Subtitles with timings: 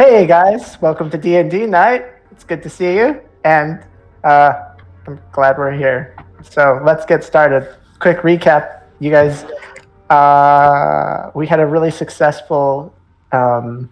[0.00, 2.06] Hey guys, welcome to D and D night.
[2.30, 3.84] It's good to see you, and
[4.24, 4.70] uh,
[5.06, 6.16] I'm glad we're here.
[6.42, 7.76] So let's get started.
[7.98, 9.44] Quick recap, you guys.
[10.08, 12.94] Uh, we had a really successful
[13.32, 13.90] um,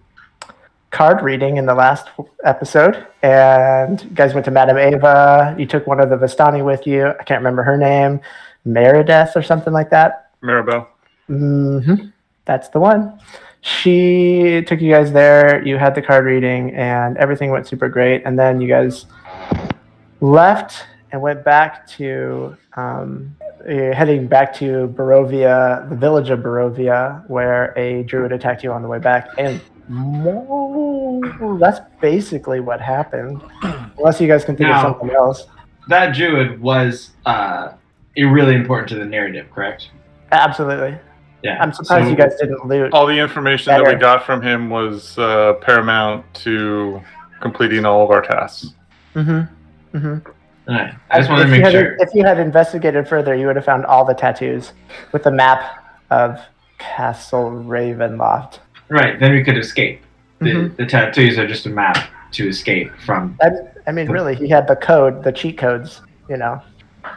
[0.92, 2.08] card reading in the last
[2.42, 5.54] episode, and you guys went to Madame Eva.
[5.58, 7.08] You took one of the Vistani with you.
[7.08, 8.22] I can't remember her name,
[8.64, 10.30] Meredith or something like that.
[10.42, 10.86] Maribel.
[11.26, 12.06] hmm
[12.46, 13.20] That's the one.
[13.60, 15.62] She took you guys there.
[15.66, 18.22] You had the card reading, and everything went super great.
[18.24, 19.06] And then you guys
[20.20, 23.34] left and went back to um,
[23.68, 28.82] uh, heading back to Barovia, the village of Barovia, where a druid attacked you on
[28.82, 29.28] the way back.
[29.38, 29.60] And
[31.60, 33.42] that's basically what happened.
[33.98, 35.46] Unless you guys can think Now- of something else.
[35.88, 37.72] That druid was uh,
[38.14, 39.90] really important to the narrative, correct?
[40.30, 40.98] Absolutely.
[41.42, 41.58] Yeah.
[41.60, 42.92] I'm surprised So- you guys didn't loot.
[42.92, 47.00] All the information that we got from him was uh, paramount to
[47.40, 48.74] completing all of our tasks.
[49.14, 49.96] Mm-hmm.
[49.96, 50.30] Mm-hmm.
[50.70, 50.94] All right.
[51.10, 51.96] I just wanted to if you make had, sure.
[52.00, 54.72] If you had investigated further, you would have found all the tattoos
[55.12, 56.40] with the map of
[56.78, 58.58] Castle Ravenloft.
[58.88, 59.18] Right.
[59.18, 60.02] Then we could escape.
[60.40, 60.76] The, Mhm.
[60.76, 61.96] the tattoos are just a map
[62.32, 63.36] to escape from.
[63.42, 63.50] I,
[63.86, 66.02] I mean, really, he had the code, the cheat codes.
[66.28, 66.60] You know,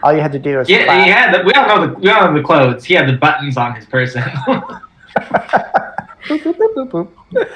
[0.04, 1.06] all you had to do was Yeah, clap.
[1.06, 1.34] he had.
[1.34, 1.94] The, we all know the.
[2.00, 2.86] We all know the clothes.
[2.86, 4.22] He had the buttons on his person.
[4.24, 4.82] Boop,
[6.26, 7.50] boop, boop, boop, boop.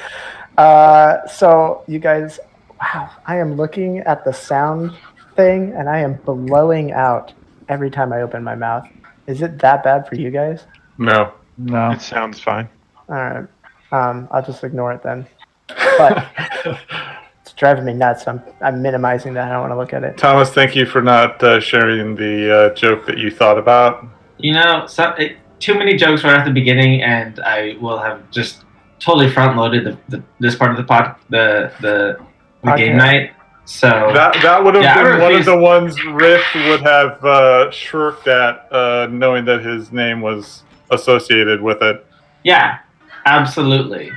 [0.58, 2.40] Uh, so you guys,
[2.82, 3.10] wow!
[3.26, 4.92] I am looking at the sound
[5.36, 7.34] thing, and I am blowing out
[7.70, 8.88] every time I open my mouth.
[9.28, 10.64] Is it that bad for you guys?
[10.98, 11.34] No.
[11.58, 11.92] No.
[11.92, 12.70] It sounds fine.
[13.10, 13.48] All right.
[13.92, 15.26] Um, I'll just ignore it then.
[15.68, 16.28] But
[16.66, 16.80] it's
[17.58, 18.28] driving me nuts.
[18.28, 19.48] I'm I'm minimizing that.
[19.48, 20.18] I don't want to look at it.
[20.18, 24.06] Thomas, thank you for not uh, sharing the uh, joke that you thought about.
[24.38, 28.30] you know, some, it, too many jokes right at the beginning, and I will have
[28.32, 28.66] just
[29.00, 32.18] totally front loaded the, the this part of the pod, the the,
[32.64, 32.88] the Okay.
[32.88, 33.32] game night.
[33.66, 37.72] So That that would have Yeah, been one of the ones Riff would have uh,
[37.72, 42.06] shirked at, uh, knowing that his name was associated with it.
[42.44, 42.78] yeah,
[43.26, 44.12] absolutely.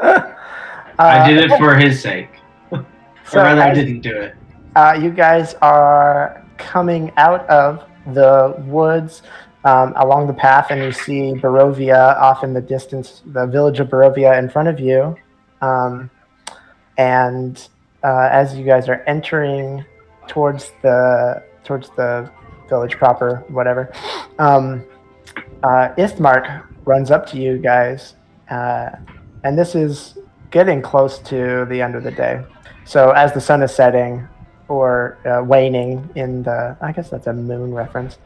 [1.00, 2.28] Uh, I did it for his sake,
[2.70, 2.84] or
[3.24, 4.34] so rather, I as- didn't do it.
[4.76, 7.84] uh, you guys are coming out of
[8.14, 9.22] the woods
[9.64, 13.88] um, along the path, and you see Barovia off in the distance, the village of
[13.88, 15.16] Barovia in front of you.
[15.62, 16.10] Um,
[16.98, 17.66] and
[18.04, 19.84] uh, as you guys are entering
[20.28, 22.30] towards the towards the
[22.68, 23.90] village proper, whatever,
[24.38, 24.84] um,
[25.62, 28.16] uh, Ismark runs up to you guys,
[28.50, 28.90] uh,
[29.44, 30.18] and this is
[30.50, 32.42] getting close to the end of the day.
[32.84, 34.26] So as the sun is setting,
[34.68, 38.18] or uh, waning in the I guess that's a moon reference.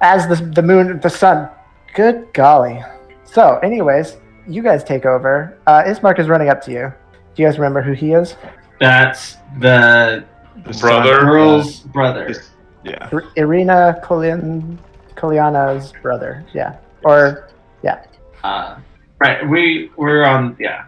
[0.00, 1.48] As the the moon the sun
[1.94, 2.82] good golly.
[3.24, 4.16] So anyways,
[4.46, 5.56] you guys take over.
[5.66, 6.92] Uh Ismark is running up to you.
[7.34, 8.36] Do you guys remember who he is?
[8.78, 10.24] That's the
[10.64, 11.14] The Brother.
[11.14, 12.26] sun girl's brother.
[12.26, 12.50] is-
[12.84, 13.08] yeah.
[13.12, 14.78] Ir- Irina Kolin
[15.16, 16.44] Koliana's brother.
[16.54, 16.76] Yeah.
[17.04, 17.48] Or
[17.82, 18.04] yeah.
[18.44, 18.76] Uh,
[19.18, 20.56] right, we we're on.
[20.58, 20.84] Yeah.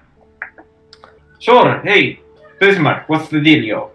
[1.42, 1.80] Sure.
[1.80, 2.20] Hey,
[2.60, 3.90] Bismarck, what's the dealio?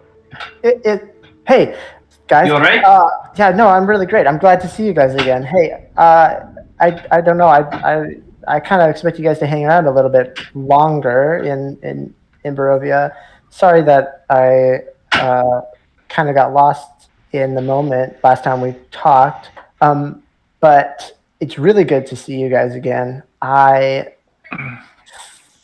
[0.62, 1.78] It, it hey
[2.26, 2.46] guys.
[2.46, 2.84] You alright?
[2.84, 4.26] Uh, yeah, no, I'm really great.
[4.26, 5.44] I'm glad to see you guys again.
[5.44, 6.40] Hey, uh,
[6.78, 7.46] I, I don't know.
[7.46, 8.16] I, I,
[8.46, 12.14] I kind of expect you guys to hang around a little bit longer in, in,
[12.44, 13.16] in Barovia.
[13.48, 14.80] Sorry that I
[15.12, 15.62] uh,
[16.10, 19.48] kind of got lost in the moment last time we talked.
[19.80, 20.22] Um,
[20.60, 23.22] but it's really good to see you guys again.
[23.40, 24.12] I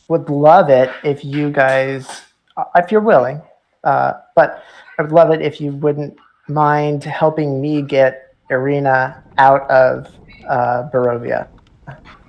[0.08, 2.22] would love it if you guys,
[2.56, 3.40] uh, if you're willing,
[3.84, 4.62] uh, but
[4.98, 6.16] I would love it if you wouldn't
[6.48, 10.06] mind helping me get Irina out of
[10.48, 11.48] uh, Barovia.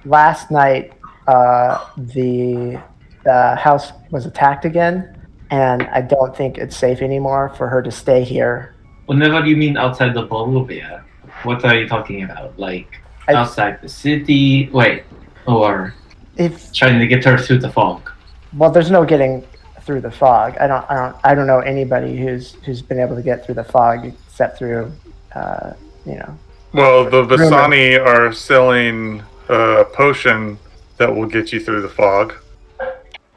[0.06, 0.94] Last night,
[1.28, 2.82] uh, the
[3.24, 5.20] the house was attacked again,
[5.50, 8.76] and I don't think it's safe anymore for her to stay here.
[9.08, 11.04] Whenever do you mean outside the Bolivia,
[11.44, 12.58] what are you talking about?
[12.60, 14.70] Like I- outside the city?
[14.72, 15.04] Wait,
[15.48, 15.94] or
[16.38, 18.12] If trying to get her through the fog?
[18.58, 19.46] well, there's no getting
[19.82, 20.56] through the fog.
[20.60, 23.56] I don't, I don't, I don't know anybody who's who's been able to get through
[23.56, 24.92] the fog except through,
[25.34, 25.74] uh,
[26.06, 26.38] you know,
[26.74, 30.58] Well, the Vistani are selling a potion
[30.98, 32.34] that will get you through the fog.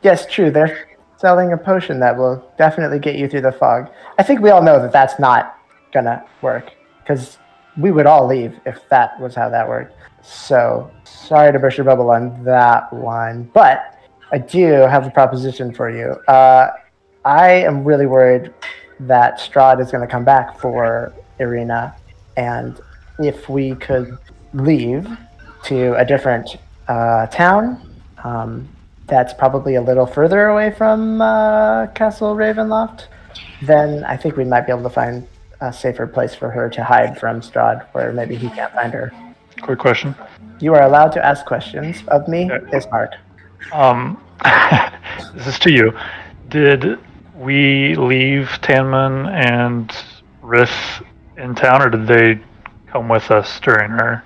[0.02, 0.50] Yes, true.
[0.50, 3.90] They're selling a potion that will definitely get you through the fog.
[4.18, 5.58] I think we all know that that's not
[5.92, 6.70] gonna work
[7.00, 7.38] because
[7.76, 9.94] we would all leave if that was how that worked.
[10.28, 13.98] So sorry to burst your bubble on that one, but
[14.30, 16.12] I do have a proposition for you.
[16.30, 16.70] Uh,
[17.24, 18.52] I am really worried
[19.00, 21.94] that Strahd is going to come back for Irina,
[22.36, 22.78] and
[23.18, 24.18] if we could
[24.52, 25.08] leave
[25.64, 26.56] to a different
[26.88, 27.90] uh, town,
[28.22, 28.68] um,
[29.06, 33.06] that's probably a little further away from uh, Castle Ravenloft,
[33.62, 35.26] then I think we might be able to find
[35.60, 39.10] a safer place for her to hide from Strahd, where maybe he can't find her.
[39.62, 40.14] Quick question.
[40.60, 42.58] You are allowed to ask questions of me, Yeah.
[42.72, 43.14] Ismark.
[43.72, 44.22] Um,
[45.34, 45.92] this is to you.
[46.48, 46.98] Did
[47.36, 49.94] we leave Tanman and
[50.42, 51.02] Riff
[51.36, 52.40] in town, or did they
[52.86, 54.24] come with us during her?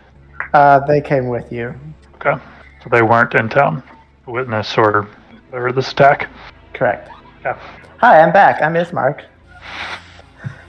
[0.55, 1.75] Uh, they came with you.
[2.17, 2.40] Okay,
[2.82, 3.82] so they weren't in town.
[4.26, 5.08] Witness or
[5.50, 6.28] whatever this attack.
[6.75, 7.11] Correct.
[7.43, 7.58] Yeah.
[7.99, 8.62] Hi, I'm back.
[8.62, 9.25] I'm Ismark.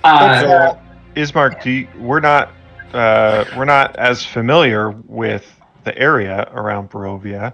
[0.04, 0.80] Uh, It's, uh,
[1.16, 2.52] Ismark, do you, we're not
[2.94, 5.46] uh, we're not as familiar with
[5.84, 7.54] the area around Barovia.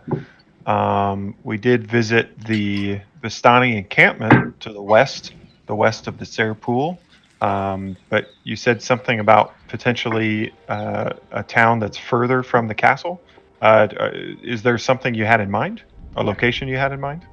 [0.67, 5.33] Um, we did visit the Vistani encampment to the west,
[5.65, 6.99] the west of the Tser Pool.
[7.41, 13.21] Um, but you said something about potentially uh, a town that's further from the castle.
[13.61, 14.11] Uh, uh,
[14.43, 15.81] is there something you had in mind?
[16.17, 17.25] A location you had in mind?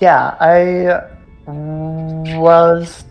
[0.00, 1.08] Yeah, I
[1.46, 3.04] was.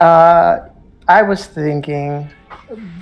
[0.00, 0.68] Uh,
[1.08, 2.30] I was thinking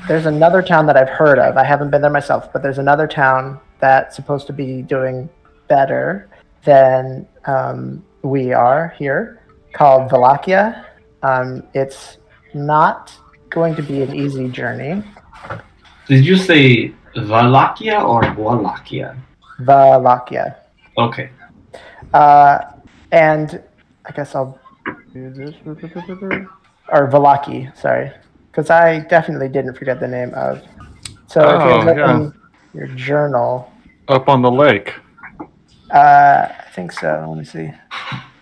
[0.08, 1.56] there's another town that I've heard of.
[1.56, 5.28] I haven't been there myself, but there's another town that's supposed to be doing
[5.68, 6.28] better
[6.64, 10.84] than um, we are here called Valakia.
[11.22, 12.18] Um, it's
[12.54, 13.14] not
[13.50, 15.02] going to be an easy journey.
[16.06, 19.16] did you say Valakia or Wallachia?
[19.60, 20.56] Valakia.
[20.98, 21.30] Okay.
[22.12, 22.58] Uh,
[23.12, 23.62] and
[24.04, 24.58] I guess I'll
[25.12, 25.54] do this.
[26.92, 28.12] Or Vallaki, sorry.
[28.50, 30.62] Because I definitely didn't forget the name of.
[31.28, 32.16] So if Oh, you look yeah.
[32.16, 32.34] in
[32.74, 33.72] your journal,
[34.08, 34.94] Up on the lake.
[35.92, 37.24] uh, I think so.
[37.28, 37.72] Let me see.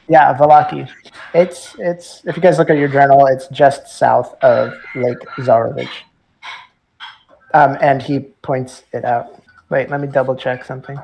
[0.08, 0.88] Yeah, Vallaki.
[1.34, 5.88] It's it's if you guys look at your journal, it's just south of Lake Zarovich.
[7.52, 9.42] Um, and he points it out.
[9.68, 10.98] Wait, let me double check something.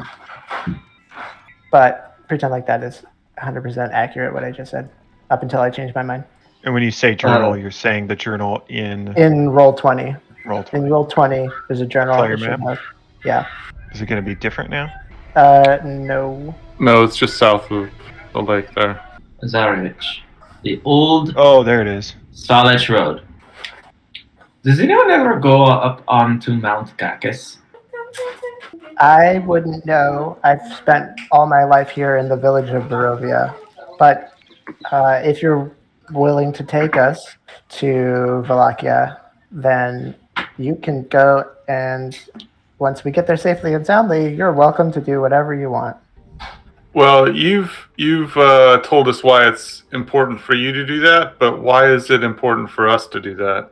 [1.71, 3.03] But pretend like that is
[3.39, 4.89] 100% accurate what I just said
[5.31, 6.25] up until I changed my mind.
[6.65, 10.17] And when you say journal, Uh, you're saying the journal in In roll 20,
[10.47, 10.87] roll twenty.
[10.87, 12.17] in roll 20, there's a journal.
[12.17, 12.69] Player that map?
[12.69, 12.79] have-
[13.25, 13.47] yeah.
[13.93, 14.91] Is it going to be different now?
[15.37, 16.55] Uh, no.
[16.79, 17.91] No, it's just south of
[18.33, 19.01] the lake there.
[19.45, 20.21] Zarovich.
[20.63, 22.15] The old Oh, there it is.
[22.35, 23.23] Svalich Road.
[24.63, 27.59] Does anyone ever go up onto Mount Ghakis?
[28.99, 30.39] I wouldn't know.
[30.43, 33.55] I've spent all my life here in the village of Barovia.
[33.99, 34.33] But
[34.91, 35.71] uh, if you're
[36.11, 37.37] willing to take us
[37.69, 39.21] to Valakia,
[39.51, 40.15] then
[40.59, 42.19] you can go and
[42.79, 45.97] once we get there safely and soundly, you're welcome to do whatever you want.
[46.93, 51.61] Well, you've you've uh, told us why it's important for you to do that, but
[51.61, 53.71] why is it important for us to do that?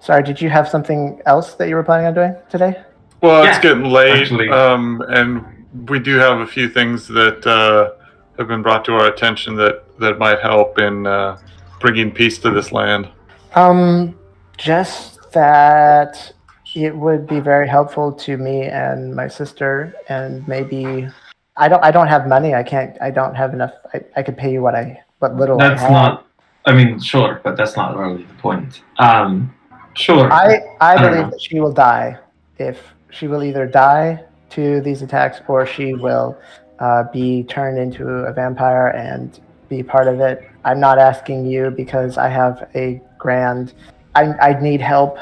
[0.00, 2.80] Sorry, did you have something else that you were planning on doing today?
[3.20, 5.44] Well, it's getting late, um, and
[5.88, 7.98] we do have a few things that uh,
[8.38, 11.38] have been brought to our attention that that might help in uh,
[11.80, 13.08] bringing peace to this land.
[13.54, 14.18] Um,
[14.56, 16.32] just that
[16.74, 21.08] it would be very helpful to me and my sister, and maybe
[21.56, 21.82] I don't.
[21.84, 22.54] I don't have money.
[22.54, 22.96] I can't.
[23.00, 23.72] I don't have enough.
[23.94, 25.58] I, I could pay you what I what little.
[25.58, 25.92] That's I have.
[25.92, 26.26] not.
[26.66, 28.82] I mean, sure, but that's not really the point.
[28.98, 29.54] Um,
[29.94, 30.30] sure.
[30.32, 32.18] I I I believe that she will die
[32.58, 32.80] if
[33.10, 36.36] she will either die to these attacks or she will
[36.78, 40.48] uh, be turned into a vampire and be part of it.
[40.64, 43.74] I'm not asking you because I have a grand.
[44.14, 45.18] I I need help.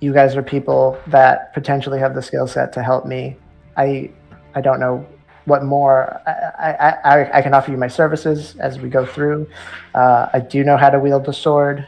[0.00, 3.36] You guys are people that potentially have the skill set to help me.
[3.76, 4.10] I
[4.54, 5.06] I don't know
[5.46, 9.48] what more I, I, I, I can offer you my services as we go through.
[9.94, 11.86] Uh, I do know how to wield the sword.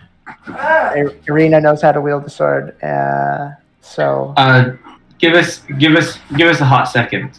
[0.49, 2.83] Ir- Irina knows how to wield the sword.
[2.83, 3.51] Uh,
[3.81, 4.73] so uh,
[5.19, 7.39] give us, give us, give us a hot second.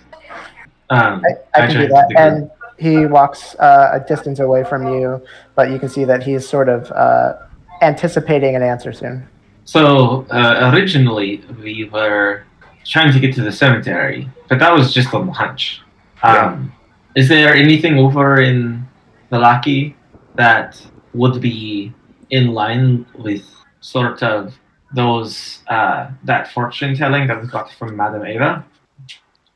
[0.90, 1.24] Um,
[1.56, 2.14] I, I can do that.
[2.18, 5.22] And he walks uh, a distance away from you,
[5.56, 7.36] but you can see that he's sort of uh,
[7.82, 9.28] anticipating an answer soon.
[9.66, 12.46] So uh, originally we were
[12.86, 15.82] trying to get to the cemetery, but that was just a hunch.
[16.24, 16.74] Um,
[17.16, 18.88] Is there anything over in
[19.32, 19.96] Vallaki
[20.36, 20.82] that
[21.14, 21.94] would be
[22.30, 23.44] in line with
[23.82, 24.56] sort of
[24.96, 28.66] those uh, that fortune telling that we got from Madame Eva?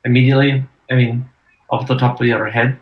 [0.05, 1.27] Immediately, I mean,
[1.69, 2.79] off the top of your head.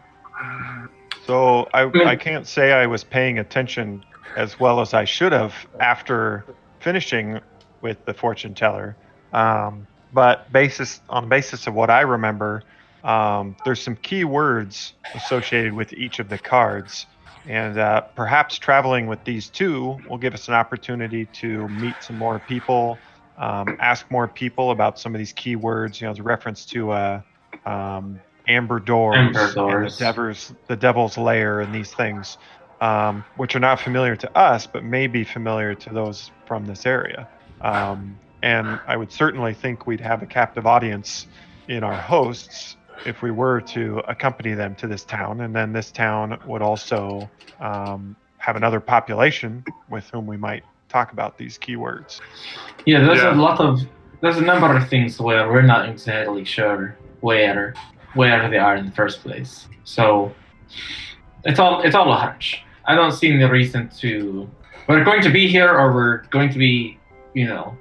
[1.25, 4.03] So I, I can't say I was paying attention
[4.37, 6.45] as well as I should have after
[6.79, 7.39] finishing
[7.81, 8.95] with the fortune teller.
[9.33, 12.63] Um, but basis on basis of what I remember,
[13.03, 17.05] um, there's some key words associated with each of the cards,
[17.47, 22.17] and uh, perhaps traveling with these two will give us an opportunity to meet some
[22.17, 22.99] more people,
[23.37, 25.99] um, ask more people about some of these key words.
[25.99, 27.23] You know, as a reference to a
[27.65, 29.97] um, amber doors, Amber and doors.
[29.97, 32.37] the devil's the devil's lair, and these things,
[32.81, 36.85] um, which are not familiar to us, but may be familiar to those from this
[36.85, 37.27] area.
[37.61, 41.27] Um, and I would certainly think we'd have a captive audience
[41.67, 45.91] in our hosts if we were to accompany them to this town, and then this
[45.91, 52.21] town would also um, have another population with whom we might talk about these keywords.
[52.85, 53.33] Yeah, there's Yeah.
[53.33, 53.81] a lot of
[54.21, 57.73] there's a number of things where we're not exactly sure where
[58.15, 59.67] where they are in the first place.
[59.83, 60.33] So
[61.43, 62.63] it's all it's all a hunch.
[62.85, 64.49] I don't see any reason to
[64.87, 66.99] we're going to be here or we're going to be,
[67.33, 67.77] you know,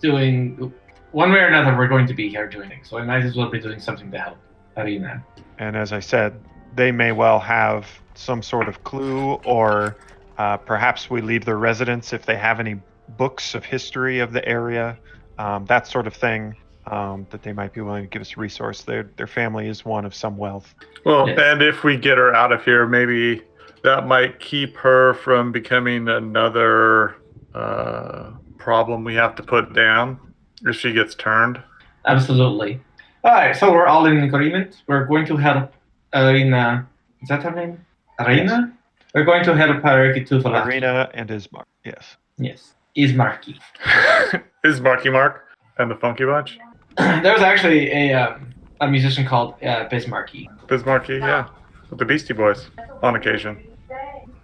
[0.00, 0.72] doing
[1.12, 2.88] one way or another we're going to be here doing things.
[2.88, 4.38] So I might as well be doing something to help
[4.76, 5.24] Arena.
[5.58, 6.40] And as I said,
[6.74, 9.96] they may well have some sort of clue, or
[10.38, 12.80] uh, perhaps we leave their residence if they have any
[13.16, 14.96] books of history of the area,
[15.38, 16.54] um, that sort of thing.
[16.86, 18.82] Um, that they might be willing to give us a resource.
[18.82, 20.74] Their their family is one of some wealth.
[21.04, 21.38] Well, Yes.
[21.40, 23.42] and if we get her out of here, maybe
[23.84, 27.16] that might keep her from becoming another
[27.54, 30.18] uh, problem we have to put down
[30.62, 31.62] if she gets turned.
[32.06, 32.80] Absolutely.
[33.24, 34.82] Alright, so we're all in agreement.
[34.86, 35.72] We're going to help
[36.14, 36.88] Arena
[37.22, 37.84] is that her name?
[38.18, 38.72] Arena?
[39.14, 41.64] We're going to help her get to the last Arena and Ismar.
[41.84, 42.16] Yes.
[42.38, 42.74] Yes.
[42.94, 43.60] Is Marky.
[44.64, 45.44] Is Marky Mark
[45.78, 46.58] and the Funky Bunch?
[46.96, 50.48] there was actually a um, a musician called uh, Biz Markie.
[50.66, 51.48] Bismarcky, yeah.
[51.90, 52.68] With the Beastie Boys
[53.02, 53.66] on occasion.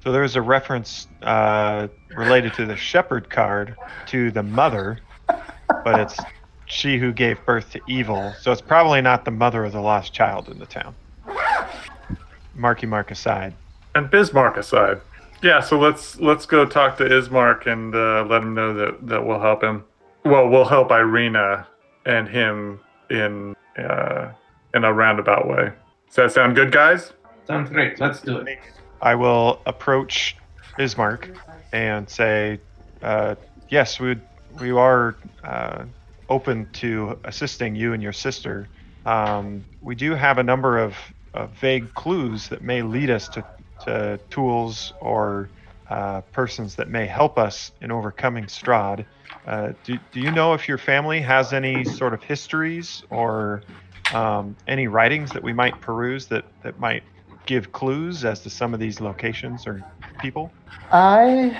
[0.02, 3.76] So there's a reference uh, related to the shepherd card
[4.06, 6.18] to the mother, but it's
[6.66, 8.32] she who gave birth to evil.
[8.40, 10.94] So it's probably not the mother of the lost child in the town.
[12.54, 13.54] Marky Mark aside.
[13.94, 15.00] And Bismarck aside.
[15.42, 19.26] Yeah, so let's let's go talk to Ismark and uh, let him know that, that
[19.26, 19.84] we'll help him.
[20.24, 21.66] Well, we'll help Irina
[22.06, 24.32] and him in uh,
[24.74, 25.70] in a roundabout way.
[26.06, 27.12] Does that sound good, guys?
[27.46, 28.00] Sounds great.
[28.00, 28.58] Let's do it.
[29.02, 30.36] I will approach
[30.76, 31.30] Bismarck
[31.72, 32.58] and say,
[33.02, 33.34] uh,
[33.68, 34.16] yes, we
[34.60, 35.84] we are uh,
[36.28, 38.68] open to assisting you and your sister.
[39.04, 40.94] Um, we do have a number of,
[41.34, 43.44] of vague clues that may lead us to,
[43.84, 45.48] to tools or
[45.90, 49.04] uh, persons that may help us in overcoming Strahd.
[49.46, 53.62] Uh, do, do you know if your family has any sort of histories or
[54.12, 57.02] um, any writings that we might peruse that, that might
[57.46, 59.84] give clues as to some of these locations or
[60.20, 60.50] people?
[60.92, 61.56] I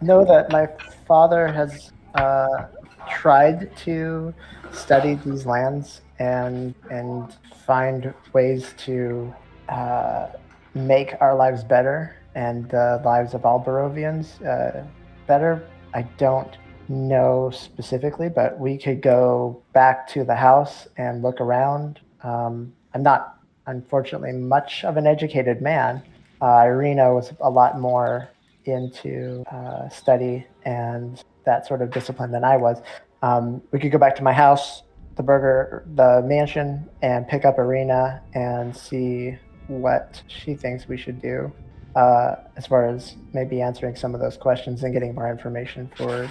[0.00, 0.68] know that my
[1.06, 2.66] father has uh,
[3.10, 4.32] tried to
[4.72, 7.34] study these lands and and
[7.66, 9.34] find ways to
[9.68, 10.28] uh,
[10.74, 14.84] make our lives better and the lives of all Barovians uh,
[15.26, 15.66] better.
[15.94, 16.56] I don't
[16.88, 22.00] know specifically, but we could go back to the house and look around.
[22.22, 26.02] Um, I'm not, unfortunately, much of an educated man.
[26.42, 28.28] Uh, Irina was a lot more
[28.64, 32.82] into uh, study and that sort of discipline than I was.
[33.22, 34.82] Um, we could go back to my house,
[35.16, 39.36] the burger, the mansion, and pick up Irina and see
[39.68, 41.52] what she thinks we should do
[41.96, 46.30] uh, as far as maybe answering some of those questions and getting more information for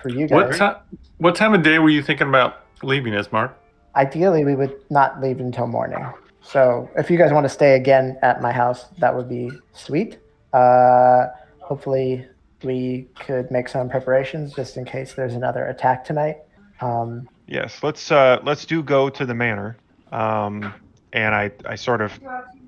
[0.00, 0.30] for you guys.
[0.30, 0.58] What guys.
[0.58, 0.76] time?
[1.18, 3.52] What time of day were you thinking about leaving, Ismark?
[3.94, 6.04] Ideally, we would not leave until morning.
[6.42, 10.18] So if you guys want to stay again at my house, that would be sweet.
[10.52, 11.26] Uh,
[11.60, 12.26] hopefully,
[12.62, 16.38] we could make some preparations just in case there's another attack tonight.
[16.80, 19.76] Um, Yes, let's uh, let's do go to the manor.
[20.10, 20.74] Um,
[21.12, 22.18] and I, I sort of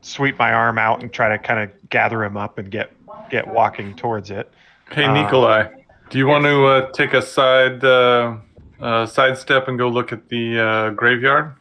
[0.02, 2.92] sweep my arm out and try to kind of gather him up and get
[3.30, 4.50] get walking towards it.
[4.90, 5.68] Hey, Uh, Nikolai,
[6.10, 8.36] do you want to uh, take a side uh,
[8.80, 11.54] uh, sidestep and go look at the uh, graveyard?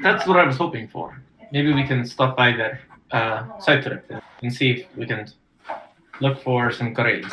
[0.00, 1.20] That's what I was hoping for.
[1.52, 2.80] Maybe we can stop by there,
[3.12, 4.10] uh, side trip,
[4.42, 5.26] and see if we can
[6.20, 7.32] look for some graves.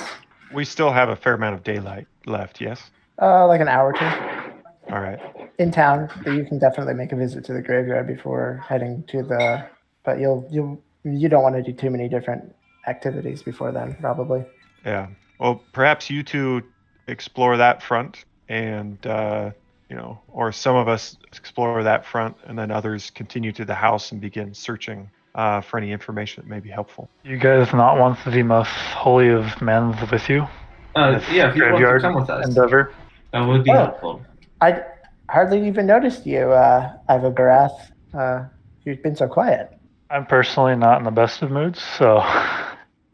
[0.53, 2.61] We still have a fair amount of daylight left.
[2.61, 2.91] Yes.
[3.21, 5.19] uh, like an hour or two All right.
[5.57, 9.23] in town, but you can definitely make a visit to the graveyard before heading to
[9.23, 9.65] the.
[10.05, 12.53] But you'll you you don't want to do too many different
[12.87, 14.43] activities before then, probably.
[14.85, 15.07] Yeah.
[15.39, 16.61] Well, perhaps you two
[17.07, 19.51] explore that front, and uh,
[19.89, 23.75] you know, or some of us explore that front, and then others continue to the
[23.75, 27.09] house and begin searching uh, for any information that may be helpful.
[27.23, 30.47] You guys not want the most holy of men with you?
[30.95, 32.93] Uh, yeah, if you want to graveyard come with us, endeavor.
[33.33, 33.75] that would be Oh.
[33.75, 34.21] helpful.
[34.61, 34.81] I
[35.29, 37.77] hardly even noticed you, uh, Iva Barath.
[38.13, 38.45] Uh,
[38.85, 39.74] you've been so quiet.
[40.09, 42.21] I'm personally not in the best of moods, so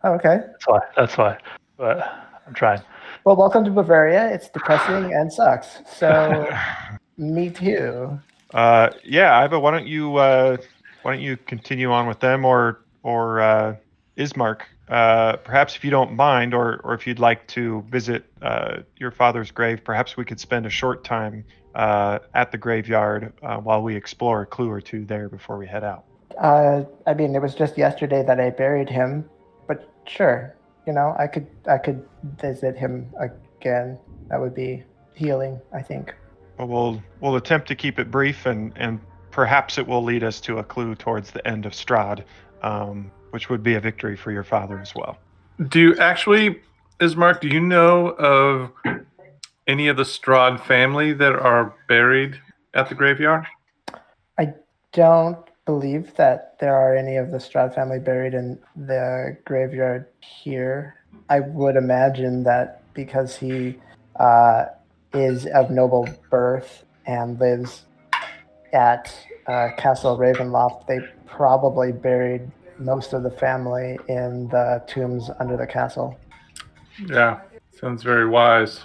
[0.03, 0.39] Oh, okay.
[0.51, 0.79] that's why.
[0.95, 1.38] That's why.
[1.77, 2.00] But
[2.48, 2.81] I'm trying.
[3.24, 4.29] Well, welcome to Bavaria.
[4.33, 5.79] It's depressing and sucks.
[5.88, 6.51] So,
[7.17, 8.19] me too.
[8.53, 10.57] Uh, yeah, Iva, why don't you uh,
[11.03, 13.75] why don't you continue on with them, or or uh,
[14.17, 14.62] Ismark?
[14.89, 19.12] Uh, perhaps if you don't mind, or or if you'd like to visit uh, your
[19.12, 21.45] father's grave, perhaps we could spend a short time
[21.75, 25.67] uh, at the graveyard uh, while we explore a clue or two there before we
[25.67, 26.05] head out.
[26.39, 29.29] Uh, I mean, it was just yesterday that I buried him,
[29.67, 30.55] but sure,
[30.88, 32.05] you know, I could I could
[32.38, 33.97] visit him again.
[34.29, 34.83] That would be
[35.13, 36.13] healing, I think.
[36.57, 39.00] Well, we'll we'll attempt to keep it brief, and and
[39.31, 42.23] perhaps it will lead us to a clue towards the end of Strahd,
[42.61, 45.17] um, which would be a victory for your father as well.
[45.67, 46.61] Do you actually,
[47.00, 48.71] Ismark, do you know of
[49.67, 52.39] any of the Strahd family that are buried
[52.73, 53.45] at the graveyard?
[54.38, 54.53] I
[54.91, 55.38] don't
[55.72, 60.96] believe that there are any of the Strahd family buried in the graveyard here.
[61.30, 63.80] I would imagine that because he
[64.18, 64.66] uh,
[65.13, 67.86] is of noble birth and lives
[68.74, 69.16] at
[69.48, 75.68] uh, Castle Ravenloft, they probably buried most of the family in the tombs under the
[75.68, 76.20] castle.
[77.08, 77.40] Yeah,
[77.80, 78.82] sounds very wise.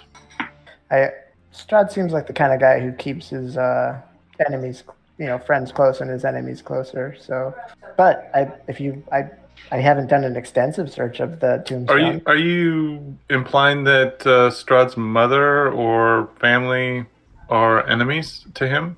[0.89, 1.09] I
[1.53, 3.99] Strahd seems like the kind of guy who keeps his uh,
[4.47, 4.83] enemies,
[5.17, 7.15] you know, friends close and his enemies closer.
[7.19, 7.55] So,
[7.97, 9.29] but I, if you, I,
[9.71, 11.89] I haven't done an extensive search of the tombstone.
[11.89, 17.05] Are you are you implying that uh, Strahd's mother or family
[17.49, 18.97] are enemies to him?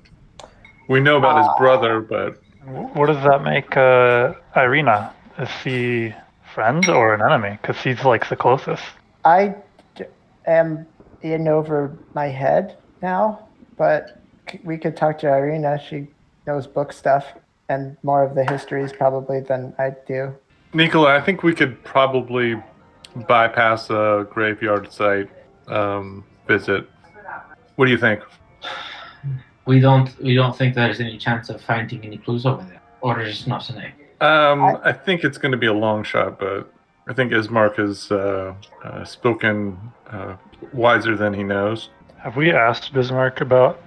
[0.88, 2.42] We know about his brother, but
[2.94, 5.12] What does that make uh, Irina?
[5.38, 6.14] Is she
[6.52, 7.58] friend or an enemy?
[7.62, 8.82] Because she's like the closest.
[9.24, 9.54] I
[9.94, 10.04] d-
[10.46, 10.86] am
[11.22, 13.46] in over my head now,
[13.78, 14.14] but c-
[14.64, 15.80] we could talk to Irina.
[15.88, 16.08] She
[16.46, 17.26] knows book stuff
[17.68, 20.34] and more of the histories probably than I do.
[20.72, 22.60] Nicola, I think we could probably
[23.28, 25.30] bypass a graveyard site
[25.68, 26.88] um, visit.
[27.76, 28.20] What do you think?
[29.66, 33.24] We don't we don't think there's any chance of finding any clues over there, or
[33.24, 33.94] just not tonight.
[34.20, 36.72] Um, I think it's going to be a long shot, but
[37.08, 39.78] I think Ismark has uh, uh, spoken
[40.10, 40.36] uh,
[40.72, 41.88] wiser than he knows.
[42.18, 43.80] Have we asked Bismarck about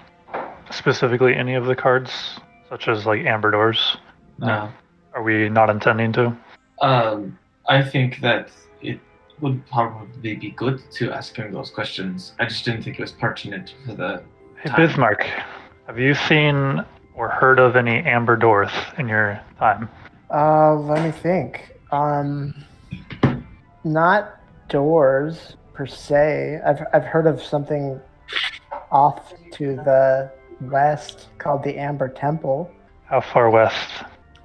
[0.71, 3.97] specifically any of the cards, such as like Amber Doors?
[4.39, 4.71] No.
[5.13, 6.35] Are we not intending to?
[6.81, 8.49] Um, I think that
[8.81, 8.99] it
[9.41, 12.33] would probably be good to ask him those questions.
[12.39, 14.23] I just didn't think it was pertinent for the.
[14.61, 14.87] Hey, Time.
[14.87, 15.23] Bismarck,
[15.87, 16.83] have you seen
[17.15, 19.89] or heard of any Amber Doors in your time?
[20.33, 21.77] Uh, let me think.
[21.91, 22.55] Um,
[23.83, 26.59] not doors per se.
[26.65, 27.99] I've I've heard of something
[28.91, 30.31] off to the
[30.69, 32.71] west called the Amber Temple.
[33.05, 33.89] How far west?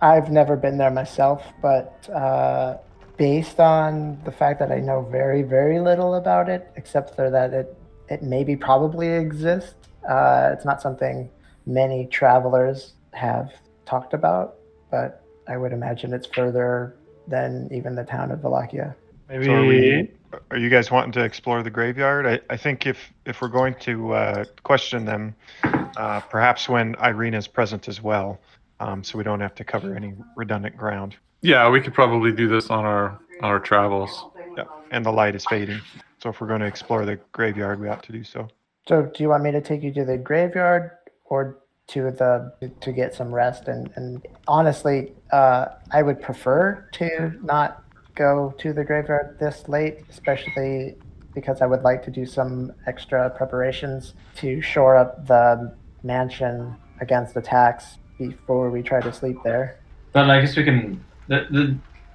[0.00, 2.78] I've never been there myself, but uh,
[3.16, 7.52] based on the fact that I know very very little about it, except for that
[7.52, 7.76] it
[8.08, 9.74] it maybe probably exists.
[10.08, 11.28] Uh, it's not something
[11.66, 13.52] many travelers have
[13.84, 14.56] talked about,
[14.90, 18.96] but I would imagine it's further than even the town of Wallachia.
[19.28, 20.10] Maybe So are we?
[20.50, 22.26] Are you guys wanting to explore the graveyard?
[22.26, 27.34] I, I think if if we're going to uh, question them, uh, perhaps when Irene
[27.34, 28.38] is present as well,
[28.80, 31.16] um, so we don't have to cover any redundant ground.
[31.40, 34.24] Yeah, we could probably do this on our on our travels.
[34.56, 35.80] Yeah, and the light is fading.
[36.18, 38.48] So if we're going to explore the graveyard, we ought to do so.
[38.88, 40.92] So, do you want me to take you to the graveyard
[41.26, 43.68] or to the to get some rest?
[43.68, 47.84] And and honestly, uh, I would prefer to not
[48.18, 50.96] go to the graveyard this late, especially
[51.34, 57.36] because I would like to do some extra preparations to shore up the mansion against
[57.36, 59.78] attacks before we try to sleep there.
[60.12, 61.02] But I guess we can.
[61.28, 61.46] The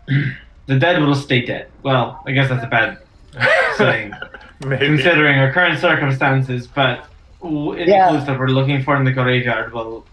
[0.07, 0.33] the
[0.67, 1.67] the dead will stay dead.
[1.83, 2.97] Well, I guess that's a bad
[3.77, 4.11] saying
[4.65, 4.85] Maybe.
[4.85, 6.67] considering our current circumstances.
[6.67, 7.05] But
[7.41, 8.09] w- any Yeah.
[8.09, 10.05] clues that we're looking for in the graveyard will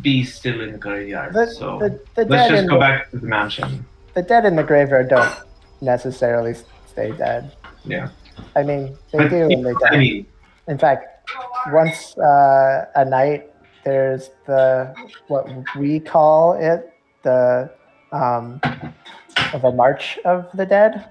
[0.00, 1.34] be still in the graveyard.
[1.34, 3.84] The, so the, the let's just go the, back to the mansion.
[4.14, 5.34] The dead in the graveyard don't
[5.80, 6.54] necessarily
[6.86, 7.52] stay dead.
[7.84, 8.08] Yeah.
[8.56, 10.26] I mean, they But- do and they I mean,
[10.68, 11.28] In fact,
[11.72, 13.50] once uh, a night,
[13.84, 14.94] there's the
[15.28, 15.46] what
[15.76, 16.90] we call it
[17.22, 17.70] the
[18.12, 18.60] um,
[19.60, 21.04] the March of the Dead.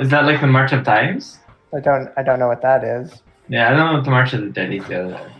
[0.00, 1.38] is that like the March of Dimes?
[1.74, 3.22] I don't I don't know what that is.
[3.48, 5.32] Yeah, I don't know what the March of the Dead is the other.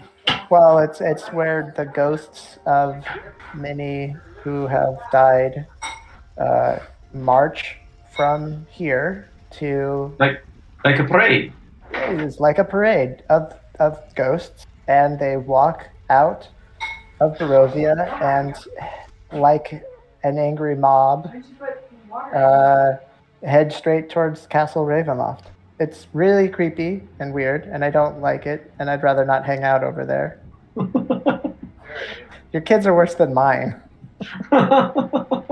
[0.50, 3.04] Well, it's it's where the ghosts of
[3.54, 5.66] many who have died
[6.38, 6.78] uh,
[7.12, 7.76] march
[8.14, 10.42] from here to Like
[10.84, 11.52] like a parade.
[11.92, 16.48] It is like a parade of, of ghosts, and they walk out
[17.20, 18.54] of Barovia and,
[19.32, 19.84] like
[20.22, 21.28] an angry mob,
[22.34, 22.92] uh,
[23.42, 25.44] head straight towards Castle Ravenloft.
[25.80, 29.62] It's really creepy and weird, and I don't like it, and I'd rather not hang
[29.62, 30.40] out over there.
[32.52, 33.80] Your kids are worse than mine.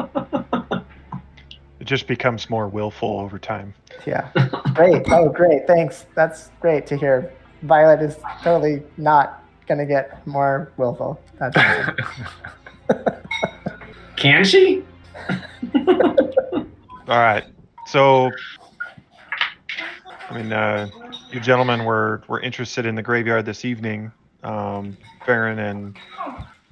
[1.85, 3.75] It just becomes more willful over time.
[4.07, 4.31] Yeah.
[4.73, 5.03] Great.
[5.11, 5.67] Oh, great.
[5.67, 6.07] Thanks.
[6.15, 7.31] That's great to hear.
[7.61, 11.21] Violet is totally not gonna get more willful.
[11.39, 12.01] That's.
[14.17, 14.83] Can she?
[15.75, 16.65] All
[17.07, 17.45] right.
[17.89, 18.31] So,
[20.31, 20.89] I mean, uh,
[21.33, 24.11] you gentlemen were were interested in the graveyard this evening,
[24.43, 25.99] um, Farron and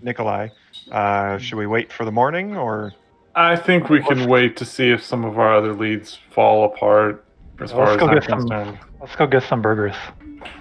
[0.00, 0.48] Nikolai.
[0.90, 2.94] Uh, should we wait for the morning, or
[3.34, 7.24] I think we can wait to see if some of our other leads fall apart
[7.60, 8.78] as far Let's as go I'm get some- concerned.
[9.00, 9.96] Let's go get some burgers.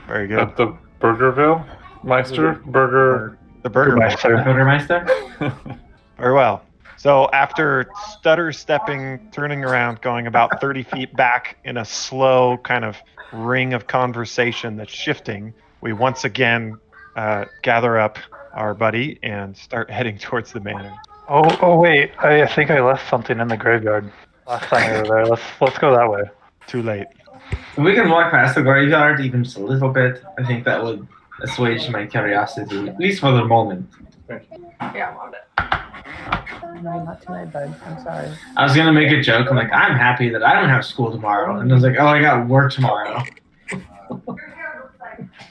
[0.07, 0.39] very good?
[0.39, 1.65] At the Burgerville
[2.03, 3.37] Meister Burger.
[3.63, 3.91] The burger.
[3.91, 4.37] Burgermeister.
[4.43, 5.07] Burgermeister?
[6.17, 6.63] Very well.
[6.97, 12.83] So after stutter stepping, turning around, going about 30 feet back in a slow kind
[12.85, 12.97] of
[13.31, 16.77] ring of conversation that's shifting, we once again
[17.15, 18.17] uh, gather up
[18.53, 20.93] our buddy and start heading towards the manor.
[21.29, 22.11] Oh, oh wait.
[22.19, 24.11] I, I think I left something in the graveyard
[24.51, 25.25] last time we were there.
[25.25, 26.23] Let's let's go that way.
[26.67, 27.07] Too late.
[27.51, 30.83] If we can walk past the graveyard even just a little bit, I think that
[30.83, 31.07] would
[31.41, 33.89] assuage my curiosity, at least for the moment.
[34.29, 36.81] Yeah, I want it.
[36.83, 37.75] no, not tonight, bud.
[37.85, 38.31] I'm sorry.
[38.57, 39.47] I was gonna make a joke.
[39.49, 42.07] I'm like, I'm happy that I don't have school tomorrow, and I was like, oh,
[42.07, 43.23] I got work tomorrow.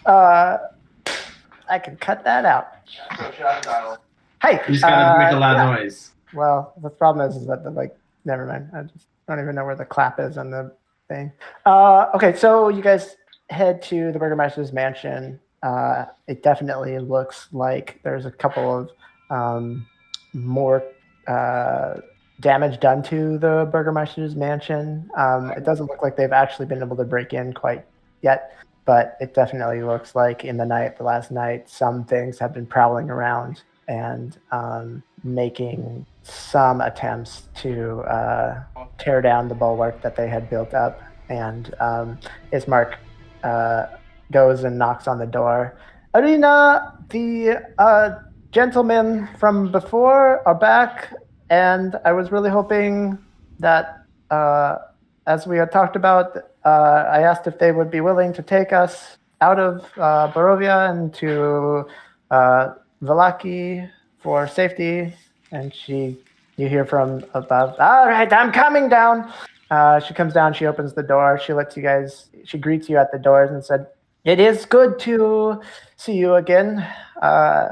[0.05, 0.59] Uh,
[1.69, 2.69] I can cut that out.
[4.43, 5.83] Hey, You just gotta make a uh, loud yeah.
[5.83, 6.13] noise.
[6.33, 8.71] Well, the problem is, is that the, like, never mind.
[8.75, 10.73] I just don't even know where the clap is on the
[11.09, 11.33] thing.
[11.67, 13.17] Uh, okay, so you guys
[13.51, 15.39] head to the Burgermeister's mansion.
[15.63, 18.91] Uh, it definitely looks like there's a couple of
[19.31, 19.87] um,
[20.33, 20.83] more
[21.27, 21.97] uh,
[22.41, 25.11] damage done to the Burgermeister's mansion.
[25.19, 27.85] Um, it doesn't look like they've actually been able to break in quite
[28.23, 32.55] yet, but it definitely looks like in the night, the last night, some things have
[32.55, 38.63] been prowling around and um, making some attempts to uh,
[38.99, 41.03] tear down the bulwark that they had built up.
[41.29, 42.19] And um,
[42.53, 42.95] Ismark
[43.43, 43.87] uh,
[44.31, 45.77] goes and knocks on the door.
[46.15, 48.11] Arena, the uh,
[48.53, 51.13] gentlemen from before are back,
[51.51, 53.19] and I was really hoping
[53.59, 54.77] that, uh,
[55.27, 58.73] as we had talked about, uh, I asked if they would be willing to take
[58.73, 61.87] us out of uh, Barovia and to
[63.03, 65.13] Vallaki for safety.
[65.53, 66.19] And she,
[66.57, 69.33] you hear from above, all right, I'm coming down.
[69.71, 72.97] Uh, she comes down, she opens the door, she lets you guys, she greets you
[72.97, 73.87] at the doors and said,
[74.25, 75.61] It is good to
[75.97, 76.87] see you again.
[77.23, 77.69] Uh,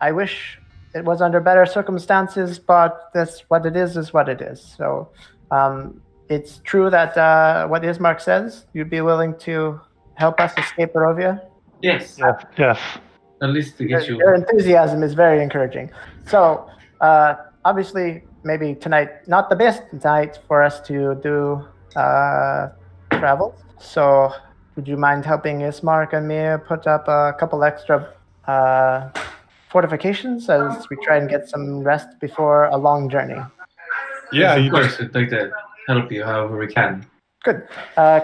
[0.00, 0.58] I wish
[0.94, 4.60] it was under better circumstances, but this, what it is, is what it is.
[4.60, 5.10] So
[5.50, 9.80] um, it's true that uh, what Ismark says, you'd be willing to
[10.14, 11.44] help us escape Barovia.
[11.82, 12.44] Yes, Yes.
[12.56, 12.78] Yes.
[13.42, 14.18] At least to Your, get you.
[14.18, 15.90] your enthusiasm is very encouraging.
[16.26, 16.68] So,
[17.00, 21.64] uh, obviously, maybe tonight, not the best night for us to do
[21.96, 22.68] uh,
[23.12, 23.54] travel.
[23.78, 24.32] So,
[24.76, 28.12] would you mind helping Ismark and me put up a couple extra
[28.46, 29.10] uh,
[29.68, 33.40] fortifications as we try and get some rest before a long journey?
[34.32, 35.50] Yeah, of you course, we'd like to
[35.88, 37.06] help you however we can.
[37.42, 37.66] Good.
[37.96, 38.20] Uh,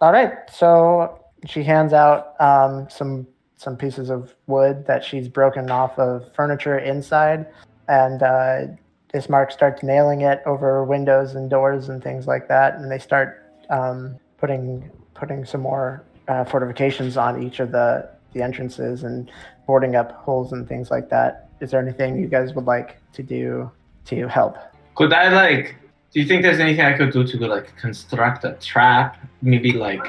[0.00, 0.32] all right.
[0.52, 6.32] So she hands out um, some some pieces of wood that she's broken off of
[6.34, 7.46] furniture inside,
[7.88, 8.66] and uh,
[9.14, 13.42] Ismark starts nailing it over windows and doors and things like that, and they start
[13.70, 19.30] um, putting putting some more uh, fortifications on each of the the entrances and
[19.66, 21.48] boarding up holes and things like that.
[21.60, 23.70] Is there anything you guys would like to do
[24.06, 24.58] to help?
[24.94, 25.76] Could I like?
[26.12, 29.18] Do you think there's anything I could do to like construct a trap?
[29.42, 30.04] Maybe like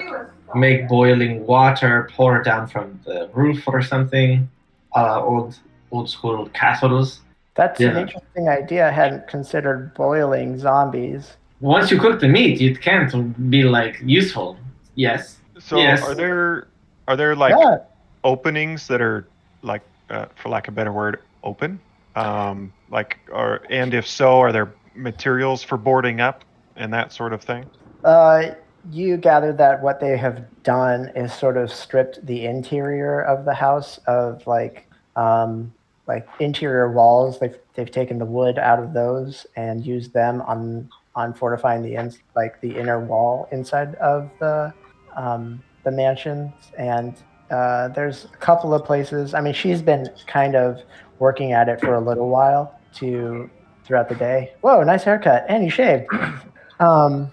[0.55, 4.49] make boiling water, pour it down from the roof or something.
[4.95, 5.59] Uh, old
[5.91, 7.21] old school castles.
[7.55, 8.87] That's an interesting idea.
[8.87, 11.37] I hadn't considered boiling zombies.
[11.59, 14.57] Once you cook the meat, it can't be like useful.
[14.95, 15.37] Yes.
[15.59, 16.03] So Yes.
[16.03, 16.67] are there
[17.07, 17.77] are there like yeah,
[18.23, 19.27] openings that are
[19.63, 21.79] like uh, for lack of a better word open
[22.15, 26.43] um, like or and if so are there materials for boarding up
[26.75, 27.65] and that sort of thing
[28.03, 28.51] uh,
[28.91, 33.53] you gather that what they have done is sort of stripped the interior of the
[33.53, 35.73] house of like um,
[36.07, 37.39] like interior walls.
[37.39, 41.95] They've they've taken the wood out of those and used them on on fortifying the
[41.95, 44.73] ins like the inner wall inside of the
[45.15, 46.53] um, the mansion.
[46.77, 47.15] And
[47.49, 49.33] uh, there's a couple of places.
[49.33, 50.81] I mean, she's been kind of
[51.19, 53.49] working at it for a little while to
[53.83, 54.53] throughout the day.
[54.61, 56.07] Whoa, nice haircut, and you shaved.
[56.79, 57.31] um,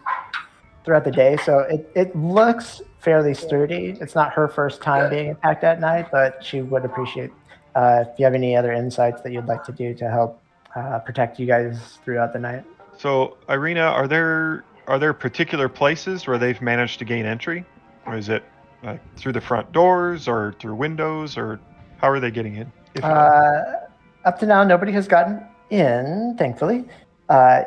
[0.85, 3.97] throughout the day, so it, it looks fairly sturdy.
[4.01, 7.31] It's not her first time being attacked at night, but she would appreciate
[7.75, 10.43] uh, if you have any other insights that you'd like to do to help
[10.77, 12.65] uh, protect you guys throughout the night.
[12.97, 17.65] So, Irina, are there are there particular places where they've managed to gain entry,
[18.07, 18.45] or is it
[18.83, 21.59] like through the front doors or through windows, or
[21.97, 22.73] how are they getting in?
[23.03, 23.81] Uh,
[24.25, 26.85] up to now, nobody has gotten in, thankfully.
[27.29, 27.63] Uh,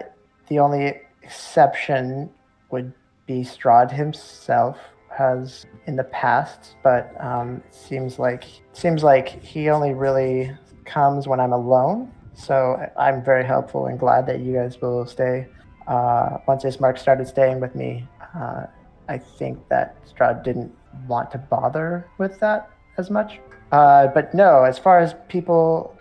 [0.48, 2.30] the only exception
[2.70, 2.94] would
[3.28, 4.78] be Strahd himself
[5.10, 10.52] has in the past, but um, seems like seems like he only really
[10.86, 12.12] comes when I'm alone.
[12.34, 15.48] So I'm very helpful and glad that you guys will stay.
[15.88, 18.66] Uh, once Ismark started staying with me, uh,
[19.10, 20.72] I think that Strahd didn't
[21.08, 23.40] want to bother with that as much.
[23.72, 25.96] Uh, but no, as far as people,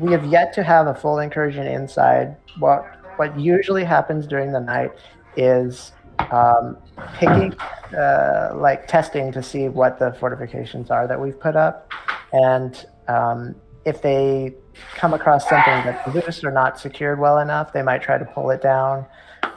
[0.00, 2.36] we have yet to have a full incursion inside.
[2.58, 2.84] What
[3.16, 4.92] what usually happens during the night
[5.36, 5.92] is
[6.30, 6.76] um,
[7.14, 7.54] picking,
[7.96, 11.90] uh, like testing to see what the fortifications are that we've put up,
[12.32, 14.54] and um, if they
[14.94, 18.50] come across something that's loose or not secured well enough, they might try to pull
[18.50, 19.06] it down.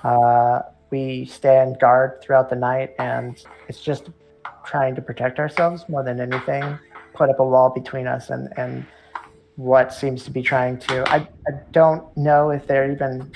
[0.04, 4.10] Uh, we stand guard throughout the night, and it's just
[4.66, 6.78] trying to protect ourselves more than anything.
[7.14, 8.86] Put up a wall between us and and
[9.56, 11.04] what seems to be trying to.
[11.12, 13.32] I, I don't know if they're even.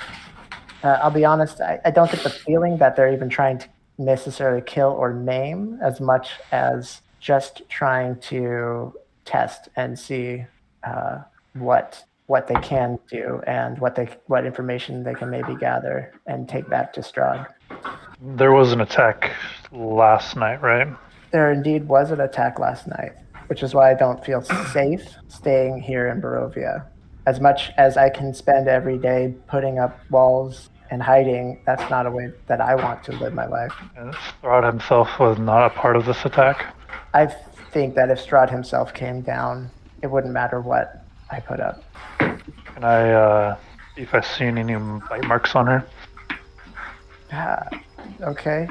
[0.84, 1.62] Uh, I'll be honest.
[1.62, 3.68] I, I don't get the feeling that they're even trying to
[3.98, 8.94] necessarily kill or name as much as just trying to
[9.26, 10.46] test and see
[10.84, 11.20] uh,
[11.54, 16.48] what what they can do and what they what information they can maybe gather and
[16.48, 17.46] take back to Strahd.
[18.22, 19.32] There was an attack
[19.72, 20.88] last night, right?
[21.32, 23.14] There indeed was an attack last night,
[23.48, 26.86] which is why I don't feel safe staying here in Barovia.
[27.28, 32.06] As much as I can spend every day putting up walls and hiding, that's not
[32.06, 33.74] a way that I want to live my life.
[33.96, 36.76] And Strahd himself was not a part of this attack.
[37.14, 37.28] I
[37.72, 39.72] think that if Strahd himself came down,
[40.04, 41.82] it wouldn't matter what I put up.
[42.20, 43.58] Can I uh,
[43.96, 44.76] see if I see any
[45.10, 45.86] bite marks on her?
[47.32, 47.70] Ah,
[48.22, 48.68] okay.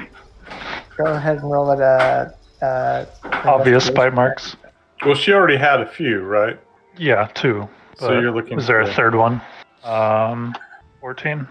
[0.97, 2.35] Go ahead and roll it a.
[2.61, 4.55] Uh, Obvious bite marks.
[5.03, 6.59] Well, she already had a few, right?
[6.95, 7.67] Yeah, two.
[7.97, 9.41] So you're looking Is there a third one?
[9.83, 10.53] Um,
[10.99, 11.47] fourteen.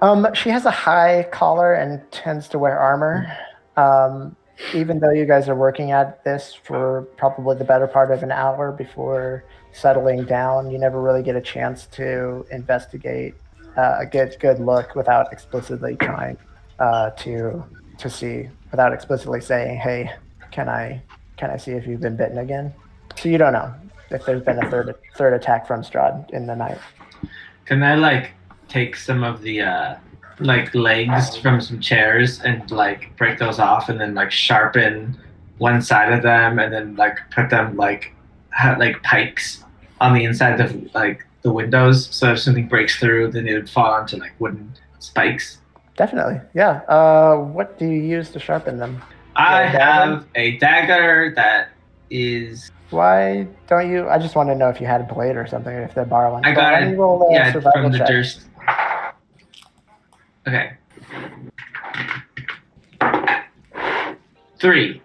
[0.00, 3.36] Um, she has a high collar and tends to wear armor.
[3.76, 4.36] Um,
[4.74, 8.32] even though you guys are working at this for probably the better part of an
[8.32, 13.34] hour before settling down, you never really get a chance to investigate
[13.76, 16.36] uh, a good good look without explicitly trying
[16.80, 17.64] uh, to
[17.98, 20.10] to see, without explicitly saying, "Hey,
[20.50, 21.02] can I
[21.36, 22.74] can I see if you've been bitten again?"
[23.16, 23.72] So you don't know
[24.10, 26.78] if there's been a third third attack from Strahd in the night.
[27.66, 28.32] Can I like
[28.68, 29.96] take some of the uh
[30.40, 35.18] like legs from some chairs and like break those off and then like sharpen
[35.58, 38.14] one side of them and then like put them like
[38.50, 39.64] ha- like pikes
[40.00, 43.68] on the inside of like the windows so if something breaks through then it would
[43.68, 45.58] fall onto like wooden spikes.
[45.96, 46.82] Definitely, yeah.
[46.88, 49.02] Uh, what do you use to sharpen them?
[49.34, 51.70] I have a dagger that
[52.10, 54.08] is Why don't you?
[54.08, 56.32] I just want to know if you had a blade or something, if they borrow
[56.32, 56.44] one.
[56.44, 56.96] I got it.
[56.96, 58.06] roll yeah from the check.
[58.06, 58.47] Durst.
[60.46, 60.72] Okay.
[64.58, 65.02] Three.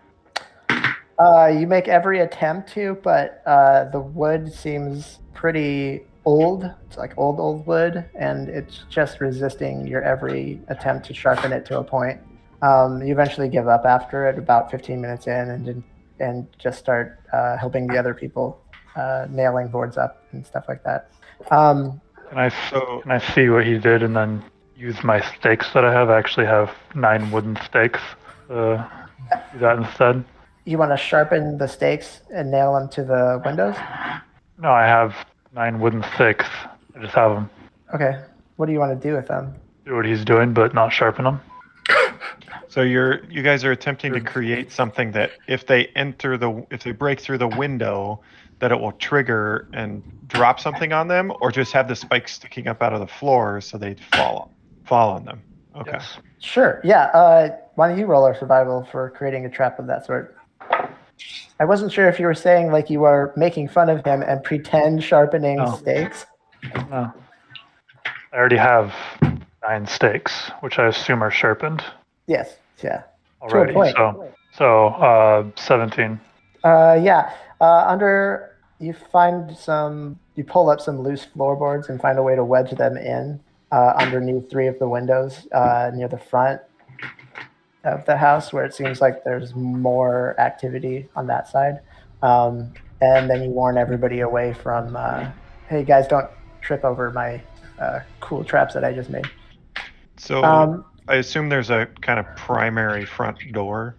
[1.19, 6.69] Uh, you make every attempt to, but uh, the wood seems pretty old.
[6.87, 11.65] It's like old, old wood, and it's just resisting your every attempt to sharpen it
[11.67, 12.19] to a point.
[12.61, 15.83] Um, you eventually give up after it, about 15 minutes in, and
[16.19, 18.61] and just start uh, helping the other people
[18.95, 21.09] uh, nailing boards up and stuff like that.
[21.51, 21.99] Um,
[22.33, 24.41] Can I So- can I see what he did and then
[24.75, 26.09] use my stakes that I have?
[26.09, 27.99] I actually have nine wooden stakes.
[28.49, 28.77] Uh,
[29.53, 30.23] do that instead.
[30.65, 33.75] you want to sharpen the stakes and nail them to the windows?
[34.57, 35.13] No, I have
[35.53, 36.47] nine wooden stakes.
[36.95, 37.49] I just have them.
[37.93, 38.17] Okay.
[38.55, 39.53] What do you want to do with them?
[39.85, 41.39] Do what he's doing, but not sharpen them.
[42.73, 46.81] So you're you guys are attempting to create something that if they enter the if
[46.81, 48.19] they break through the window,
[48.57, 52.67] that it will trigger and drop something on them, or just have the spikes sticking
[52.67, 54.51] up out of the floor so they'd fall
[54.85, 55.39] fall on them.
[55.75, 55.91] Okay.
[55.93, 56.17] Yes.
[56.39, 56.81] Sure.
[56.83, 57.03] Yeah.
[57.13, 60.35] Uh, why don't you roll our survival for creating a trap of that sort?
[61.59, 64.43] I wasn't sure if you were saying like you were making fun of him and
[64.43, 65.75] pretend sharpening No.
[65.75, 66.25] stakes.
[66.89, 67.13] No.
[68.31, 68.95] I already have
[69.61, 71.83] nine stakes, which I assume are sharpened
[72.25, 72.55] Yes.
[72.81, 73.03] Yeah.
[73.41, 73.73] already.
[73.73, 73.95] point.
[73.95, 76.19] So, so uh, 17.
[76.63, 77.33] Uh, yeah.
[77.59, 80.19] Uh, under you find some.
[80.35, 83.39] You pull up some loose floorboards and find a way to wedge them in
[83.71, 86.59] uh, underneath three of the windows uh, near the front
[87.83, 91.79] of the house, where it seems like there's more activity on that side.
[92.21, 94.95] Um, and then you warn everybody away from.
[94.95, 95.29] Uh,
[95.69, 96.29] hey guys, don't
[96.61, 97.41] trip over my
[97.79, 99.29] uh, cool traps that I just made.
[100.17, 103.95] So Um, I assume there's a kind of primary front door,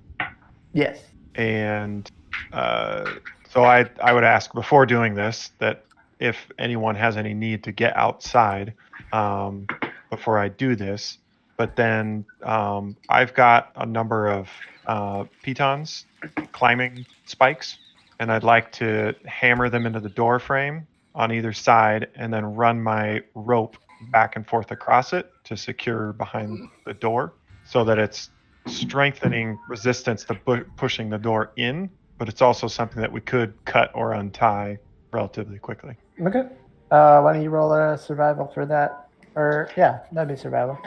[0.72, 1.02] yes.
[1.34, 2.10] and
[2.52, 3.10] uh,
[3.50, 5.84] so I I would ask before doing this that
[6.18, 8.72] if anyone has any need to get outside
[9.12, 9.66] um,
[10.10, 11.18] before I do this.
[11.56, 14.48] But then um, I've got a number of
[14.86, 16.06] uh, pitons,
[16.52, 17.78] climbing spikes,
[18.18, 22.56] and I'd like to hammer them into the door frame on either side, and then
[22.56, 23.76] run my rope
[24.10, 28.30] back and forth across it to secure behind the door, so that it's
[28.66, 33.54] strengthening resistance to bu- pushing the door in, but it's also something that we could
[33.64, 34.78] cut or untie
[35.12, 35.96] relatively quickly.
[36.20, 36.44] Okay.
[36.90, 39.08] Uh, why don't you roll a survival for that?
[39.34, 40.78] Or yeah, that'd be survival.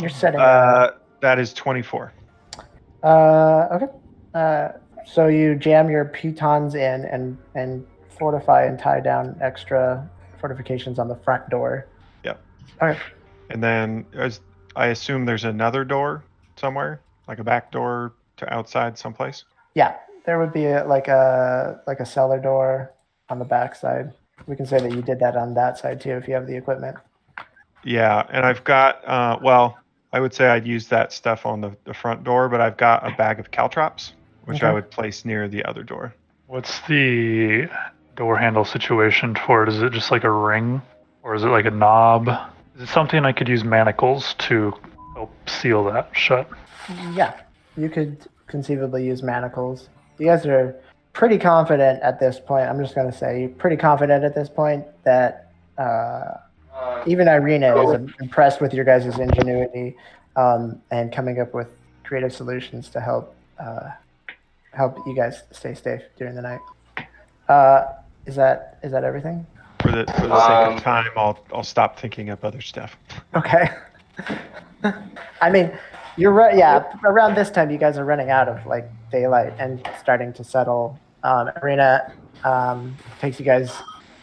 [0.00, 0.40] You're setting.
[0.40, 2.12] Uh, that is 24.
[3.02, 3.86] Uh, okay.
[4.34, 4.68] Uh,
[5.06, 7.84] so you jam your pitons in and and
[8.18, 10.08] fortify and tie down extra
[10.40, 11.88] fortifications on the front door.
[12.80, 12.82] Yep.
[12.82, 13.00] Okay.
[13.50, 14.40] And then as
[14.76, 16.24] I assume there's another door
[16.56, 19.44] somewhere, like a back door to outside someplace.
[19.74, 22.92] Yeah, there would be a, like a like a cellar door
[23.28, 24.12] on the back side.
[24.46, 26.56] We can say that you did that on that side too if you have the
[26.56, 26.96] equipment.
[27.84, 29.78] Yeah, and I've got uh, well,
[30.12, 33.06] I would say I'd use that stuff on the, the front door, but I've got
[33.06, 34.12] a bag of caltrops,
[34.44, 36.14] which I would place near the other door.
[36.46, 37.68] What's the
[38.16, 39.68] door handle situation for it?
[39.68, 40.80] Is it just like a ring,
[41.22, 42.28] or is it like a knob?
[42.76, 44.72] Is it something I could use manacles to
[45.14, 46.48] help seal that shut?
[47.14, 47.34] Yeah,
[47.76, 49.88] you could conceivably use manacles.
[50.18, 50.76] You guys are
[51.12, 52.68] pretty confident at this point.
[52.68, 56.38] I'm just going to say, pretty confident at this point that uh,
[57.06, 59.96] even Irina is impressed with your guys' ingenuity
[60.36, 61.68] um, and coming up with
[62.02, 63.90] creative solutions to help uh,
[64.72, 66.60] help you guys stay safe during the night.
[67.48, 67.86] Uh,
[68.26, 69.46] is that is that everything?
[69.84, 72.96] For the for the sake Um, of time, I'll I'll stop thinking of other stuff.
[73.34, 73.68] Okay.
[75.42, 75.70] I mean,
[76.16, 76.56] you're right.
[76.56, 80.42] Yeah, around this time, you guys are running out of like daylight and starting to
[80.42, 80.98] settle.
[81.22, 83.72] Um, Irina um, takes you guys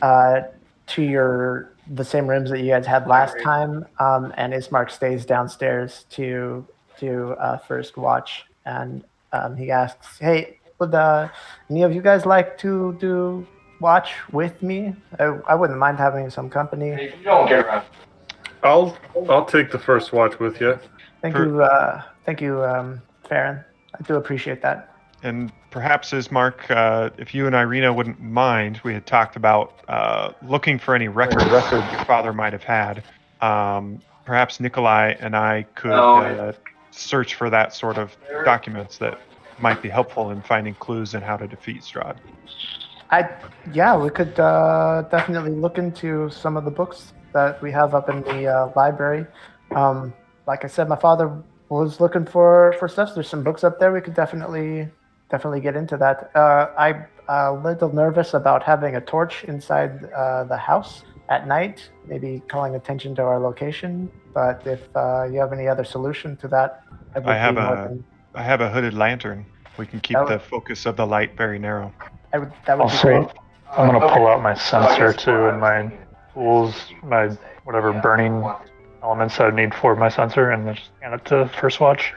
[0.01, 0.41] uh,
[0.87, 5.27] to your the same rooms that you guys had last time, um, and Ismark stays
[5.27, 6.65] downstairs to
[6.99, 11.29] to uh, first watch, and um, he asks, "Hey, would uh,
[11.69, 13.45] any of you guys like to do
[13.81, 14.95] watch with me?
[15.19, 17.85] I, I wouldn't mind having some company." If you don't get around.
[18.63, 18.95] I'll
[19.29, 20.79] I'll take the first watch with you.
[21.21, 23.63] Thank Per- you, uh, thank you, um, Farron.
[23.99, 24.87] I do appreciate that.
[25.23, 30.31] And perhaps, Ismark, uh, if you and Irina wouldn't mind, we had talked about uh,
[30.47, 33.03] looking for any record record your father might have had.
[33.41, 36.53] Um, perhaps Nikolai and I could Oh, uh,
[36.91, 38.15] search for that sort of
[38.45, 39.19] documents that
[39.59, 42.17] might be helpful in finding clues in how to defeat Strahd.
[43.11, 43.29] I,
[43.73, 48.09] yeah, we could uh, definitely look into some of the books that we have up
[48.09, 49.25] in the uh, library.
[49.75, 50.13] Um,
[50.47, 51.31] like I said, my father
[51.69, 53.13] was looking for for stuff.
[53.13, 53.91] There's some books up there.
[53.91, 54.89] We could definitely
[55.29, 56.31] definitely get into that.
[56.35, 61.89] Uh, I'm a little nervous about having a torch inside uh, the house at night,
[62.07, 64.11] maybe calling attention to our location.
[64.33, 66.83] But if uh, you have any other solution to that,
[67.15, 68.03] I, would I have a- than-
[68.35, 69.45] I have a hooded lantern.
[69.77, 71.93] We can keep the focus of the light very narrow.
[72.33, 73.27] I would, that would be Also, great.
[73.71, 75.91] I'm gonna pull out my censer too and my
[76.33, 77.29] tools, my
[77.63, 78.43] whatever burning
[79.03, 82.13] elements I need for my censer, and just hand it to First Watch.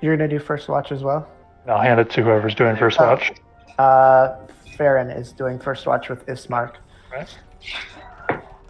[0.00, 1.28] You're gonna do first watch as well.
[1.62, 3.06] And I'll hand it to whoever's doing First Oh.
[3.08, 3.32] Watch.
[3.78, 4.36] Uh,
[4.76, 6.74] Farron is doing first watch with Ismark.
[7.12, 7.38] Right.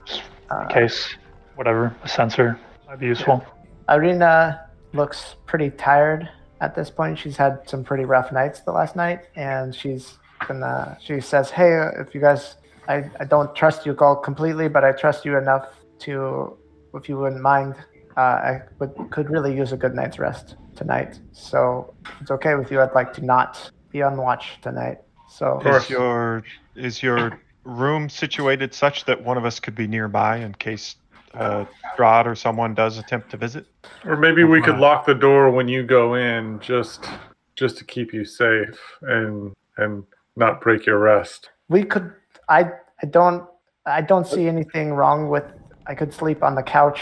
[0.05, 1.16] Just Uh, case,
[1.55, 3.45] whatever, a censer might be useful.
[3.88, 6.29] Irina looks pretty tired
[6.61, 7.18] at this point.
[7.18, 10.99] She's had some pretty rough nights the last night, and she's gonna.
[11.03, 12.57] She says, "Hey, uh, if you guys,
[12.89, 15.69] I, I don't trust you all completely, but I trust you enough
[16.01, 16.57] to,
[16.95, 17.75] if you wouldn't mind,
[18.17, 21.21] uh, I would could really use a good night's rest tonight.
[21.33, 24.99] So if it's okay with you, I'd like to not be on watch tonight.
[25.29, 25.85] So course.
[25.85, 26.43] Is your
[26.77, 30.97] is your room situated such that one of us could be nearby in case
[31.35, 31.65] uh,
[31.97, 33.67] Strahd or someone does attempt to visit?
[34.05, 37.07] Or maybe we could lock the door when you go in, just
[37.55, 40.05] just to keep you safe and and
[40.37, 41.51] not break your rest.
[41.69, 42.13] we could
[42.49, 42.65] i
[43.03, 43.45] i don't
[43.87, 45.53] i don't see anything wrong with
[45.87, 47.01] i could sleep on the couch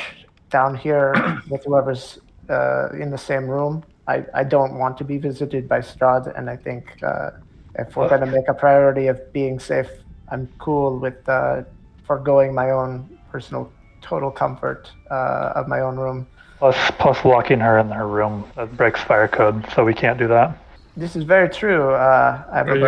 [0.51, 1.15] down here
[1.51, 2.19] with whoever's
[2.49, 6.51] uh, in the same room i i don't want to be visited by strahd and
[6.51, 7.31] i think uh,
[7.79, 9.91] if we're going to make a priority of being safe
[10.31, 11.63] i'm cool with uh,
[12.05, 13.71] foregoing my own personal
[14.03, 16.27] total comfort uh, of my own room
[16.59, 20.29] Plus, plus locking her in her room that breaks fire code, so we can't do
[20.29, 20.59] that.
[21.01, 22.85] This is very true uh, Are you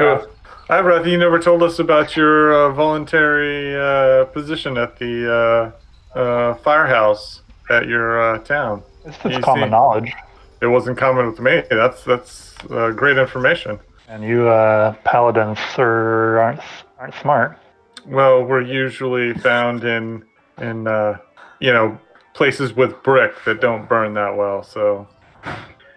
[0.69, 1.11] Averbow.
[1.11, 5.73] You never told us about your uh, voluntary uh, position at the
[6.15, 8.83] uh, uh, firehouse at your uh, town.
[9.05, 10.13] It's just You common see- knowledge.
[10.61, 11.63] It wasn't common with me.
[11.71, 13.81] That's that's uh, great information.
[14.09, 16.61] And you uh, paladins are, aren't
[17.01, 17.59] aren't smart.
[18.07, 20.25] Well, we're usually found in
[20.59, 21.19] in uh,
[21.59, 21.99] you know
[22.35, 24.63] places with brick that don't burn that well.
[24.63, 25.09] So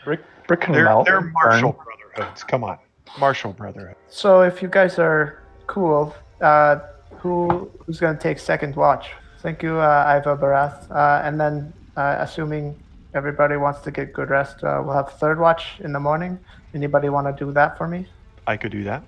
[0.03, 1.05] Brick brick can They're, melt.
[1.05, 1.95] they're martial burn.
[2.16, 2.43] Brotherhoods.
[2.43, 2.78] Come on.
[3.20, 3.95] Martial brotherhood.
[4.09, 6.80] So if you guys are cool, uh,
[7.20, 9.11] who who's gonna take second watch?
[9.39, 10.89] Thank you, uh, Iva Barath.
[10.89, 12.76] Uh, and then, uh, assuming
[13.13, 16.39] everybody wants to get good rest, uh, we'll have third watch in the morning.
[16.74, 18.07] Anybody want to do that for me?
[18.47, 19.03] I could do that.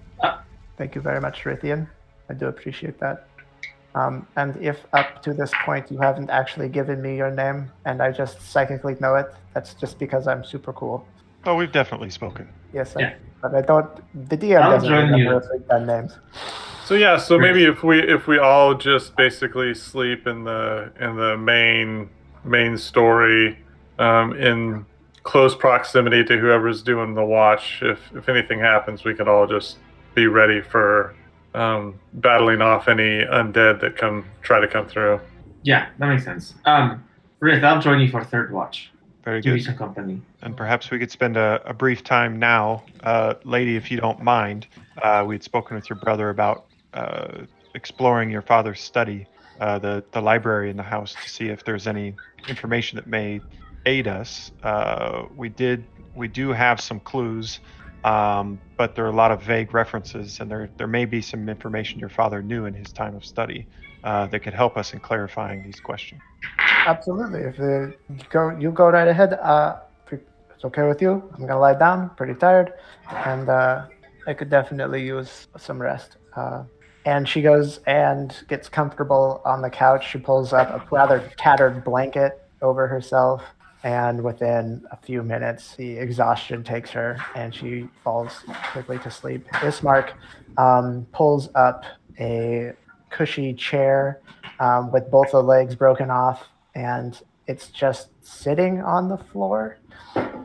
[0.78, 1.88] Thank you very much, Rithian.
[2.30, 3.28] I do appreciate that.
[3.96, 8.00] Um, and if up to this point you haven't actually given me your name and
[8.02, 11.04] I just psychically know it, that's just because I'm super cool.
[11.48, 12.50] Oh, we've definitely spoken.
[12.74, 13.16] Yes, Yeah.
[13.42, 14.30] But I don't.
[14.30, 15.38] The DM I'll doesn't join remember you.
[15.38, 16.18] if we've names.
[16.84, 17.18] so yeah.
[17.18, 22.10] So maybe if we if we all just basically sleep in the in the main
[22.44, 23.60] main story
[24.00, 24.86] um, in
[25.24, 27.80] close proximity to whoever's doing the watch.
[27.84, 29.78] If if anything happens, we could all just
[30.16, 31.16] be ready for
[31.54, 35.22] um, battling off any undead that come try to come through.
[35.64, 36.56] Yeah, that makes sense.
[36.66, 37.04] Um,
[37.42, 38.92] Rith, I'll join you for third watch.
[39.28, 39.78] Very good.
[39.78, 40.22] company.
[40.42, 44.22] And perhaps we could spend a, a brief time now, uh, lady, if you don't
[44.22, 44.68] mind.
[45.02, 47.40] Uh, we had spoken with your brother about uh,
[47.76, 49.28] exploring your father's study,
[49.60, 52.16] uh, the the library in the house, to see if there's any
[52.48, 53.42] information that may
[53.86, 54.54] aid us.
[54.64, 55.84] Uh, we did
[56.16, 57.60] we do have some clues,
[58.06, 61.50] um, but there are a lot of vague references, and there there may be some
[61.50, 63.68] information your father knew in his time of study
[64.08, 66.22] uh, that could help us in clarifying these questions.
[66.86, 67.42] Absolutely.
[67.42, 67.94] If you
[68.30, 69.34] go, you go right ahead.
[69.34, 69.80] Uh,
[70.10, 71.12] it's okay with you.
[71.34, 72.10] I'm gonna lie down.
[72.16, 72.74] Pretty tired,
[73.12, 73.86] and uh,
[74.26, 76.18] I could definitely use some rest.
[76.36, 76.64] Uh,
[77.06, 80.10] and she goes and gets comfortable on the couch.
[80.10, 83.44] She pulls up a rather tattered blanket over herself,
[83.84, 89.46] and within a few minutes, the exhaustion takes her, and she falls quickly to sleep.
[89.68, 90.14] Ismark
[90.58, 91.84] um, pulls up
[92.20, 92.74] a
[93.18, 94.22] cushy chair
[94.60, 99.78] um, with both the legs broken off, and it's just sitting on the floor.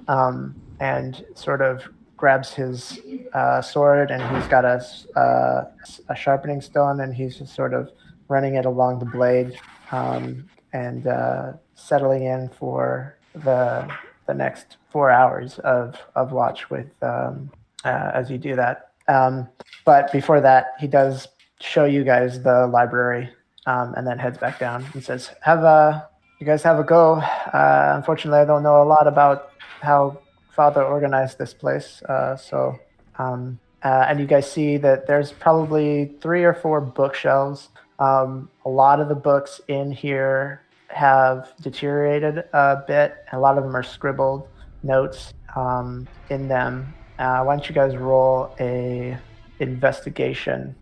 [0.08, 1.84] Um, and sort of
[2.16, 2.98] grabs his
[3.34, 4.84] uh, sword, and he's got a,
[5.18, 5.70] uh,
[6.08, 7.90] a sharpening stone, and he's just sort of
[8.28, 9.56] running it along the blade
[9.92, 13.88] um, and uh, settling in for the
[14.26, 17.50] the next four hours of, of watch with um,
[17.84, 18.90] uh, as you do that.
[19.08, 19.48] Um,
[19.84, 21.26] but before that, he does
[21.62, 23.30] show you guys the library
[23.66, 26.08] um, and then heads back down and says, "Have a
[26.40, 29.50] you guys have a go." Uh, unfortunately, I don't know a lot about
[29.80, 30.18] how
[30.50, 32.78] Father organized this place, uh, so
[33.18, 37.68] um, uh, and you guys see that there's probably three or four bookshelves.
[37.98, 43.24] Um, a lot of the books in here have deteriorated a bit.
[43.32, 44.48] A lot of them are scribbled
[44.82, 46.92] notes um, in them.
[47.18, 49.16] Uh, why don't you guys roll a
[49.60, 50.74] investigation?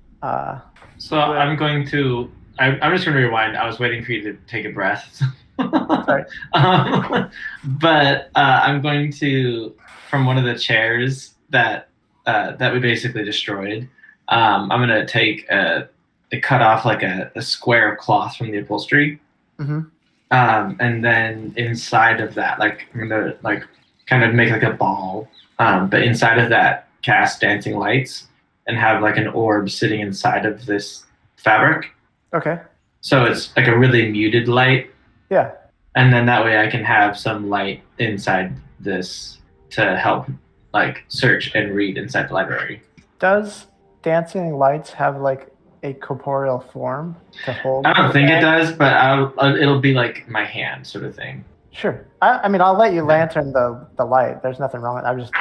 [1.01, 2.31] So I'm going to.
[2.59, 3.57] I, I'm just going to rewind.
[3.57, 5.23] I was waiting for you to take a breath.
[5.59, 6.25] Sorry.
[6.53, 7.31] um,
[7.65, 9.75] but uh, I'm going to,
[10.11, 11.89] from one of the chairs that
[12.27, 13.89] uh, that we basically destroyed.
[14.29, 15.89] Um, I'm going to take a,
[16.33, 19.19] a cut off like a, a square of cloth from the upholstery,
[19.59, 19.91] Mhm.
[20.31, 23.65] um, and then inside of that, like I'm going to like
[24.07, 25.29] kind of make like a ball,
[25.59, 28.27] um, but inside of that, cast dancing lights
[28.71, 31.05] and have like an orb sitting inside of this
[31.37, 31.91] fabric.
[32.33, 32.61] okay.
[33.03, 34.91] So it's like a really muted light,
[35.31, 35.53] Yeah.
[35.97, 39.39] and then that way I can have some light inside this
[39.71, 40.27] to help
[40.75, 42.83] like search and read inside the library.
[43.19, 43.67] Does
[44.03, 45.49] dancing lights have like
[45.83, 47.17] a corporeal form
[47.47, 47.87] to hold?
[47.87, 51.17] I don't think it does, but I'll, uh, it'll be like my hand sort of
[51.17, 51.43] thing.
[51.73, 52.07] Sure.
[52.21, 54.43] I, I mean, I'll let you lantern the, the light.
[54.43, 55.33] There's nothing wrong with I'm just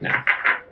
[0.00, 0.22] Yeah.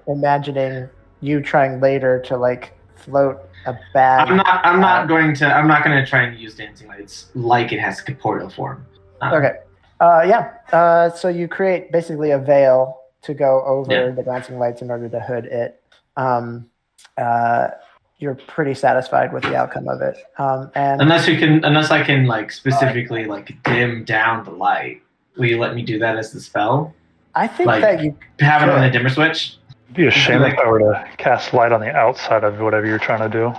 [0.07, 0.89] imagining
[1.21, 4.29] you trying later to like float a bag.
[4.29, 4.65] I'm not.
[4.65, 5.47] I'm not going to.
[5.47, 8.87] I'm not going to try and use dancing lights like it has corporeal form.
[9.21, 9.53] Um, Okay.
[10.01, 10.53] Uh, yeah.
[10.73, 14.11] Uh, so you create basically a veil to go over Yeah.
[14.13, 15.83] the dancing lights in order to hood it.
[16.17, 16.71] Um,
[17.19, 17.69] uh,
[18.19, 20.17] you're pretty satisfied with the outcome of it.
[20.39, 21.63] Um, and Unless you can.
[21.65, 25.03] Unless I can like specifically like dim down the light.
[25.37, 26.95] Will you let me do that as the spell?
[27.35, 29.59] I think like- that you Have it on the dimmer switch.
[29.91, 32.87] It'd be a shame if I were to cast light on the outside of whatever
[32.87, 33.53] you're trying to do.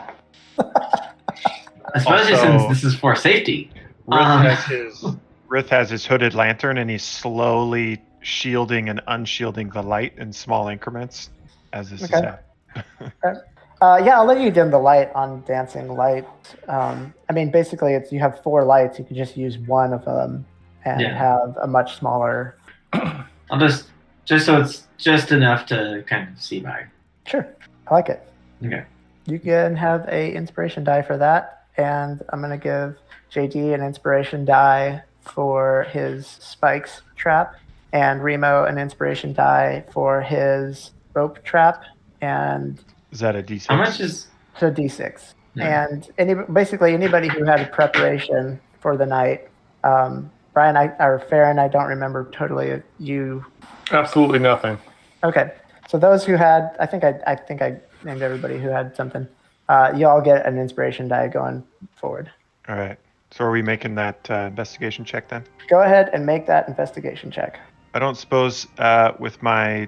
[1.93, 3.69] Especially Also- since this is for safety.
[4.07, 5.05] Rith Um, has his
[5.49, 10.69] Rith has his hooded lantern, and he's slowly shielding and unshielding the light in small
[10.69, 11.31] increments
[11.73, 12.15] as this Okay.
[12.15, 13.41] is happening.
[13.81, 16.27] Uh, yeah, I'll let you dim the light on dancing light.
[16.67, 18.99] Um, I mean, basically, it's you have four lights.
[18.99, 20.45] You can just use one of them
[20.85, 21.17] and Yeah.
[21.17, 22.57] have a much smaller.
[22.93, 23.87] I'll just
[24.31, 26.85] just so it's just enough to kind of see by.
[27.27, 27.45] Sure,
[27.87, 28.25] I like it.
[28.65, 28.85] Okay.
[29.25, 32.95] You can have a inspiration die for that, and I'm gonna give
[33.29, 37.55] JD an inspiration die for his spikes trap,
[37.91, 41.83] and Remo an inspiration die for his rope trap,
[42.21, 43.67] and Is that a d6?
[43.67, 44.27] How much is?
[44.57, 45.33] so D6.
[45.55, 45.87] Yeah.
[45.89, 49.49] And any basically anybody who had a preparation for the night,
[49.83, 52.81] um, Brian, I or Farron, I don't remember totally.
[52.99, 53.45] You
[53.91, 54.77] Absolutely nothing.
[55.23, 55.51] okay?
[55.87, 59.27] So those who had, I think I, I think I named everybody who had something.
[59.67, 61.63] Uh, you all get an inspiration die going
[61.95, 62.31] forward.
[62.67, 62.97] All right.
[63.31, 65.45] So are we making that uh, investigation check then?
[65.69, 67.59] Go ahead and make that investigation check.
[67.93, 69.87] I don't suppose uh, with my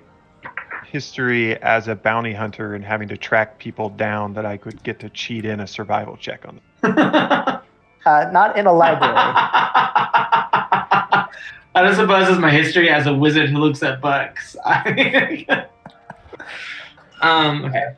[0.86, 4.99] history as a bounty hunter and having to track people down that I could get
[4.99, 6.95] to cheat in a survival check on them.
[8.06, 9.14] Uh, not in a library.
[11.76, 14.56] I don't suppose it's my history as a wizard who looks at books.
[17.22, 17.66] um.
[17.66, 17.95] Okay.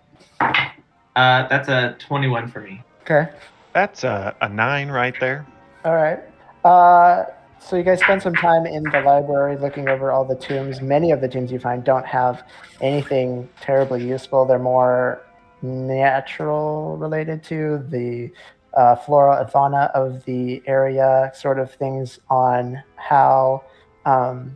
[1.16, 2.82] Uh, that's a twenty-one for me.
[3.02, 3.30] okay.
[3.74, 5.46] That's a, a nine right there.
[5.84, 6.20] All right.
[6.64, 7.26] Uh,
[7.60, 10.82] so you guys spend some time in the library looking over all the tombs.
[10.82, 12.44] Many of the tombs you find don't have
[12.80, 14.46] anything terribly useful.
[14.46, 15.22] They're more
[15.62, 18.32] natural related to the
[18.76, 23.64] uh, flora and fauna of the area, sort of things on how
[24.06, 24.56] um,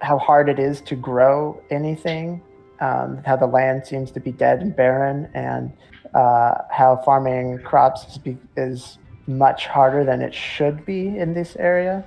[0.00, 2.42] how hard it is to grow anything,
[2.80, 5.72] um, how the land seems to be dead and barren, and
[6.14, 11.56] uh, how farming crops is, be, is much harder than it should be in this
[11.56, 12.04] area,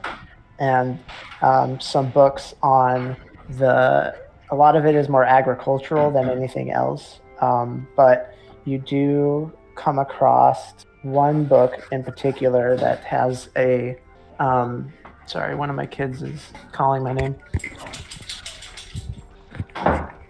[0.60, 0.99] and
[1.41, 3.16] um, some books on
[3.49, 4.16] the.
[4.51, 8.34] A lot of it is more agricultural than anything else, um, but
[8.66, 10.74] you do come across
[11.04, 13.97] one book in particular that has a.
[14.39, 14.91] Um,
[15.26, 17.36] sorry, one of my kids is calling my name.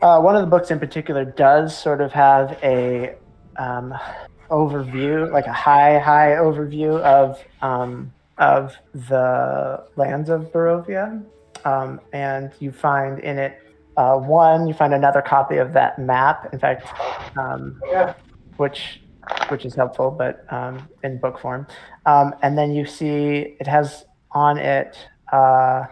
[0.02, 3.16] Uh, one of the books in particular does sort of have a
[3.58, 3.94] um,
[4.50, 11.24] overview, like a high, high overview of um, of the lands of Barovia,
[11.66, 13.62] um, and you find in it
[13.98, 14.68] uh, one.
[14.68, 16.54] You find another copy of that map.
[16.54, 16.88] In fact,
[17.38, 17.82] um,
[18.58, 19.02] which
[19.50, 21.68] which is helpful, but um, in book form.
[22.06, 24.98] Um, and then you see it has on it.
[25.32, 25.86] Uh,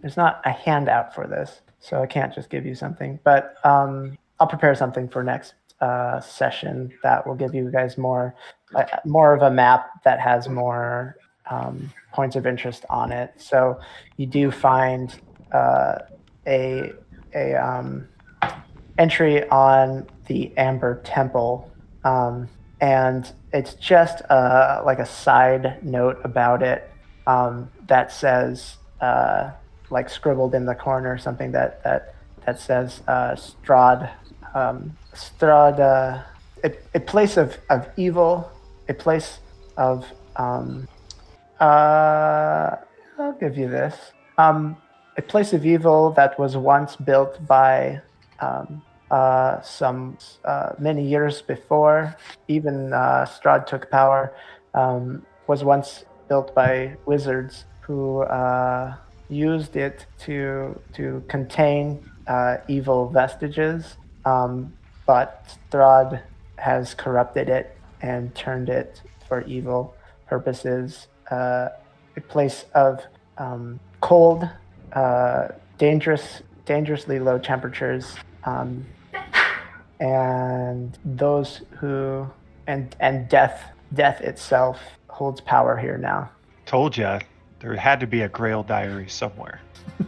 [0.00, 3.18] there's not a handout for this, so I can't just give you something.
[3.24, 8.34] But um, I'll prepare something for next uh, session that will give you guys more,
[8.74, 11.16] uh, more of a map that has more
[11.50, 13.32] um, points of interest on it.
[13.36, 13.80] So
[14.16, 15.18] you do find
[15.52, 15.98] uh,
[16.46, 16.92] a
[17.34, 18.08] a um,
[18.98, 21.69] entry on the Amber Temple,
[22.04, 22.48] um,
[22.80, 26.90] and it's just uh, like a side note about it
[27.26, 29.50] um, that says, uh,
[29.90, 32.14] like scribbled in the corner, something that that
[32.46, 34.10] that says uh, Strahd,
[34.54, 36.22] um, Strahd, uh,
[36.64, 38.50] a, a place of, of evil,
[38.88, 39.38] a place
[39.76, 40.06] of.
[40.36, 40.88] Um,
[41.58, 42.76] uh,
[43.18, 43.94] I'll give you this.
[44.38, 44.76] Um,
[45.18, 48.00] a place of evil that was once built by
[48.40, 48.80] um,
[49.10, 52.16] uh, some uh, many years before
[52.48, 54.32] even uh, Strahd took power,
[54.74, 58.94] um, was once built by wizards who uh,
[59.28, 63.96] used it to to contain uh, evil vestiges.
[64.24, 64.72] Um,
[65.06, 66.22] but Strahd
[66.56, 69.94] has corrupted it and turned it for evil
[70.28, 71.08] purposes.
[71.30, 71.70] Uh,
[72.16, 73.04] a place of
[73.38, 74.48] um, cold,
[75.78, 78.84] dangerous, dangerously low temperatures, um,
[80.00, 82.26] and those who
[82.66, 83.62] and and death,
[83.94, 86.30] death itself holds power here now.
[86.66, 87.20] Told ya,
[87.60, 89.60] there had to be a Grail diary somewhere.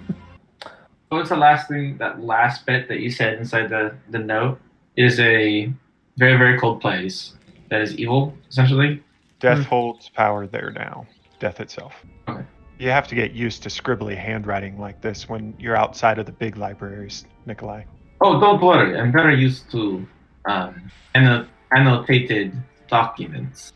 [1.08, 1.98] What was the last thing?
[1.98, 4.58] That last bit that you said inside the the note
[4.96, 5.70] is a
[6.16, 7.34] very very cold place
[7.68, 9.02] that is evil, essentially.
[9.38, 9.64] Death Hmm.
[9.64, 11.06] holds power there now.
[11.38, 11.92] Death itself.
[12.28, 12.42] Okay.
[12.78, 16.32] You have to get used to scribbly handwriting like this when you're outside of the
[16.32, 17.84] big libraries, Nikolai.
[18.24, 18.96] Oh, don't worry.
[18.98, 20.06] I'm very used to
[20.44, 22.52] um, anno- annotated
[22.88, 23.72] documents.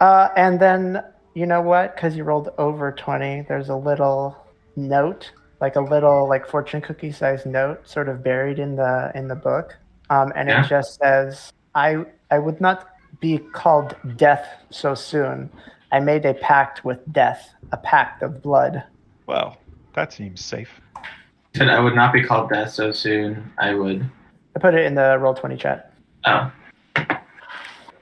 [0.00, 1.02] Uh, and then
[1.34, 1.94] you know what?
[1.94, 4.36] Because you rolled over twenty, there's a little
[4.74, 9.28] note, like a little like fortune cookie sized note, sort of buried in the in
[9.28, 9.76] the book,
[10.10, 10.64] um, and Yeah.
[10.64, 12.88] it just says, "I I would not
[13.20, 15.50] be called death so soon.
[15.92, 18.82] I made a pact with death, a pact of blood."
[19.26, 19.56] Well,
[19.94, 20.80] that seems safe.
[21.58, 23.50] Said I would not be called death so soon.
[23.58, 24.08] I would.
[24.54, 25.92] I put it in the roll twenty chat.
[26.24, 26.52] Oh.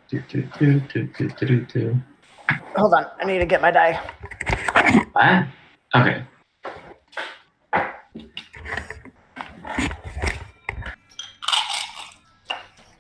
[0.09, 1.96] Do, do, do, do, do, do, do, do.
[2.76, 3.98] Hold on, I need to get my die.
[5.12, 5.46] What?
[5.94, 6.22] Okay.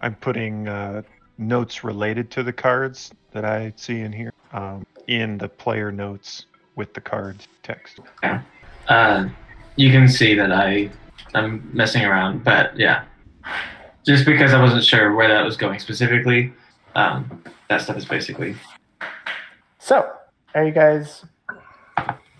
[0.00, 1.02] I'm putting uh,
[1.36, 6.46] notes related to the cards that I see in here um, in the player notes
[6.76, 8.00] with the cards text.
[8.88, 9.28] Uh,
[9.76, 10.90] you can see that I
[11.34, 13.04] I'm messing around, but yeah,
[14.06, 16.52] just because I wasn't sure where that was going specifically,
[16.94, 18.56] um, that stuff is basically
[19.78, 20.10] So,
[20.54, 21.24] are you guys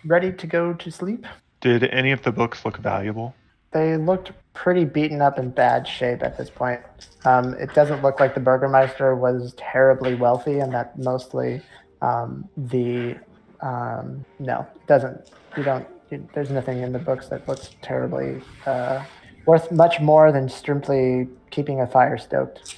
[0.05, 1.26] ready to go to sleep?
[1.61, 3.34] Did any of the books look valuable?
[3.72, 6.80] They looked pretty beaten up in bad shape at this point.
[7.24, 11.61] Um, it doesn't look like the Burgermeister was terribly wealthy, and that mostly
[12.01, 13.16] um, the
[13.61, 15.30] um, no, it doesn't.
[15.57, 15.87] You don't.
[16.11, 19.04] You, there's nothing in the books that looks terribly uh,
[19.44, 22.76] worth much more than simply keeping a fire stoked.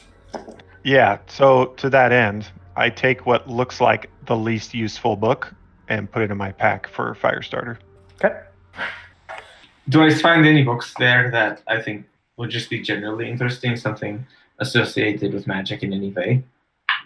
[0.85, 5.53] Yeah, so to that end, I take what looks like the least useful book
[5.89, 7.79] and put it in my pack for fire starter.
[8.15, 8.41] Okay.
[9.89, 12.07] Do I find any books there that I think
[12.37, 14.27] would just be generally interesting, something
[14.59, 16.45] associated with magic in any way?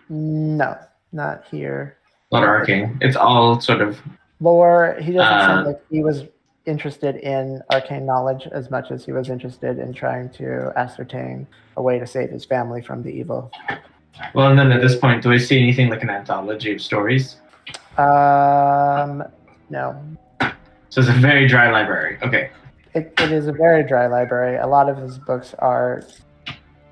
[0.08, 0.76] No,
[1.12, 1.96] not here.
[2.32, 2.98] Not arcane.
[3.00, 4.00] It's all sort of
[4.43, 6.24] Lore, he doesn't Uh, sound like he was
[6.66, 11.82] interested in arcane knowledge as much as he was interested in trying to ascertain a
[11.82, 13.51] way to save his family from the evil.
[14.34, 14.49] well.
[14.49, 17.36] And then at this point, do I see anything like an anthology of stories?
[17.99, 19.22] Um,
[19.70, 20.01] no.
[20.90, 22.18] So it's a very dry library.
[22.22, 22.51] Okay.
[22.95, 24.59] It, it is a very dry library.
[24.59, 26.03] A lot of his books are.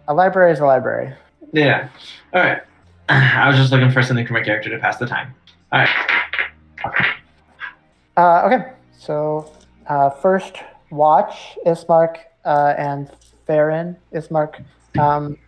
[0.08, 1.12] A library is a library.
[1.52, 1.88] Yeah.
[2.32, 2.62] All right.
[3.08, 5.34] I was just looking for something for my character to pass the time.
[5.72, 7.10] All right.
[8.20, 9.50] Uh, okay, so
[9.86, 10.58] uh, first
[10.90, 13.10] watch Ismark uh, and
[13.46, 13.96] Farron.
[14.12, 14.62] Ismark,
[14.98, 15.38] um,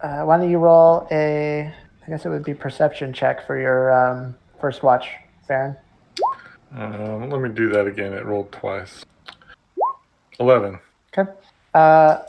[0.00, 1.70] uh, why don't you roll a?
[2.06, 5.06] I guess it would be perception check for your um, first watch,
[5.46, 5.76] Farron.
[6.74, 8.14] Um, let me do that again.
[8.14, 9.04] It rolled twice.
[10.40, 10.78] Eleven.
[11.12, 11.30] Okay.
[11.74, 12.20] Uh,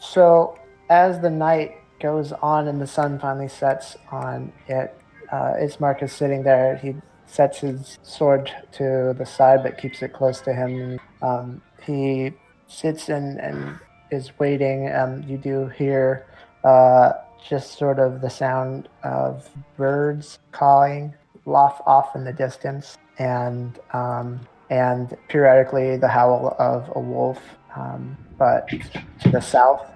[0.00, 0.58] so
[0.88, 4.98] as the night goes on and the sun finally sets on it,
[5.30, 6.76] uh, Ismark is sitting there.
[6.76, 6.94] He
[7.32, 11.00] sets his sword to the side but keeps it close to him.
[11.22, 12.32] Um, he
[12.66, 13.78] sits and, and
[14.10, 14.92] is waiting.
[14.92, 16.26] Um, you do hear
[16.62, 17.12] uh,
[17.48, 21.14] just sort of the sound of birds calling
[21.46, 27.40] off off in the distance, and um, and periodically the howl of a wolf.
[27.74, 29.86] Um, but to the south,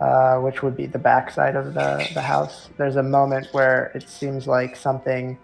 [0.00, 4.08] uh, which would be the backside of the, the house, there's a moment where it
[4.08, 5.36] seems like something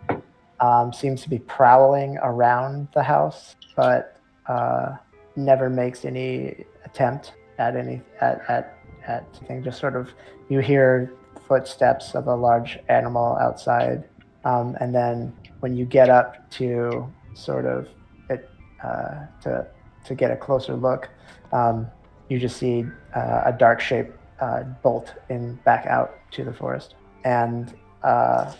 [0.62, 4.96] um, seems to be prowling around the house, but uh,
[5.34, 9.64] never makes any attempt at any at at at anything.
[9.64, 10.08] Just sort of
[10.48, 11.12] you hear
[11.48, 14.08] footsteps of a large animal outside,
[14.44, 17.88] um, and then when you get up to sort of
[18.30, 18.48] it
[18.84, 19.66] uh, to
[20.04, 21.08] to get a closer look,
[21.52, 21.88] um,
[22.28, 22.84] you just see
[23.16, 26.94] uh, a dark shape uh, bolt in back out to the forest,
[27.24, 28.52] and uh,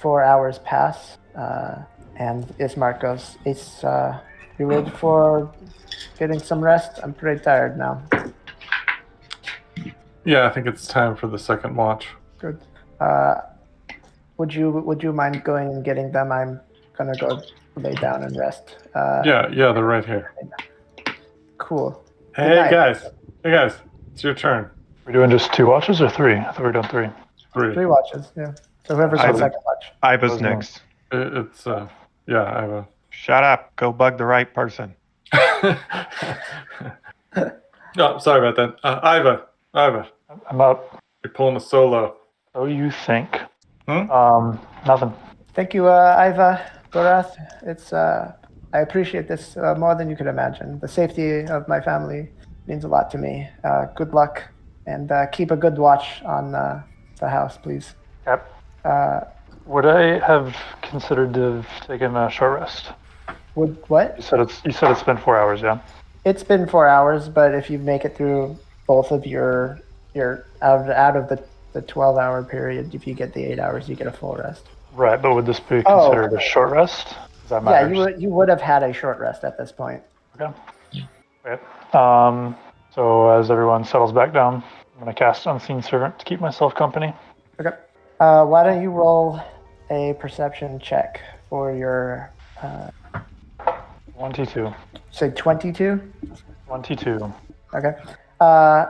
[0.00, 1.76] four hours pass, uh,
[2.16, 4.18] and Ismark goes, "It's uh,
[4.58, 5.52] you ready for
[6.18, 7.00] getting some rest?
[7.02, 8.02] I'm pretty tired now."
[10.24, 12.08] Yeah, I think it's time for the second watch.
[12.38, 12.60] Good.
[13.00, 13.36] Uh,
[14.36, 16.32] would you would you mind going and getting them?
[16.32, 16.60] I'm
[16.96, 17.42] gonna go
[17.76, 18.76] lay down and rest.
[18.94, 20.32] Uh, Yeah, yeah, they're right here.
[21.58, 22.02] Cool.
[22.36, 23.02] Hey guys,
[23.42, 23.74] hey guys,
[24.12, 24.70] it's your turn.
[25.04, 26.34] We're doing just two watches or three?
[26.36, 27.08] I thought we were doing three.
[27.52, 27.74] Three.
[27.74, 28.30] Three watches.
[28.36, 28.52] Yeah.
[28.90, 29.92] So whoever's I on second watch.
[30.02, 30.82] Iva's Those next.
[31.12, 31.86] It- It's uh,
[32.26, 32.86] yeah, I have.
[33.10, 33.70] Shut up.
[33.76, 34.96] Go bug the right person.
[37.96, 38.74] no, sorry about that.
[38.82, 39.44] Uh, Iva,
[39.76, 40.08] Iva,
[40.50, 41.00] I'm up.
[41.22, 42.16] you're pulling a solo.
[42.56, 43.38] Oh, you think?
[43.86, 44.10] Hmm?
[44.10, 45.14] Um, nothing.
[45.54, 46.60] Thank you, uh, Iva
[46.90, 47.36] Gorath.
[47.62, 48.32] It's uh,
[48.72, 50.80] I appreciate this uh, more than you could imagine.
[50.80, 52.28] The safety of my family
[52.66, 53.48] means a lot to me.
[53.62, 54.42] Uh, good luck,
[54.86, 56.82] and uh, keep a good watch on uh,
[57.20, 57.94] the house, please.
[58.26, 58.56] Yep.
[58.84, 59.20] Uh,
[59.66, 62.90] Would I have considered to have taken a short rest?
[63.56, 64.16] would what?
[64.16, 65.78] You said it's you said it's been four hours, yeah.
[66.24, 68.56] It's been four hours, but if you make it through
[68.86, 69.80] both of your
[70.14, 73.58] your out of, out of the the twelve hour period, if you get the eight
[73.58, 74.62] hours, you get a full rest.
[74.94, 76.10] Right, but would this be Oh.
[76.10, 77.14] considered a short rest?
[77.50, 80.02] Yeah, you would you would have had a short rest at this point.
[80.40, 80.52] Okay.
[81.44, 81.60] Right.
[81.94, 82.56] Um,
[82.94, 84.62] so as everyone settles back down,
[84.94, 87.12] I'm gonna cast Unseen Servant to keep myself company.
[87.60, 87.76] Okay.
[88.20, 89.40] Uh, why don't you roll
[89.90, 92.30] a perception check for your
[92.62, 92.90] uh,
[94.14, 94.72] One T two.
[95.10, 96.00] say twenty two?
[96.66, 97.32] 22.
[97.74, 97.94] Okay.
[98.38, 98.86] Uh,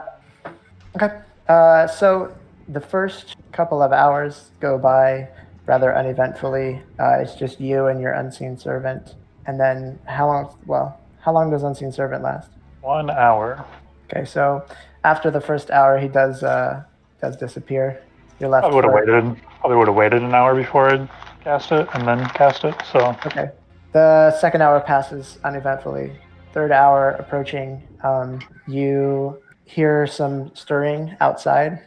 [0.95, 1.21] okay.
[1.47, 2.31] Uh, so
[2.67, 5.27] the first couple of hours go by
[5.65, 6.79] rather uneventfully.
[6.99, 9.15] Uh, it's just you and your unseen servant.
[9.47, 10.55] And then how long?
[10.67, 12.51] Well, how long does unseen servant last?
[12.81, 13.65] One hour.
[14.13, 14.63] Okay, so
[15.03, 16.83] after the first hour, he does uh,
[17.19, 18.03] does disappear.
[18.47, 18.65] Left.
[18.65, 19.37] I would have waited.
[19.59, 21.09] Probably would have waited an hour before I'd
[21.43, 22.75] cast it and then cast it.
[22.91, 23.49] So Okay.
[23.91, 26.13] The second hour passes uneventfully.
[26.53, 27.87] Third hour approaching.
[28.03, 31.79] Um, you hear some stirring outside,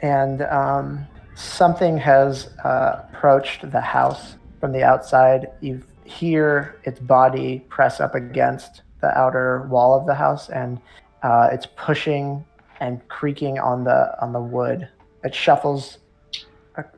[0.00, 5.48] and um, something has uh, approached the house from the outside.
[5.60, 10.80] You hear its body press up against the outer wall of the house, and
[11.22, 12.44] uh, it's pushing
[12.80, 14.88] and creaking on the on the wood.
[15.22, 15.98] It shuffles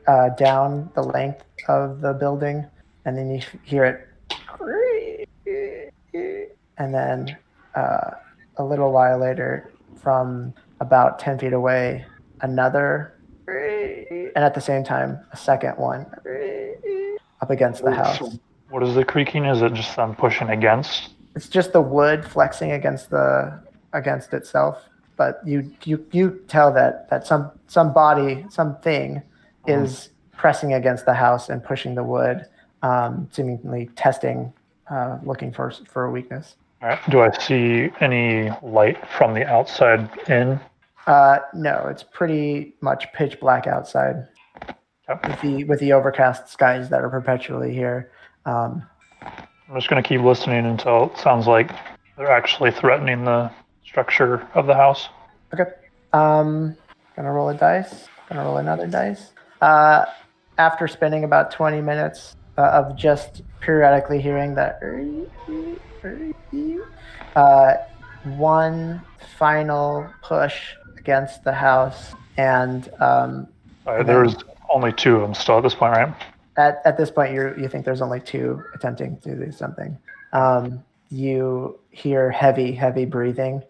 [0.06, 2.64] uh, down the length of the building,
[3.04, 4.08] and then you hear it,
[6.78, 7.36] and then
[7.74, 8.10] uh,
[8.56, 12.04] a little while later, from about ten feet away,
[12.42, 13.18] another,
[13.48, 16.06] and at the same time, a second one
[17.40, 18.38] up against the house.
[18.70, 19.44] what is the creaking?
[19.46, 21.10] Is it just them pushing against?
[21.34, 23.60] It's just the wood flexing against the
[23.92, 24.84] against itself,
[25.22, 29.22] but you you you tell that that some some body something
[29.68, 32.44] is pressing against the house and pushing the wood,
[32.82, 34.52] um, seemingly testing,
[34.90, 36.56] uh, looking for for a weakness.
[36.82, 36.98] All right.
[37.10, 40.58] Do I see any light from the outside in?
[41.06, 44.26] Uh, no, it's pretty much pitch black outside
[45.08, 45.28] Yep.
[45.28, 48.10] with the with the overcast skies that are perpetually here.
[48.44, 48.82] Um,
[49.22, 51.70] I'm just going to keep listening until it sounds like
[52.16, 53.50] they're actually threatening the
[53.84, 55.08] structure of the house.
[55.52, 55.70] Okay.
[56.12, 56.76] Um,
[57.16, 58.08] gonna roll a dice.
[58.28, 59.32] Gonna roll another dice.
[59.60, 60.04] Uh,
[60.58, 64.78] after spending about 20 minutes uh, of just periodically hearing that,
[67.36, 67.74] uh,
[68.36, 69.02] one
[69.38, 73.48] final push against the house, and um,
[73.86, 74.36] right, there's
[74.70, 76.14] only two of them still at this point, right?
[76.56, 79.96] at, at this point you you think there's only two attempting to do something
[80.32, 83.62] um, you hear heavy heavy breathing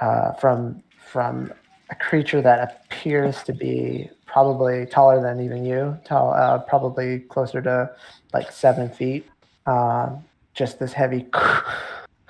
[0.00, 1.52] uh, from from
[1.90, 7.60] a creature that appears to be probably taller than even you tall uh, probably closer
[7.60, 7.90] to
[8.32, 9.26] like seven feet
[9.66, 10.24] um,
[10.54, 11.26] just this heavy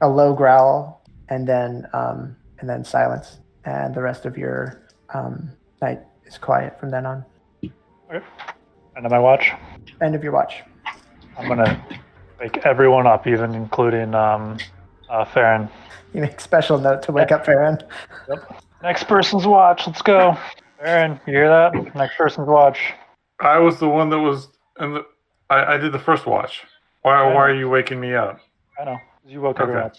[0.00, 4.82] a low growl and then um, and then silence and the rest of your
[5.14, 5.50] um,
[5.82, 7.24] night is quiet from then on
[8.12, 8.24] Okay.
[8.96, 9.52] End of my watch.
[10.02, 10.62] End of your watch.
[11.38, 12.00] I'm going to
[12.40, 14.58] wake everyone up, even including um,
[15.08, 15.68] uh, Farron.
[16.14, 17.78] You make special note to wake up Farron.
[18.82, 19.86] Next person's watch.
[19.86, 20.36] Let's go.
[20.80, 21.94] Farron, you hear that?
[21.94, 22.78] Next person's watch.
[23.38, 24.48] I was the one that was
[24.80, 25.06] in the.
[25.50, 26.62] I, I did the first watch.
[27.02, 28.40] Why, why are you waking me up?
[28.80, 28.96] I know.
[29.26, 29.70] You woke Okay.
[29.72, 29.92] everyone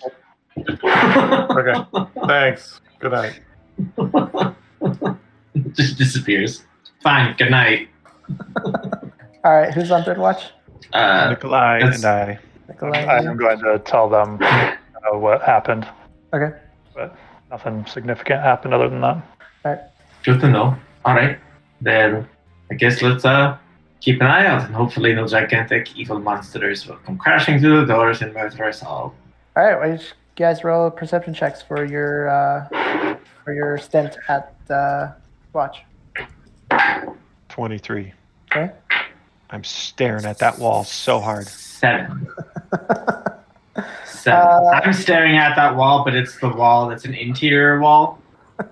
[1.47, 1.51] up.
[1.57, 2.20] Okay.
[2.28, 2.82] Thanks.
[2.99, 3.39] Good night.
[5.74, 6.66] Just disappears.
[7.03, 7.36] Fine.
[7.38, 7.89] Good night.
[9.43, 10.43] All right, who's on third watch?
[10.93, 12.39] Uh, Nikolai and I.
[12.68, 12.97] Nikolai.
[13.05, 14.76] I am going to tell them uh,
[15.18, 15.88] what happened,
[16.34, 16.57] Okay.
[16.93, 17.15] but
[17.49, 19.15] nothing significant happened other than that.
[19.17, 19.79] All right.
[20.23, 20.75] good to know.
[21.05, 21.38] All right.
[21.82, 22.27] Then
[22.71, 23.57] I guess let's uh
[23.99, 27.93] keep an eye out, and hopefully no gigantic evil monsters will come crashing through the
[27.93, 29.13] doors and murder us all.
[29.55, 29.77] All right.
[29.79, 29.99] Well, you
[30.36, 35.11] guys roll perception checks for your uh, for your stint at uh,
[35.53, 35.84] watch.
[37.49, 38.13] 23.
[38.49, 38.71] Okay.
[39.49, 41.47] I'm staring at that wall so hard.
[41.47, 42.27] Seven.
[44.22, 44.39] Seven.
[44.39, 48.19] Uh, I'm staring at that wall, but it's the wall that's an interior wall.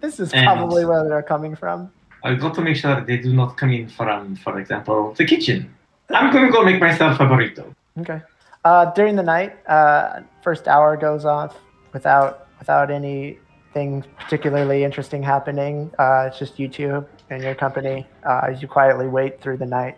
[0.00, 1.88] This is And- probably where they're coming from.
[2.24, 5.24] I've got to make sure that they do not come in from, for example, the
[5.24, 5.72] kitchen.
[6.10, 7.72] I'm gonna go make myself a burrito.
[8.00, 8.20] Okay.
[8.64, 11.56] Uh, during the night, uh, first hour goes off
[11.92, 15.90] without without anything particularly interesting happening.
[16.00, 19.66] Uh, it's just you two and your company uh, as you quietly wait through the
[19.66, 19.96] night.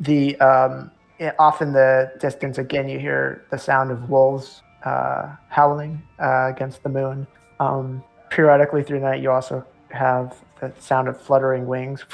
[0.00, 0.90] The um,
[1.38, 6.82] off in the distance, again, you hear the sound of wolves uh, howling uh, against
[6.82, 7.26] the moon.
[7.60, 12.04] Um, periodically through the night, you also have the sound of fluttering wings.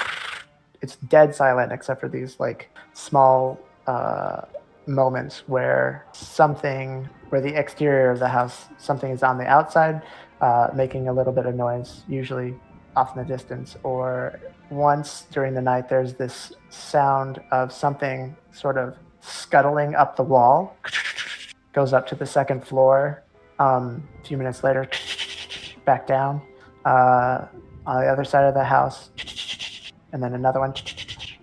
[0.81, 4.41] It's dead silent except for these like small uh,
[4.85, 10.01] moments where something, where the exterior of the house, something is on the outside,
[10.41, 12.55] uh, making a little bit of noise, usually
[12.95, 13.77] off in the distance.
[13.83, 14.39] Or
[14.69, 20.75] once during the night, there's this sound of something sort of scuttling up the wall,
[21.73, 23.23] goes up to the second floor.
[23.59, 24.89] Um, a few minutes later,
[25.85, 26.41] back down.
[26.85, 27.45] Uh,
[27.85, 29.09] on the other side of the house,
[30.13, 30.73] and then another one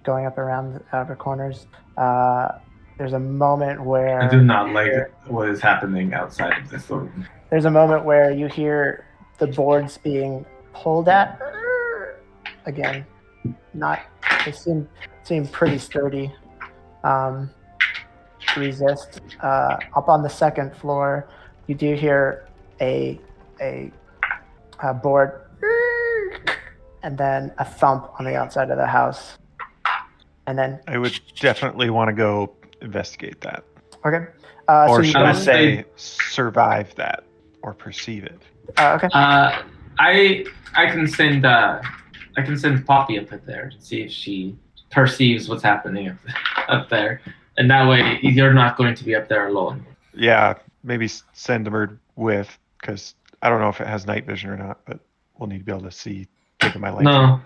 [0.03, 1.67] going up around the outer corners.
[1.97, 2.49] Uh,
[2.99, 7.27] there's a moment where I do not like what is happening outside of this room.
[7.49, 9.07] there's a moment where you hear
[9.39, 10.45] the boards being
[10.75, 11.41] pulled at.
[12.71, 13.05] Again,
[13.75, 14.01] not
[14.45, 14.89] they seem
[15.25, 16.33] seem pretty sturdy.
[17.03, 17.51] Um,
[18.55, 19.21] to resist.
[19.41, 21.29] Uh, up on the second floor,
[21.67, 22.47] you do hear
[22.81, 23.19] a
[23.61, 23.91] a,
[24.83, 25.43] a board,
[27.03, 29.37] and then a thump on the outside of the house,
[30.47, 33.65] and then I would definitely want to go investigate that.
[34.05, 34.27] okay.
[34.69, 37.25] Uh, so or you should I go- say survive that
[37.63, 38.41] or perceive it?
[38.79, 39.09] Uh, okay.
[39.13, 39.63] Uh,
[39.99, 40.45] I
[40.77, 41.83] I can send uh,
[42.41, 44.57] I can send Poppy up there to see if she
[44.91, 46.17] perceives what's happening up,
[46.69, 47.21] up there,
[47.59, 49.85] and that way you're not going to be up there alone.
[50.15, 54.49] Yeah, maybe send a bird with, because I don't know if it has night vision
[54.49, 55.01] or not, but
[55.37, 56.29] we'll need to be able to see
[56.61, 57.13] taking my lantern.
[57.13, 57.41] No,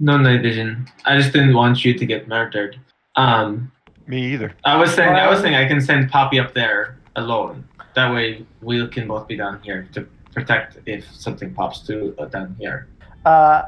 [0.00, 0.88] no night vision.
[1.04, 2.80] I just didn't want you to get murdered.
[3.14, 3.70] Um,
[4.08, 4.52] Me either.
[4.64, 7.68] I was saying I was saying I can send Poppy up there alone.
[7.94, 12.24] That way we can both be down here to protect if something pops through uh,
[12.24, 12.88] down here.
[13.24, 13.62] Uh,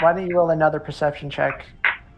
[0.00, 1.66] why don't you roll another perception check?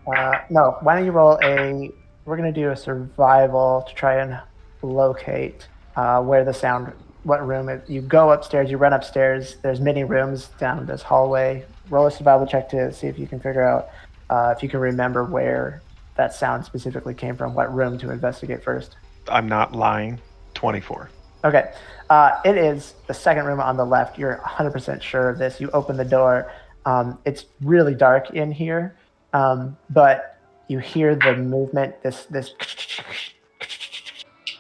[0.06, 1.90] Uh, no, why don't you roll a?
[2.24, 4.38] We're gonna do a survival to try and
[4.82, 7.88] locate uh, where the sound, what room it.
[7.88, 9.56] You go upstairs, you run upstairs.
[9.62, 11.64] There's many rooms down this hallway.
[11.88, 13.90] Roll a survival check to see if you can figure out
[14.30, 15.82] uh, if you can remember where
[16.16, 17.54] that sound specifically came from.
[17.54, 18.96] What room to investigate first?
[19.28, 20.20] I'm not lying.
[20.54, 21.10] 24.
[21.44, 21.72] Okay.
[22.10, 24.18] Uh, it is the second room on the left.
[24.18, 25.60] You're 100% sure of this.
[25.60, 26.52] You open the door.
[26.86, 28.96] Um, it's really dark in here,
[29.32, 32.02] um, but you hear the movement.
[32.02, 32.54] This this,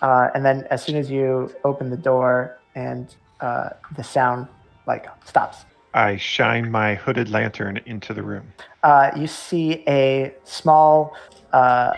[0.02, 4.48] uh, and then as soon as you open the door and uh, the sound
[4.86, 5.64] like stops,
[5.94, 8.52] I shine my hooded lantern into the room.
[8.82, 11.16] uh, you see a small
[11.52, 11.94] uh,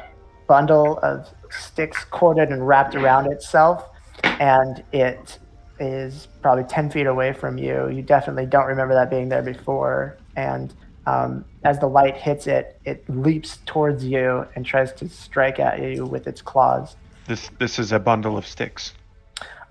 [0.46, 3.88] bundle of sticks corded and wrapped around itself,
[4.24, 5.38] and it
[5.82, 7.88] is probably 10 feet away from you.
[7.88, 10.16] You definitely don't remember that being there before.
[10.36, 10.72] And
[11.06, 15.82] um, as the light hits it, it leaps towards you and tries to strike at
[15.82, 16.96] you with its claws.
[17.26, 18.94] This this is a bundle of sticks.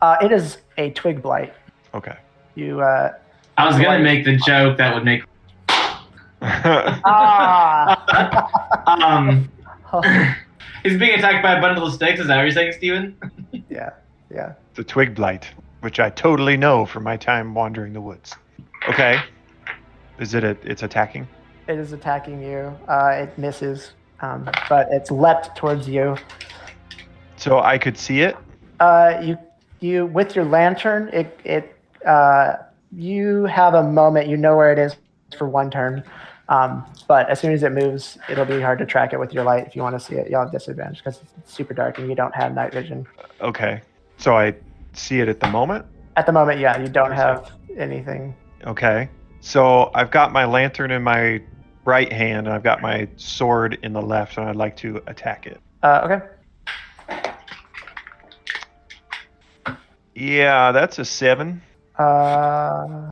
[0.01, 1.53] Uh, it is a twig blight.
[1.93, 2.17] Okay.
[2.55, 2.81] You.
[2.81, 3.13] Uh,
[3.57, 5.23] I was gonna make the joke that would make
[6.41, 8.03] ah!
[8.87, 9.49] um
[10.83, 12.19] he's being attacked by a bundle of sticks.
[12.19, 13.15] Is that what you're saying, Steven?
[13.69, 13.91] yeah,
[14.33, 14.53] yeah.
[14.75, 15.47] the twig blight,
[15.81, 18.35] which I totally know from my time wandering the woods.
[18.87, 19.21] Okay.
[20.19, 21.27] Is it a, it's attacking?
[21.67, 22.75] It is attacking you.
[22.87, 26.15] Uh, it misses, um, but it's leapt towards you.
[27.35, 28.37] So I could see it?
[28.79, 29.37] Uh, you,
[29.79, 31.75] you with your lantern, it, it,
[32.05, 32.57] uh,
[32.91, 34.27] you have a moment.
[34.27, 34.95] You know where it is
[35.37, 36.03] for one turn,
[36.49, 39.43] um, but as soon as it moves, it'll be hard to track it with your
[39.43, 39.65] light.
[39.65, 42.15] If you want to see it, you'll have disadvantage because it's super dark and you
[42.15, 43.07] don't have night vision.
[43.39, 43.81] Okay.
[44.17, 44.53] So I
[44.93, 45.85] see it at the moment?
[46.17, 48.35] At the moment, yeah, you don't have anything.
[48.65, 49.09] Okay.
[49.39, 51.41] So I've got my lantern in my
[51.85, 55.47] right hand and I've got my sword in the left and I'd like to attack
[55.47, 55.59] it.
[55.81, 56.21] Uh, okay.
[60.13, 61.61] Yeah, that's a seven.
[61.97, 63.11] Uh,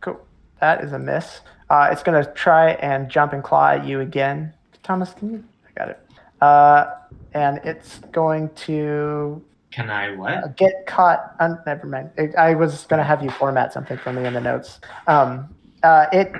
[0.00, 0.20] cool.
[0.60, 1.40] That is a miss.
[1.70, 4.52] Uh, it's gonna try and jump and claw at you again.
[4.82, 5.44] Thomas, can you?
[5.68, 6.00] I got it.
[6.40, 6.94] Uh,
[7.32, 10.56] and it's going to Can I what?
[10.56, 11.34] get caught.
[11.40, 12.10] Un- never mind.
[12.16, 14.80] It, I was gonna have you format something for me in the notes.
[15.06, 16.32] Um, uh, it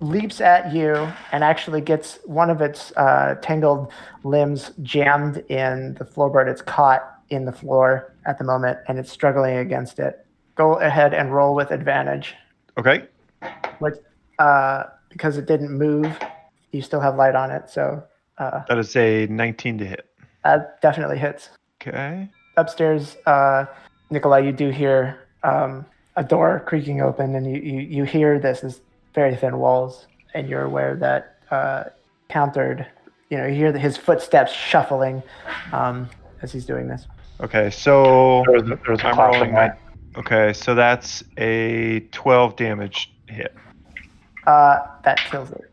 [0.00, 0.94] leaps at you
[1.32, 3.90] and actually gets one of its uh, tangled
[4.24, 6.48] limbs jammed in the floorboard.
[6.48, 10.26] It's caught in the floor at the moment, and it's struggling against it.
[10.54, 12.34] Go ahead and roll with advantage.
[12.78, 13.04] Okay.
[13.78, 13.94] Which,
[14.38, 16.16] uh, because it didn't move,
[16.72, 18.02] you still have light on it, so
[18.38, 20.06] uh, That is a 19 to hit.
[20.44, 21.48] that definitely hits.
[21.80, 22.28] Okay.
[22.56, 23.66] Upstairs, uh,
[24.10, 25.84] Nikolai, you do hear um,
[26.16, 28.80] a door creaking open, and you, you, you hear this is
[29.14, 31.84] very thin walls, and you're aware that uh,
[32.28, 32.86] countered.
[33.30, 35.22] You know, you hear his footsteps shuffling
[35.72, 36.08] um,
[36.42, 37.06] as he's doing this.
[37.40, 37.70] Okay.
[37.70, 39.72] So There was a, there was a I'm rolling my.
[40.16, 43.54] Okay, so that's a 12 damage hit.
[44.46, 45.70] Uh, that kills it.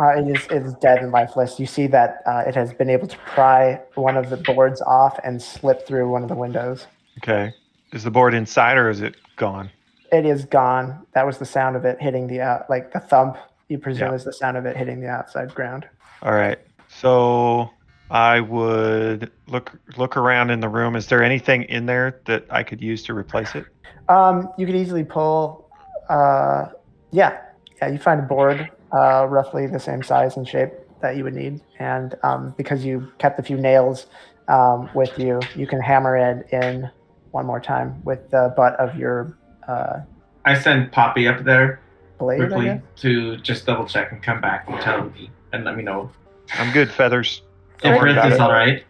[0.00, 1.58] Uh, it is it is dead and lifeless.
[1.58, 5.18] You see that uh, it has been able to pry one of the boards off
[5.24, 6.86] and slip through one of the windows.
[7.18, 7.52] Okay.
[7.92, 9.70] Is the board inside or is it gone?
[10.12, 11.04] It is gone.
[11.14, 13.36] That was the sound of it hitting the out, like the thump.
[13.68, 14.14] You presume Yeah.
[14.14, 15.86] is the sound of it hitting the outside ground.
[16.22, 16.58] All right.
[16.88, 17.70] So
[18.10, 20.96] I would look look around in the room.
[20.96, 23.64] Is there anything in there that I could use to replace it?
[24.08, 25.68] Um, you could easily pull.
[26.08, 26.66] Uh,
[27.10, 27.38] yeah,
[27.82, 27.88] yeah.
[27.88, 31.60] You find a board uh, roughly the same size and shape that you would need,
[31.78, 34.06] and um, because you kept a few nails
[34.48, 36.90] um, with you, you can hammer it in
[37.30, 39.36] one more time with the butt of your
[39.68, 40.00] uh,
[40.44, 41.80] I send Poppy up there
[42.18, 42.42] blade.
[42.42, 45.82] I quickly to just double check and come back and tell me and let me
[45.82, 46.10] know
[46.54, 47.42] I'm good, feathers.
[47.82, 48.40] if worry about is it.
[48.40, 48.84] all right.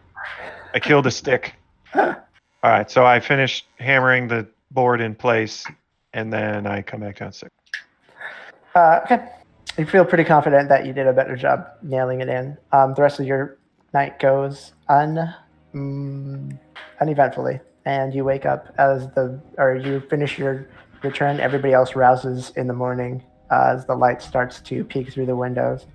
[0.74, 1.55] I killed a stick.
[1.94, 5.64] All right, so I finished hammering the board in place,
[6.12, 7.53] and then I come back downstairs.
[8.74, 9.28] Uh, okay.
[9.79, 12.59] You feel pretty confident that you did a better job nailing it in.
[12.72, 13.59] Um, the rest of your
[13.95, 15.33] night goes un,
[15.72, 16.59] mm,
[17.01, 20.66] uneventfully, and you wake up as the or you finish your
[21.05, 21.39] return.
[21.39, 23.22] Everybody else rouses in the morning
[23.53, 25.87] uh, as the light starts to peek through the windows,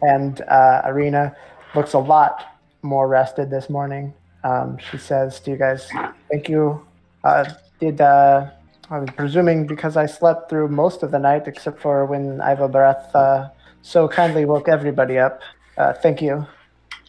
[0.00, 1.34] and uh, Irina
[1.74, 4.14] looks a lot more rested this morning.
[4.44, 5.90] Um, she says to you guys,
[6.30, 6.86] "Thank you.
[7.24, 7.44] Uh,
[7.80, 8.00] did
[8.90, 13.14] I'm presuming because I slept through most of the night, except for when Iva Breath
[13.14, 13.48] uh,
[13.82, 15.40] so kindly woke everybody up.
[15.76, 16.46] Uh, thank you.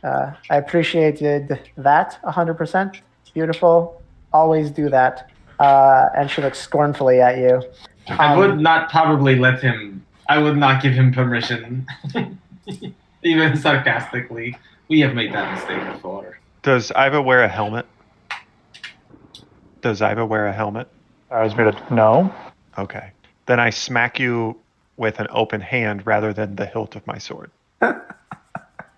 [0.04, 3.00] Uh, I appreciated that 100%.
[3.34, 4.02] Beautiful.
[4.34, 5.30] Always do that.
[5.60, 7.62] Uh, and she looks scornfully at you.
[8.08, 10.06] I Um, would not probably let him.
[10.28, 11.86] I would not give him permission,
[13.24, 14.58] even sarcastically.
[14.90, 16.40] We have made that mistake before.
[16.62, 17.86] Does Iva wear a helmet?
[19.82, 20.88] Does Iva wear a helmet?
[21.36, 22.34] I was made a no.
[22.78, 23.12] Okay.
[23.46, 24.56] Then I smack you
[24.96, 27.52] with an open hand rather than the hilt of my sword.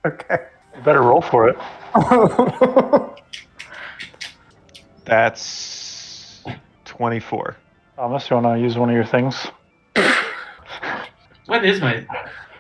[0.06, 0.38] Okay.
[0.74, 1.58] You better roll for it.
[5.04, 6.46] That's
[6.86, 7.58] 24.
[7.98, 9.48] Thomas, you want to use one of your things?
[11.48, 12.06] What is my?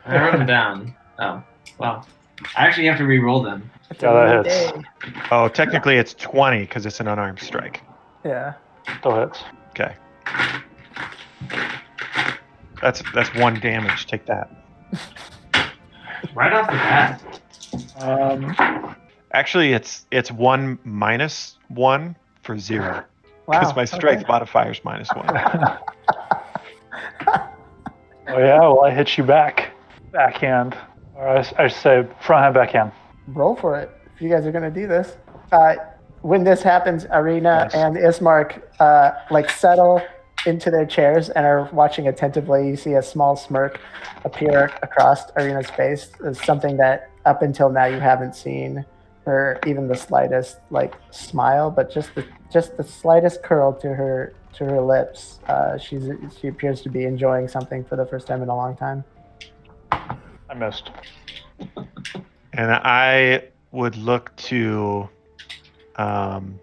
[0.05, 0.93] I wrote them down.
[1.19, 1.41] Oh,
[1.77, 2.05] well.
[2.57, 3.69] I actually have to re-roll them.
[4.01, 4.71] Yeah, that hits.
[4.73, 4.83] day.
[5.31, 7.81] Oh, technically it's 20 because it's an unarmed strike.
[8.25, 8.55] Yeah.
[8.99, 9.41] Still hits.
[9.79, 9.93] Okay.
[12.81, 14.07] That's that's one damage.
[14.07, 14.49] Take that.
[16.33, 17.41] Right off the bat.
[17.99, 18.95] Um,
[19.33, 23.03] Actually, it's it's one minus one for zero
[23.45, 23.59] Wow.
[23.59, 24.31] because my strength okay.
[24.31, 25.27] modifier is minus one.
[25.29, 25.79] oh
[28.29, 29.71] yeah, well I hit you back,
[30.11, 30.75] backhand,
[31.15, 32.91] or I, should say front hand, backhand.
[33.27, 35.17] roll for it if you guys are going to do this.
[35.51, 35.75] Uh,
[36.27, 37.73] when this happens, Irina Yes.
[37.73, 40.01] and Ismark uh, like settle
[40.45, 42.67] into their chairs and are watching attentively.
[42.67, 43.79] You see a small smirk
[44.25, 46.11] appear across Irina's face.
[46.25, 48.85] It's something that up until now you haven't seen
[49.25, 54.33] her even the slightest like smile, but just the just the slightest curl to her
[54.53, 55.39] to her lips.
[55.47, 56.09] Uh, she's
[56.39, 59.03] she appears to be enjoying something for the first time in a long time.
[59.91, 60.91] I missed.
[62.53, 65.09] and I would look to
[65.97, 66.59] um,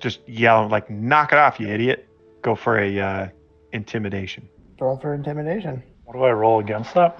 [0.00, 2.08] just yell like, "Knock it off, you idiot!"
[2.42, 3.28] Go for a uh,
[3.72, 4.48] intimidation.
[4.80, 5.82] Roll for intimidation.
[6.04, 7.18] What do I roll against that?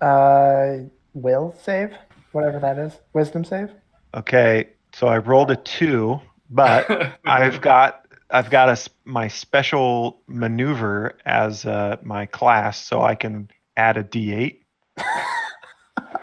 [0.00, 1.92] Uh, will save,
[2.32, 2.98] whatever that is.
[3.14, 3.70] Wisdom save.
[4.14, 6.20] Okay, so I rolled a two,
[6.50, 13.14] but I've got I've got a, my special maneuver as uh, my class, so I
[13.14, 14.58] can add a d8.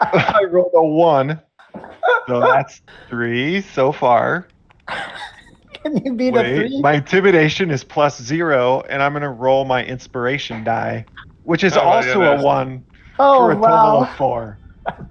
[0.00, 1.40] I rolled a one,
[2.28, 4.48] so that's three so far.
[5.82, 6.80] Can you beat a three?
[6.80, 11.04] my intimidation is plus zero, and I'm gonna roll my inspiration die,
[11.44, 12.44] which is Oh, my also a goodness.
[12.44, 12.84] one
[13.18, 14.00] oh for a total wow!
[14.02, 14.58] of four.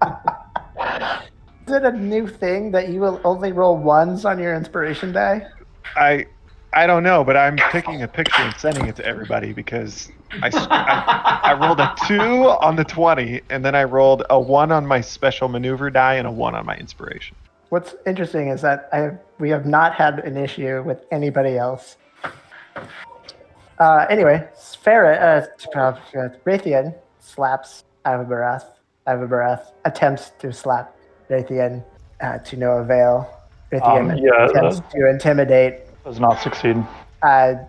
[1.68, 5.46] Is it a new thing that you will only roll ones on your inspiration die?
[5.96, 6.26] I
[6.74, 10.12] I don't know, but I'm picking a picture and sending it to everybody because
[10.44, 10.50] I
[11.44, 15.02] I rolled a two on the 20, and then I rolled a one on my
[15.02, 17.36] special maneuver die and a one on my inspiration.
[17.70, 21.98] What's interesting is that I have, we have not had an issue with anybody else.
[23.80, 25.46] Uh, anyway, Farah,
[25.76, 28.66] uh, uh, Raytheon slaps Avabarath.
[29.08, 30.96] Avabarath attempts to slap
[31.30, 31.84] Raytheon
[32.22, 33.28] uh, to no avail.
[33.72, 35.89] Raytheon Um, yeah, attempts to intimidate.
[36.10, 36.76] Does not succeed.
[37.22, 37.60] I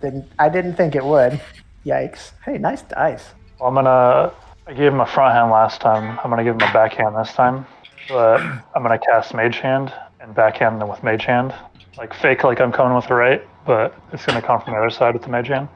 [0.00, 0.24] didn't.
[0.38, 1.40] I didn't think it would.
[1.84, 2.30] Yikes!
[2.44, 3.34] Hey, nice dice.
[3.58, 4.32] Well, I'm gonna.
[4.68, 6.16] I gave him a front hand last time.
[6.22, 7.66] I'm gonna give him a backhand this time.
[8.08, 8.40] But
[8.76, 11.52] I'm gonna cast Mage Hand and backhand them with Mage Hand.
[11.98, 14.90] Like fake, like I'm coming with the right, but it's gonna come from the other
[14.90, 15.68] side with the Mage Hand.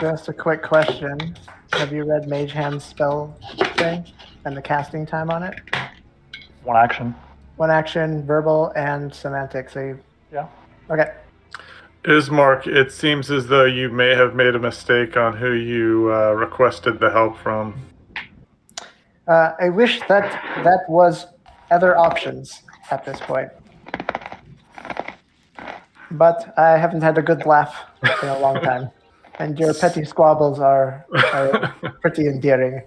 [0.00, 1.36] Just a quick question:
[1.74, 3.36] Have you read Mage Hand's spell
[3.76, 4.06] thing
[4.46, 5.60] and the casting time on it?
[6.64, 7.14] One action.
[7.56, 9.68] One action, verbal, and somatic.
[9.68, 10.00] So you.
[10.32, 10.46] Yeah.
[10.90, 11.12] Okay.
[12.04, 16.32] Ismark, it seems as though you may have made a mistake on who you uh,
[16.32, 17.74] requested the help from.
[19.28, 20.30] Uh, I wish that
[20.64, 21.26] that was
[21.70, 23.50] other options at this point.
[26.10, 27.74] But I haven't had a good laugh
[28.22, 28.90] in a long time.
[29.38, 32.82] And your petty squabbles are, are pretty endearing.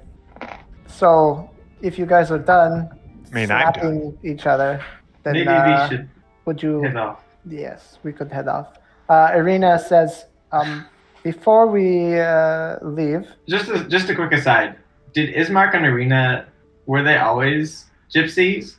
[0.86, 1.50] So,
[1.82, 2.92] if you guys are done
[3.32, 4.86] I mean, I'm slapping each other,
[5.24, 6.10] then Maybe uh, we should
[6.46, 7.24] would you head off.
[7.50, 8.78] Yes, we could head off.
[9.10, 10.86] Uh, Irina says, um,
[11.24, 14.78] before we uh, leave, Just a, just a quick aside.
[15.14, 16.48] Did Ismark and Irina
[16.86, 18.76] were they always gypsies?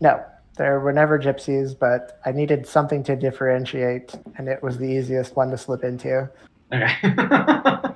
[0.00, 0.22] no,
[0.56, 5.36] there were never gypsies, but I needed something to differentiate, and it was the easiest
[5.36, 6.28] one to slip into
[6.72, 6.92] Okay.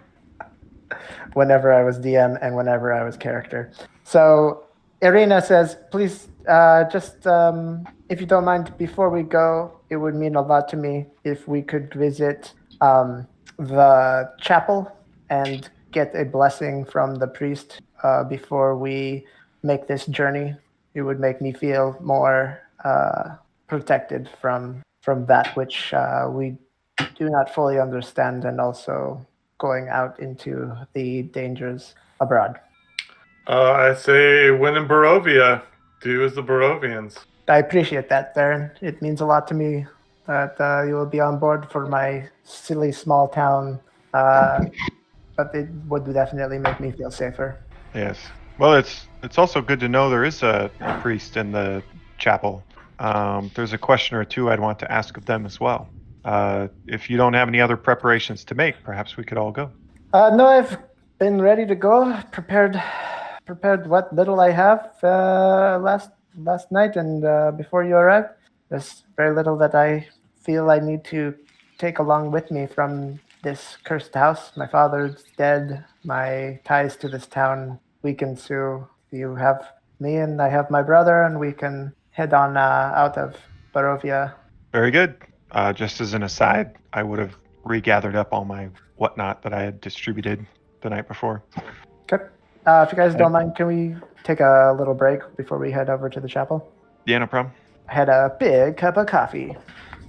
[1.34, 3.72] whenever I was DM and whenever I was character.
[4.04, 4.64] So
[5.02, 10.14] Irina says, please, uh, just um, if you don't mind, before we go, it would
[10.14, 13.26] mean a lot to me if we could visit um,
[13.58, 14.90] the chapel
[15.28, 19.26] and get a blessing from the priest uh, before we
[19.62, 20.54] make this journey.
[20.94, 23.36] It would make me feel more uh,
[23.66, 26.56] protected from from that which uh, we
[27.16, 29.24] do not fully understand, and also
[29.58, 32.60] going out into the dangers abroad.
[33.46, 35.62] Uh, I say, when in Barovia,
[36.02, 37.18] do as the Barovians.
[37.50, 38.70] I appreciate that, Theron.
[38.80, 39.84] It means a lot to me
[40.26, 43.80] that uh, you will be on board for my silly small town,
[44.14, 44.66] uh,
[45.36, 47.58] but it would definitely make me feel safer.
[47.92, 48.18] Yes.
[48.58, 51.82] Well, it's it's also good to know there is a, a priest in the
[52.18, 52.62] chapel.
[53.00, 55.88] Um, there's a question or two I'd want to ask of them as well.
[56.24, 59.72] Uh, if you don't have any other preparations to make, perhaps we could all go.
[60.12, 60.78] Uh, no, I've
[61.18, 62.16] been ready to go.
[62.30, 62.80] Prepared,
[63.44, 68.28] prepared what little I have uh, last last night and uh, before you arrived.
[68.68, 70.06] There's very little that I
[70.42, 71.34] feel I need to
[71.78, 74.52] take along with me from this cursed house.
[74.56, 75.84] My father's dead.
[76.04, 78.38] My ties to this town weakened.
[78.38, 82.92] So you have me, and I have my brother, and we can head on uh,
[82.94, 83.36] out of
[83.74, 84.34] Barovia.
[84.72, 85.16] Very good.
[85.50, 89.62] Uh, just as an aside, I would have regathered up all my whatnot that I
[89.62, 90.46] had distributed
[90.80, 91.42] the night before.
[92.10, 92.24] Okay.
[92.70, 95.90] Uh, if you guys don't mind, can we take a little break before we head
[95.90, 96.72] over to the chapel?
[97.04, 97.52] Yeah, no problem.
[97.88, 99.56] I had a big cup of coffee.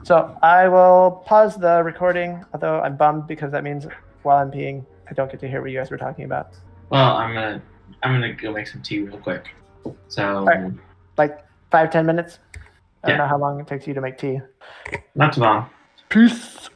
[0.04, 3.88] So I will pause the recording, although I'm bummed because that means
[4.22, 6.54] while I'm peeing, I don't get to hear what you guys were talking about.
[6.92, 7.64] well, I'm gonna
[8.04, 9.50] I'm gonna go make some tea real quick.
[10.08, 10.72] So Alright.
[11.18, 12.38] Like five, ten minutes?
[13.04, 14.40] I don't know how long it takes you to make tea.
[15.16, 15.68] not too long.
[16.10, 16.70] Peace.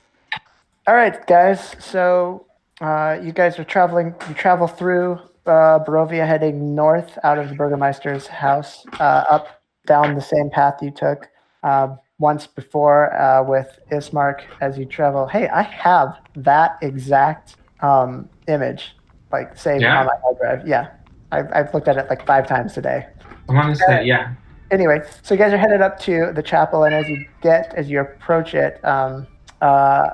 [0.88, 1.76] All right, guys.
[1.80, 2.48] So
[2.82, 4.16] uh, you guys are traveling.
[4.28, 10.16] You travel through uh, Barovia, heading north out of the Burgermeister's house, uh, up down
[10.16, 11.28] the same path you took
[11.64, 15.28] uh, once before uh, with Ismark as you travel.
[15.28, 18.96] Hey, I have that exact um, image,
[19.32, 20.00] like saved Yeah?
[20.00, 20.68] on my hard drive.
[20.68, 20.90] Yeah,
[21.32, 23.08] I've, I've looked at it like five times today
[23.48, 24.34] I want to say yeah.
[24.72, 27.90] anyway, so you guys are headed up to the chapel, and as you get, as
[27.90, 29.28] you approach it, um,
[29.62, 30.10] uh,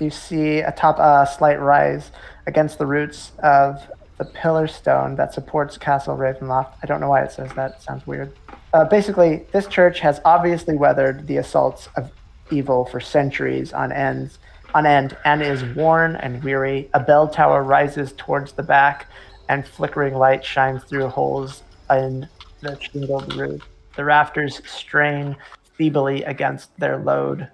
[0.00, 2.12] you see atop a slight rise
[2.46, 3.80] against the roots of
[4.18, 6.74] the pillar stone that supports Castle Ravenloft.
[6.82, 7.72] I don't know why it says that.
[7.72, 8.32] It sounds weird.
[8.72, 12.10] Uh, basically, this church has obviously weathered the assaults of
[12.50, 14.38] evil for centuries on ends
[14.74, 16.90] on end and is worn and weary.
[16.94, 19.06] A bell tower rises towards the back,
[19.48, 22.28] and flickering light shines through holes in
[22.60, 23.62] the shingled roof.
[23.96, 25.36] The rafters strain
[25.74, 27.48] feebly against their load.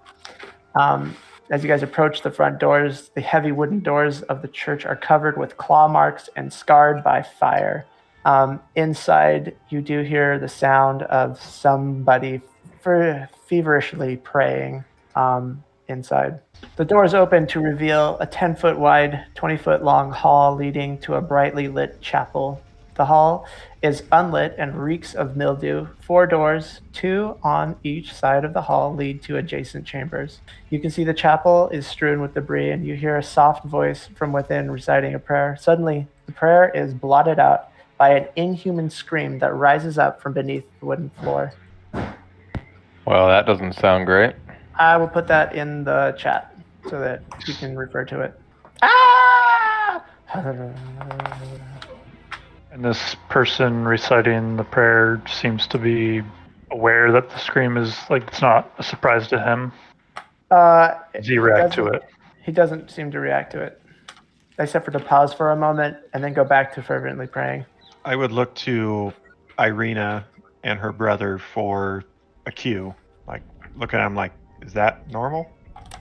[0.75, 1.15] Um,
[1.51, 4.95] as you guys approach the front doors, the heavy wooden doors of the church are
[4.95, 7.85] covered with claw marks and scarred by fire.
[8.25, 12.41] Um, inside, you do hear the sound of somebody
[13.47, 14.85] feverishly praying
[15.17, 16.41] um, inside.
[16.77, 21.15] The doors open to reveal a 10 foot wide, 20 foot long hall leading to
[21.15, 22.63] a brightly lit chapel.
[23.01, 23.47] The hall
[23.81, 25.87] is unlit and reeks of mildew.
[26.01, 30.41] Four doors, two on each side of the hall, lead to adjacent chambers.
[30.69, 34.11] You can see the chapel is strewn with debris, and you hear a soft voice
[34.15, 35.57] from within reciting a prayer.
[35.59, 40.67] Suddenly, the prayer is blotted out by an inhuman scream that rises up from beneath
[40.81, 41.55] the wooden floor.
[41.95, 44.35] Well, that doesn't sound great.
[44.79, 46.55] I will put that in the chat
[46.91, 48.39] so that you can refer to it.
[48.83, 50.05] Ah!
[52.73, 56.23] And this person reciting the prayer seems to be
[56.71, 59.73] aware that the scream is like it's not a surprise to him.
[60.51, 62.03] Uh, Does he react to it?
[62.43, 63.83] He doesn't seem to react to it,
[64.59, 67.67] except for to pause for a moment and then go back to fervently praying.
[68.05, 69.13] I would look to
[69.59, 70.25] Irina
[70.63, 72.05] and her brother for
[72.47, 72.95] a cue.
[73.27, 73.43] Like,
[73.77, 74.33] look at him like,
[74.63, 75.51] is that normal?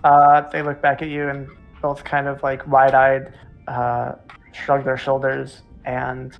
[0.03, 1.47] Uh, they look back at you and
[1.81, 3.33] both kind of like wide-eyed,
[3.67, 4.13] uh,
[4.53, 6.37] shrug their shoulders and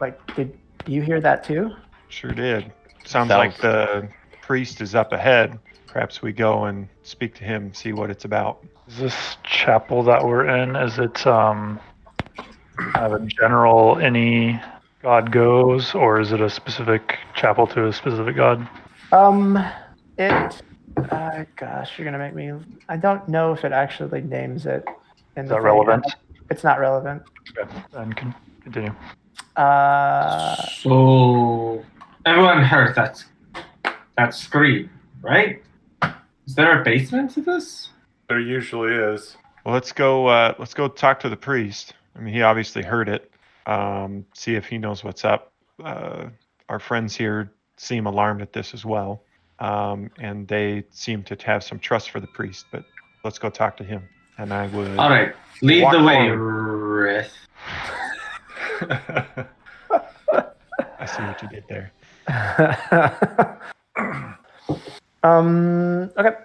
[0.00, 0.56] like, did
[0.86, 1.70] you hear that too?
[2.08, 2.72] Sure did.
[3.04, 4.08] Sounds Sounds- like the
[4.42, 5.58] priest is up ahead.
[5.86, 8.64] Perhaps we go and speak to him, see what it's about.
[8.88, 10.76] Is this chapel that we're in?
[10.76, 11.80] Is it um
[12.76, 14.60] kind of a general any
[15.02, 18.68] god goes, or is it a specific chapel to a specific god?
[19.12, 19.58] Um,
[20.18, 20.62] it
[21.10, 22.52] Uh, gosh, you're gonna make me.
[22.88, 24.84] I don't know if it actually names it.
[25.36, 26.06] In Is the that relevant?
[26.50, 27.22] It's not relevant.
[27.58, 28.34] Okay, then con-
[28.66, 28.94] continue.
[29.54, 31.84] Uh, So
[32.24, 33.24] everyone heard that
[34.16, 34.90] that scream,
[35.22, 35.62] right?
[36.46, 37.90] Is there a basement to this?
[38.28, 39.36] There usually is.
[39.64, 40.26] Well, let's go.
[40.26, 41.94] Uh, let's go talk to the priest.
[42.16, 43.30] I mean, he obviously heard it.
[43.66, 45.52] Um, see if he knows what's up.
[45.82, 46.28] Uh,
[46.68, 49.22] our friends here seem alarmed at this as well,
[49.58, 52.66] um, and they seem to have some trust for the priest.
[52.72, 52.84] But
[53.24, 54.02] let's go talk to him.
[54.38, 54.98] And I would.
[54.98, 56.28] All right, lead the way.
[56.28, 57.30] Rith.
[60.98, 61.92] I see what you did there.
[65.22, 66.36] um, okay.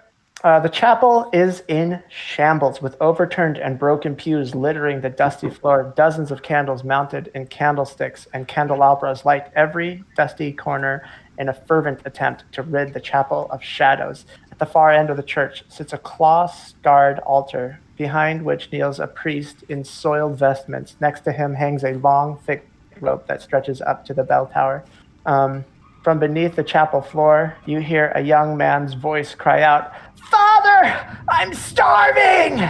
[0.44, 5.92] Uh, the chapel is in shambles with overturned and broken pews littering the dusty floor.
[5.96, 12.00] Dozens of candles mounted in candlesticks and candelabras light every dusty corner in a fervent
[12.06, 14.26] attempt to rid the chapel of shadows.
[14.50, 18.98] At the far end of the church sits a cloth scarred altar, behind which kneels
[18.98, 20.96] a priest in soiled vestments.
[21.00, 22.68] Next to him hangs a long, thick
[23.00, 24.84] rope that stretches up to the bell tower.
[25.26, 25.64] Um,
[26.02, 31.54] from beneath the chapel floor, you hear a young man's voice cry out, Father, I'm
[31.54, 32.68] starving!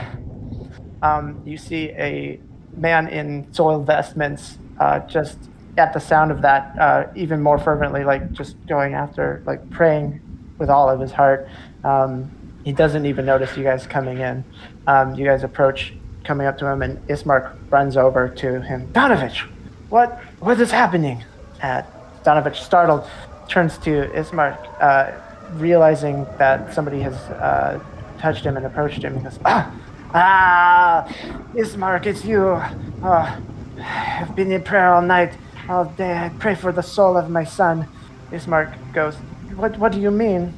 [1.02, 2.38] Um, you see a
[2.76, 5.38] man in soiled vestments uh, just
[5.78, 10.20] at the sound of that, uh, even more fervently, like just going after, like praying
[10.58, 11.48] with all of his heart.
[11.84, 12.30] Um,
[12.64, 14.44] he doesn't even notice you guys coming in.
[14.86, 15.94] Um, you guys approach,
[16.24, 18.92] coming up to him, and Ismark runs over to him.
[18.92, 19.40] Donovich,
[19.88, 21.24] what what is happening?
[21.62, 21.82] Uh,
[22.24, 23.08] Donovich, startled,
[23.48, 25.12] turns to Ismark, uh,
[25.54, 27.82] realizing that somebody has uh,
[28.18, 29.16] touched him and approached him.
[29.16, 29.74] He goes, Ah,
[30.14, 31.14] ah
[31.54, 32.62] Ismark, it's you.
[33.02, 33.40] Uh,
[33.80, 35.36] I've been in prayer all night,
[35.68, 36.16] all day.
[36.16, 37.88] I pray for the soul of my son.
[38.30, 39.16] Ismark goes,
[39.56, 40.54] What, what do you mean?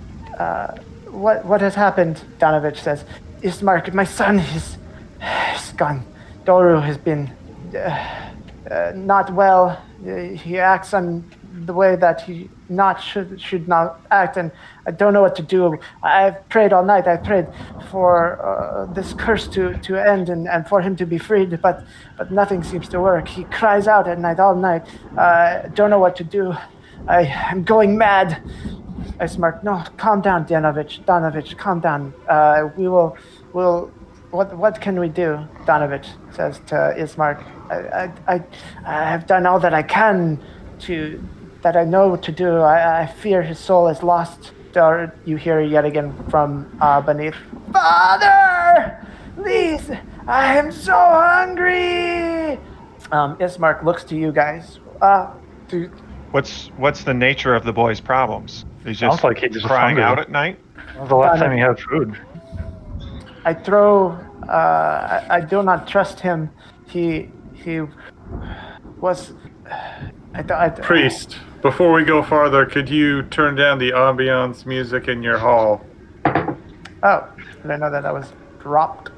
[1.14, 2.22] What, what has happened?
[2.38, 3.04] Danovich says,
[3.40, 4.76] Ismark, my son is,
[5.54, 6.04] is gone.
[6.44, 7.32] Doru has been
[7.74, 8.32] uh,
[8.68, 9.80] uh, not well.
[10.04, 11.24] He acts on
[11.66, 14.50] the way that he not should should not act, and
[14.86, 15.78] I don't know what to do.
[16.02, 17.06] I've prayed all night.
[17.06, 17.46] I prayed
[17.90, 21.84] for uh, this curse to, to end and, and for him to be freed, but
[22.18, 23.28] but nothing seems to work.
[23.28, 24.84] He cries out at night all night.
[25.16, 26.54] Uh, don't know what to do.
[27.06, 27.22] I
[27.52, 28.42] am going mad.
[29.20, 29.62] I.
[29.62, 31.04] No, calm down, Danovich.
[31.04, 32.12] Danovich, calm down.
[32.28, 33.16] Uh, we will
[33.52, 33.90] will
[34.30, 35.38] what what can we do?
[35.64, 37.42] Donovich says to Ismark.
[37.70, 38.44] I, I, I,
[38.84, 40.42] I have done all that I can
[40.80, 41.22] to
[41.62, 42.58] that I know to do.
[42.58, 44.52] I, I fear his soul is lost.
[44.72, 47.36] There you hear yet again from uh, beneath.
[47.72, 49.88] Father, please,
[50.26, 52.58] I am so hungry.
[53.12, 54.80] Um, Ismark looks to you guys.
[55.00, 55.32] Uh,
[55.68, 55.90] to,
[56.32, 58.64] What's what's the nature of the boy's problems?
[58.84, 60.02] He's just Sounds like he's just crying hungry.
[60.04, 60.58] out at night.
[60.92, 62.18] When was the last time he had food?
[63.44, 64.10] I throw.
[64.48, 66.50] Uh, I, I do not trust him.
[66.86, 67.80] He he
[69.00, 69.32] was.
[70.34, 75.08] I, th- I, Priest, before we go farther, could you turn down the ambiance music
[75.08, 75.84] in your hall?
[76.26, 77.28] Oh,
[77.62, 79.10] did I know that that was dropped?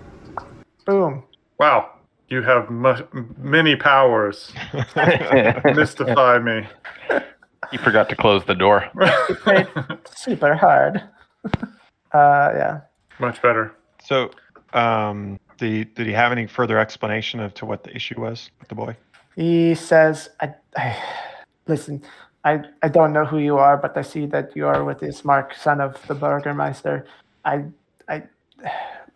[0.84, 1.24] Boom.
[1.58, 1.90] Wow,
[2.28, 3.06] you have mu-
[3.38, 4.52] many powers.
[5.74, 6.66] Mystify me.
[7.70, 8.88] He forgot to close the door.
[9.28, 9.68] He played
[10.14, 11.02] super hard.
[12.12, 12.80] Uh, yeah.
[13.18, 13.74] Much better.
[14.02, 14.30] So,
[14.72, 18.50] um, did he, did he have any further explanation of to what the issue was
[18.58, 18.96] with the boy?
[19.34, 20.96] He says, I, I,
[21.66, 22.02] listen,
[22.44, 25.54] I, I don't know who you are, but I see that you are with Ismark,
[25.54, 27.06] son of the Burgermeister.
[27.44, 27.64] I,
[28.08, 28.22] I,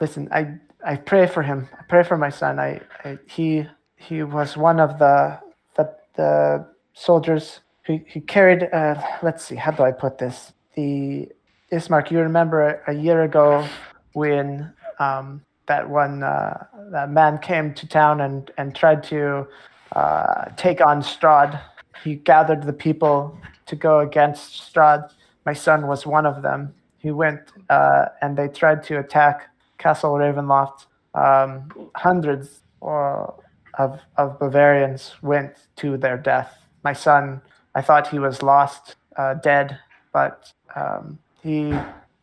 [0.01, 1.69] listen, I, I pray for him.
[1.79, 2.59] I pray for my son.
[2.59, 3.67] I, I he,
[3.97, 5.39] he was one of the,
[5.77, 7.61] the, the soldiers
[7.99, 10.53] who carried, uh, let's see, how do I put this?
[10.77, 11.29] The,
[11.73, 13.67] Ismark, you remember a year ago
[14.13, 19.47] when um, that one uh, that man came to town and, and tried to
[19.95, 21.61] uh, take on Strahd.
[22.03, 25.13] He gathered the people to go against Strahd.
[25.47, 26.75] My son was one of them.
[26.99, 29.49] He went uh, and they tried to attack
[29.79, 30.87] Castle Ravenloft.
[31.15, 33.35] Um, hundreds or
[33.79, 36.67] of, of Barovians went to their death.
[36.83, 37.41] My son,
[37.81, 39.79] I thought he was lost, uh, dead,
[40.13, 41.73] but um, he,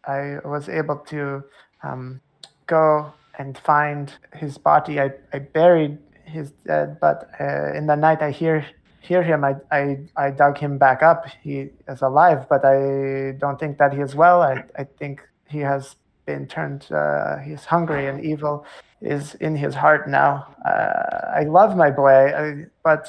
[0.06, 1.44] I was able to
[1.82, 2.22] um,
[2.68, 5.00] go and find his body.
[5.00, 8.64] I, I buried his dead, but uh, in the night I hear
[9.02, 9.44] hear him.
[9.44, 11.26] I, I I dug him back up.
[11.42, 14.44] He is alive, but I don't think that he is well.
[14.44, 15.96] I, I think he has
[16.28, 16.84] been turned.
[16.92, 18.64] Uh, he's hungry and evil
[19.02, 20.32] is in his heart now.
[20.72, 23.04] Uh, I love my boy, I, but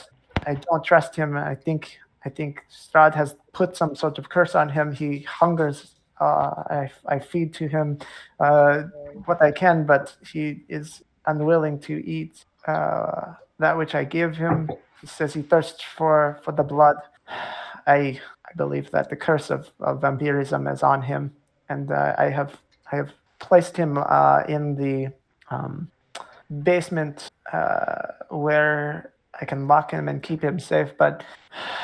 [0.47, 1.37] I don't trust him.
[1.37, 4.93] I think I think Strahd has put some sort of curse on him.
[4.93, 7.99] He hungers Uh, I, I feed to him
[8.40, 8.82] uh,
[9.27, 14.69] what I can, but he is unwilling to eat uh, that which I give him.
[15.01, 16.97] He says he thirsts for, for the blood.
[17.86, 21.32] I, I believe that the curse of, of vampirism is on him,
[21.69, 22.59] and uh, I have
[22.93, 25.12] I have placed him uh, in the
[25.51, 25.89] um,
[26.62, 30.92] basement uh, where I can lock him and keep him safe.
[30.98, 31.24] But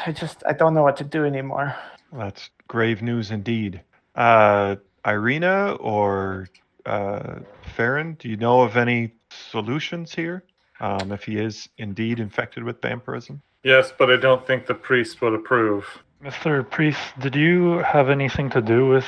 [0.06, 1.74] I just I don't know what to do anymore.
[2.12, 3.80] That's grave news indeed.
[4.14, 4.76] Uh,
[5.06, 6.48] Irina or
[6.86, 7.40] uh,
[7.74, 10.44] Farron, do you know of any solutions here?
[10.80, 13.40] Um, if he is indeed infected with vampirism?
[13.62, 15.86] Yes, but I don't think the priest would approve.
[16.22, 16.68] Mr.
[16.68, 19.06] Priest, did you have anything to do with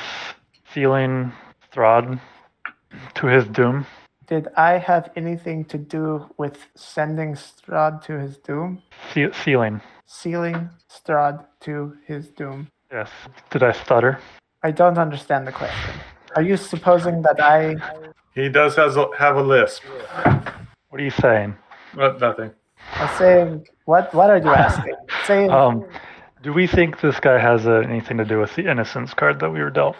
[0.73, 1.31] sealing
[1.71, 2.19] Strahd
[3.15, 3.85] to his doom?
[4.27, 8.83] Did I have anything to do with sending Strahd to his doom?
[9.13, 9.79] Se- sealing.
[10.05, 12.67] Sealing Strahd to his doom?
[12.91, 13.09] Yes.
[13.51, 14.19] Did I stutter?
[14.63, 15.93] I don't understand the question.
[16.35, 17.75] Are you supposing that I
[18.35, 19.83] He does has a, have a lisp.
[20.89, 21.55] What are you saying?
[21.95, 22.51] Nothing.
[22.95, 24.13] am saying what?
[24.13, 24.95] What are you asking?
[25.25, 25.85] Saying Um,
[26.43, 29.51] do we think this guy has uh, anything to do with the innocence card that
[29.51, 29.95] we were dealt?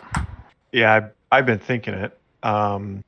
[0.74, 2.18] Yeah, I've, I've been thinking it.
[2.44, 3.04] Um,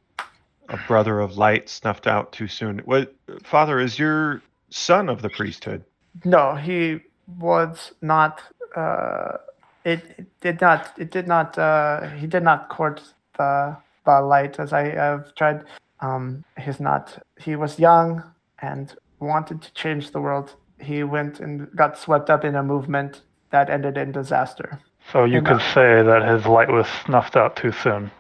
[0.70, 2.80] a brother of light snuffed out too soon.
[2.80, 3.14] What,
[3.44, 5.84] Father, is your son of the priesthood?
[6.26, 7.00] no, he
[7.40, 8.42] was not.
[8.76, 9.38] Uh,
[9.86, 10.92] it, it did not.
[10.98, 11.58] It did not.
[11.58, 13.02] Uh, he did not court
[13.38, 13.76] the
[14.06, 15.64] the light as I have tried.
[16.02, 17.22] Um, he's not.
[17.40, 18.24] He was young
[18.62, 20.56] and wanted to change the world.
[20.80, 23.22] He went and got swept up in a movement
[23.52, 24.80] that ended in disaster.
[25.12, 28.12] So you And, could uh, say that his light was snuffed out too soon.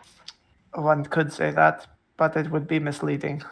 [0.73, 1.87] One could say that,
[2.19, 3.41] but it would be misleading.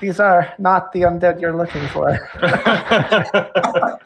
[0.00, 2.18] These are not the undead you're looking for.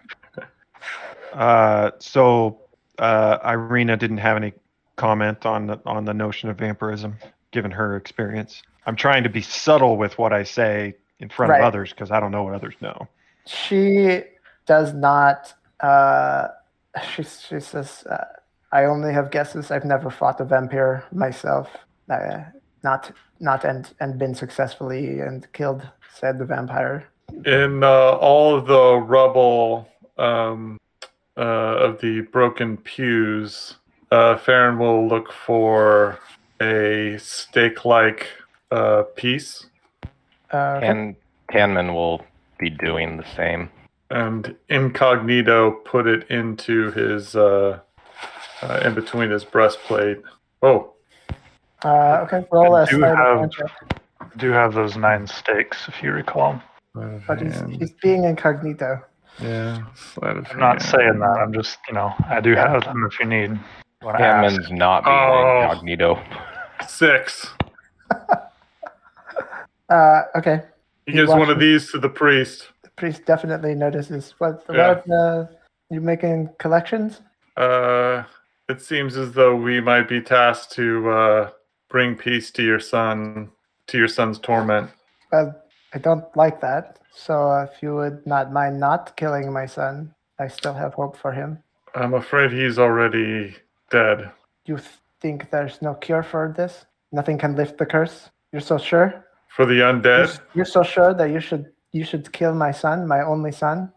[1.32, 2.58] Uh, so
[2.98, 4.54] uh, Irina didn't have any
[4.96, 7.14] comment on the, on the notion of vampirism,
[7.50, 8.62] given her experience.
[8.86, 11.60] I'm trying to be subtle with what I say in front Right.
[11.60, 13.06] of others because I don't know what others know.
[13.44, 14.22] she
[14.64, 15.52] does not.
[15.80, 16.48] Uh,
[17.12, 18.24] she she says, uh,
[18.72, 19.70] "I only have guesses.
[19.70, 21.68] I've never fought a vampire myself.
[22.10, 22.44] Uh,
[22.82, 27.04] not not and and been successfully and killed said the vampire."
[27.44, 29.88] In uh, all of the rubble
[30.18, 30.78] um,
[31.36, 31.40] uh,
[31.86, 33.76] of the broken pews,
[34.10, 36.18] uh, Farron will look for
[36.60, 38.28] a stake-like
[38.70, 39.66] uh, piece
[40.52, 40.86] Uh, okay.
[40.86, 41.16] And
[41.50, 42.24] Tanman will
[42.58, 43.70] be doing the same.
[44.10, 47.34] and incognito put it into his
[48.62, 50.18] uh, in between his breastplate.
[50.62, 50.92] Oh,
[51.84, 52.44] Uh, okay.
[52.50, 56.60] Roll a I do sleight of have- Do have those nine stakes, if you recall.
[56.94, 59.02] But he's, he's being incognito.
[59.40, 59.82] yeah,
[60.22, 60.82] I'm not hand.
[60.82, 61.38] saying that.
[61.42, 63.58] I'm just, you know, I do have them if you need.
[64.02, 64.54] Wanna ask.
[64.56, 65.62] Tanman's not being Oh.
[65.62, 66.18] incognito.
[66.88, 67.48] Six.
[69.88, 70.62] Uh, okay.
[71.06, 72.68] He He gives one of these to the priest.
[72.82, 74.34] The priest definitely notices.
[74.38, 74.74] What Yeah.
[74.74, 75.46] about uh,
[75.90, 77.20] you making collections?
[77.56, 78.24] Uh,
[78.68, 81.50] it seems as though we might be tasked to uh,
[81.88, 83.50] bring peace to your son,
[83.86, 84.90] to your son's torment.
[85.32, 85.54] Well,
[85.94, 86.98] I don't like that.
[87.14, 91.16] So uh, if you would not mind not killing my son, I still have hope
[91.16, 91.62] for him.
[91.94, 93.56] I'm afraid he's already
[93.90, 94.30] dead.
[94.66, 94.78] You
[95.20, 96.84] think there's no cure for this?
[97.12, 98.30] Nothing can lift the curse?
[98.52, 99.24] You're so sure?
[99.48, 103.06] For the You're, undead, you're so sure that you should you should kill my son,
[103.06, 103.90] my only son?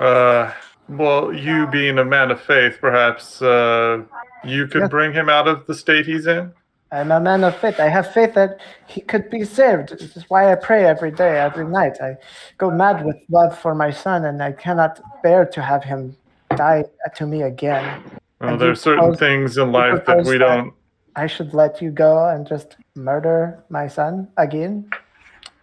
[0.00, 0.52] uh,
[0.88, 4.02] well, you being a man of faith, perhaps uh,
[4.44, 4.90] you could Yes.
[4.90, 6.52] bring him out of the state he's in.
[6.92, 7.80] I'm a man of faith.
[7.80, 9.88] I have faith that he could be saved.
[9.98, 11.98] This is why I pray every day, every night.
[12.00, 12.16] I
[12.58, 16.16] go mad with love for my son, and I cannot bear to have him
[16.54, 16.84] die
[17.16, 18.02] to me again.
[18.40, 20.72] Well, And there are certain propose- things in life that we don't.
[21.16, 24.88] I should let you go and just murder my son again?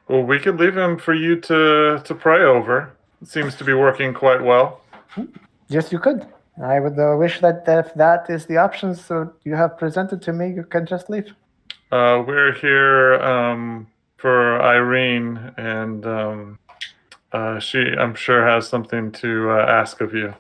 [0.10, 2.92] Well, we could leave him for you to to pray over.
[3.22, 4.82] It seems to be working quite well.
[5.68, 6.28] Yes, you could.
[6.62, 10.34] I would uh, wish that if that is the option so you have presented to
[10.34, 11.34] me, you can just leave.
[11.92, 13.88] Uh, we're here um,
[14.18, 16.60] for Irene, and um,
[17.32, 20.34] uh, she, I'm sure, has something to uh, ask of you.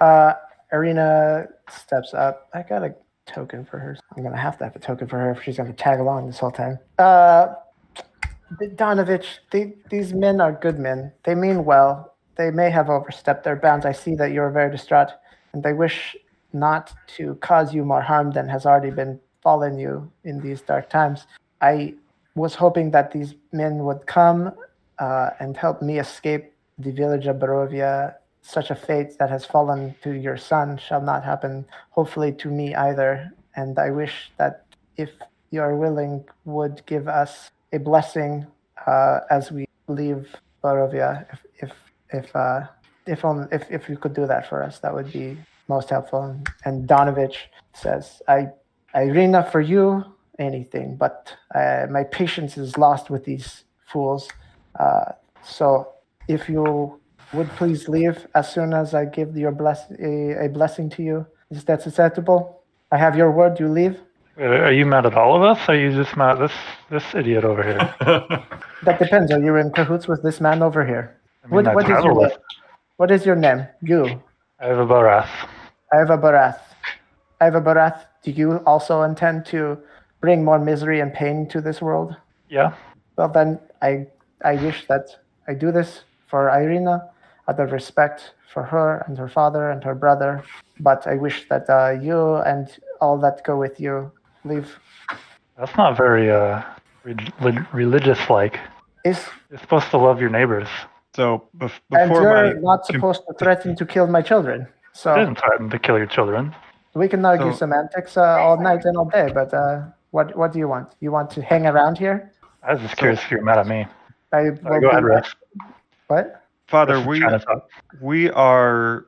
[0.00, 0.34] Uh,
[0.72, 2.48] Irina steps up.
[2.54, 2.94] I got a
[3.26, 3.96] token for her.
[4.16, 6.38] I'm gonna have to have a token for her if she's gonna tag along this
[6.38, 6.78] whole time.
[6.98, 7.54] Uh,
[8.60, 11.12] Donovich, they, these men are good men.
[11.24, 12.09] They mean well.
[12.40, 13.84] They may have overstepped their bounds.
[13.84, 15.10] I see that you're very distraught,
[15.52, 16.16] and they wish
[16.54, 20.88] not to cause you more harm than has already been fallen you in these dark
[20.88, 21.26] times.
[21.60, 21.92] I
[22.34, 24.54] was hoping that these men would come
[24.98, 29.94] uh, and help me escape the village of Barovia such a fate that has fallen
[30.02, 33.30] to your son shall not happen, hopefully, to me either.
[33.54, 34.64] And I wish that
[34.96, 35.10] if
[35.50, 38.46] you are willing, would give us a blessing
[38.86, 40.34] uh, as we leave
[40.64, 41.26] Barovia.
[41.34, 41.72] If if
[42.12, 42.62] if uh,
[43.06, 45.38] if, only, if if you could do that for us, that would be
[45.68, 46.22] most helpful.
[46.24, 47.36] And, and Donovich
[47.74, 48.48] says, "I
[48.94, 50.04] Irina, for you,
[50.38, 54.28] anything, but uh, my patience is lost with these fools.
[54.78, 55.12] Uh,
[55.42, 55.88] so
[56.28, 57.00] if you
[57.32, 61.26] would please leave as soon as I give your bless a, a blessing to you,
[61.50, 62.62] is that acceptable?
[62.92, 63.60] I have your word.
[63.60, 63.98] You leave.
[64.38, 65.68] Uh, Are you mad at all of us?
[65.68, 66.52] Or are you just mad at this
[66.90, 67.94] this idiot over here?
[68.82, 69.30] That depends.
[69.32, 71.19] Are you in cahoots with this man over here?
[71.42, 72.18] I mean, What, what is your travel name?
[72.30, 72.38] with
[72.96, 73.66] What is your name?
[73.82, 74.22] You.
[74.62, 75.28] Eva Barath.
[75.92, 76.60] Iva Barath.
[77.42, 79.78] Iva Barath, do you also intend to
[80.20, 82.14] bring more misery and pain to this world?
[82.50, 82.74] Yeah.
[83.16, 84.06] Well, then I
[84.44, 85.06] I wish that
[85.48, 87.08] I do this for Irina
[87.48, 90.42] out of respect for her and her father and her brother.
[90.78, 92.68] But I wish that uh, you and
[93.00, 94.12] all that go with you
[94.44, 94.78] leave.
[95.58, 96.62] That's not very uh,
[97.04, 98.58] re- religious like.
[99.04, 100.68] Is You're supposed to love your neighbors.
[101.14, 104.66] So bef- and before you're not supposed to threaten to kill my children.
[104.92, 106.54] So didn't threaten to kill your children.
[106.94, 109.30] we can argue So- semantics uh, all night and all day.
[109.32, 110.94] But uh, what what do you want?
[111.00, 112.32] You want to hang around here?
[112.62, 113.86] I was just curious if you're mad at me.
[114.32, 115.34] I Sorry, will go ahead, Rex.
[116.08, 116.42] What?
[116.68, 117.68] Father, we trying to talk.
[118.00, 119.06] we are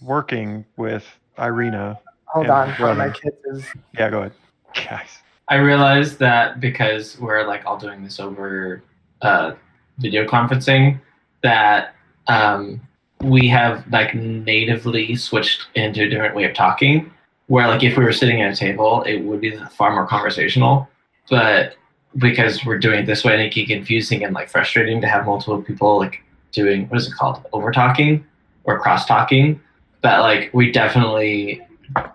[0.00, 1.04] working with
[1.38, 1.98] Irina.
[2.26, 2.68] Hold on.
[2.70, 3.10] One of my brother.
[3.22, 3.66] kids is
[3.98, 4.32] Yeah, go ahead.
[4.74, 5.18] Guys.
[5.48, 8.82] I realized that because we're like all doing this over
[9.20, 9.52] uh,
[9.98, 11.00] video conferencing,
[11.42, 11.94] that
[12.28, 12.80] um,
[13.22, 17.10] we have like natively switched into a different way of talking.
[17.46, 20.88] Where like if we were sitting at a table, it would be far more conversational.
[21.28, 21.76] But
[22.16, 25.26] because we're doing it this way, it can get confusing and like frustrating to have
[25.26, 28.24] multiple people like doing what is it called over talking
[28.64, 29.60] or cross talking.
[30.02, 31.60] That like we definitely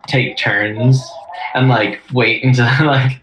[0.07, 1.01] take turns
[1.53, 3.21] and like wait until like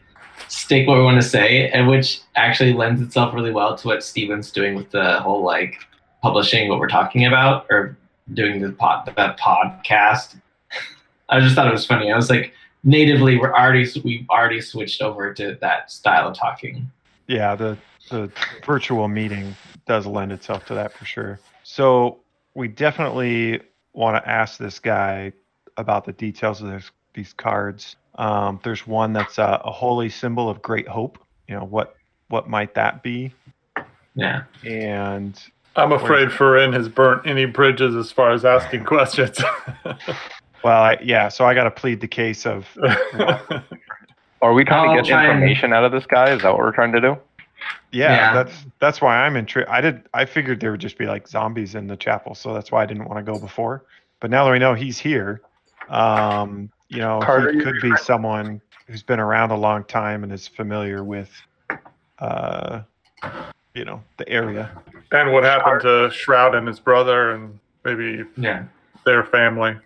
[0.54, 4.04] stick what we want to say, and which actually lends itself really well to what
[4.04, 5.78] Steven's doing with the whole like
[6.22, 7.96] publishing what we're talking about or
[8.32, 10.40] doing the pod that podcast.
[11.28, 12.12] I just thought it was funny.
[12.12, 12.52] I was like,
[12.84, 16.90] natively, we're already we've already switched over to that style of talking.
[17.26, 17.76] Yeah, the
[18.10, 18.30] the
[18.64, 19.56] virtual meeting
[19.86, 21.40] does lend itself to that for sure.
[21.62, 22.20] So
[22.54, 23.60] we definitely
[23.92, 25.32] want to ask this guy
[25.76, 27.96] about the details of this, these cards.
[28.16, 31.18] Um, there's one that's a, a holy symbol of great hope.
[31.48, 31.94] You know what
[32.28, 33.32] what might that be?
[34.14, 34.44] Yeah.
[34.64, 35.38] And
[35.76, 39.38] I'm afraid Farin has burnt any bridges as far as asking questions.
[40.62, 41.28] well, I, yeah.
[41.28, 42.66] So I got to plead the case of
[44.42, 46.30] Are we trying I'll to get try and- information out of this guy?
[46.30, 47.16] Is that what we're trying to do?
[47.92, 48.34] yeah, Yeah.
[48.44, 49.68] That's that's why I'm intrigued.
[49.68, 50.02] I did.
[50.14, 52.86] I figured there would just be like zombies in the chapel, so that's why I
[52.86, 53.84] didn't want to go before.
[54.20, 55.40] But now that we know he's here,
[55.88, 60.32] um, you know, Carter, he could be someone who's been around a long time and
[60.32, 61.30] is familiar with,
[62.18, 62.82] uh,
[63.74, 64.70] you know, the area.
[65.12, 68.64] and what happened to Strahd and his brother, and maybe Yeah.
[69.04, 69.76] their family.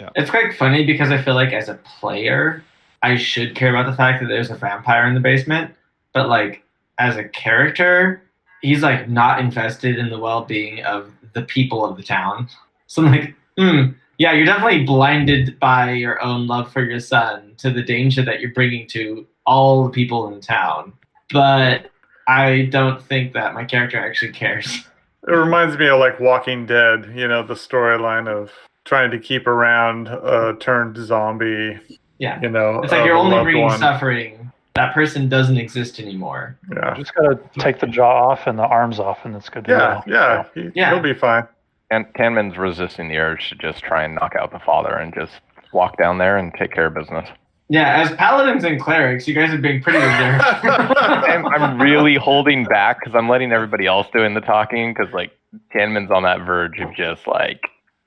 [0.00, 0.08] Yeah.
[0.16, 2.64] It's quite funny because I feel like as a player,
[3.02, 5.74] I should care about the fact that there's a vampire in the basement,
[6.14, 6.62] but like
[6.98, 8.22] as a character,
[8.62, 12.48] he's like not invested in the well-being of the people of the town.
[12.86, 13.90] So I'm like, hmm,
[14.20, 18.38] yeah, you're definitely blinded by your own love for your son to the danger that
[18.40, 20.92] you're bringing to all the people in town.
[21.32, 21.90] But
[22.28, 24.86] I don't think that my character actually cares.
[25.28, 28.50] It reminds me of like Walking Dead, you know, the storyline of
[28.86, 31.78] trying to keep around a turned zombie,
[32.18, 32.40] Yeah.
[32.40, 32.80] you know.
[32.82, 33.78] It's like you're only loved bringing one.
[33.78, 34.50] suffering.
[34.76, 36.56] That person doesn't exist anymore.
[36.74, 36.94] Yeah.
[36.96, 40.00] Just gotta take the jaw off and the arms off, and it's good to Yeah,
[40.06, 40.10] go.
[40.10, 40.88] yeah, he, Yeah.
[40.94, 41.46] he'll be fine.
[41.90, 45.32] And Tanman's resisting the urge to just try and knock out the father and just
[45.72, 47.28] walk down there and take care of business.
[47.68, 50.42] Yeah, as paladins and clerics, you guys are being pretty reserved.
[50.64, 55.32] I'm, I'm really holding back because I'm letting everybody else doing the talking because like
[55.72, 57.60] Tanman's on that verge of just like,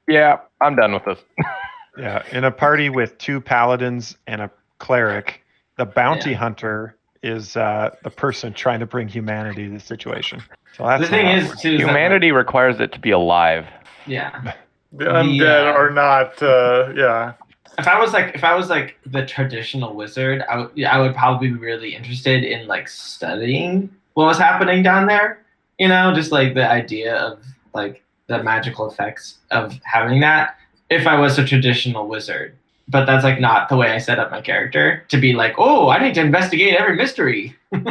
[0.07, 1.19] yeah, I'm done with this.
[1.97, 5.43] Yeah, in a party with two paladins and a cleric,
[5.77, 6.37] the bounty Yeah.
[6.37, 10.41] hunter is uh, the person trying to bring humanity to the situation.
[10.77, 11.59] So that's the thing is, awkward.
[11.59, 13.65] too, is that, Humanity requires it to be alive.
[14.05, 14.53] yeah.
[14.95, 15.71] The undead Yeah.
[15.73, 17.33] are not, uh, yeah.
[17.79, 20.99] If I was like, if I was like the traditional wizard, I would, yeah, I
[21.01, 25.43] would probably be really interested in like studying what was happening down there.
[25.79, 27.43] You know, just like the idea of
[27.73, 30.55] like the magical effects of having that.
[30.91, 32.55] If I was a traditional wizard,
[32.93, 35.89] but that's like not the way I set up my character to be like, oh,
[35.89, 37.55] I need to investigate every mystery.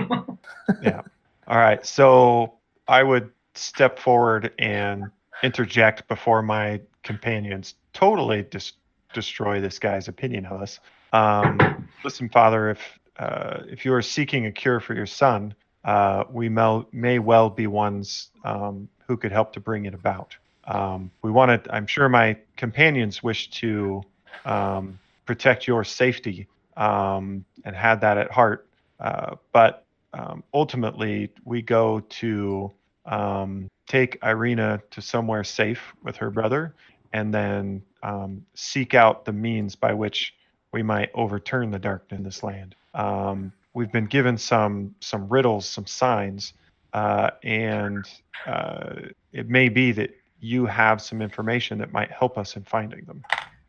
[0.81, 1.03] Yeah.
[1.49, 2.55] All right, so
[2.87, 5.11] I would step forward and
[5.43, 8.74] interject before my companions totally dis-
[9.12, 10.79] destroy this guy's opinion of us.
[11.12, 15.53] Um, listen, Father, if uh, if you are seeking a cure for your son,
[15.85, 20.37] uh, we may, may well be ones um, who could help to bring it about.
[20.65, 24.03] Um, we wanted, I'm sure my companions wish to
[24.45, 26.47] um, protect your safety
[26.77, 28.67] um, and had that at heart.
[29.01, 29.85] Uh, but
[30.15, 32.71] um, ultimately, we go to
[33.07, 36.75] um, take Irina to somewhere safe with her brother
[37.13, 40.35] and then um, seek out the means by which
[40.73, 42.75] we might overturn the darkness in this land.
[42.95, 46.55] Um, we've been given some some riddles, some signs,
[46.93, 48.07] uh, and
[48.47, 48.95] uh,
[49.33, 50.11] it may be that
[50.41, 53.23] you have some information that might help us in finding them.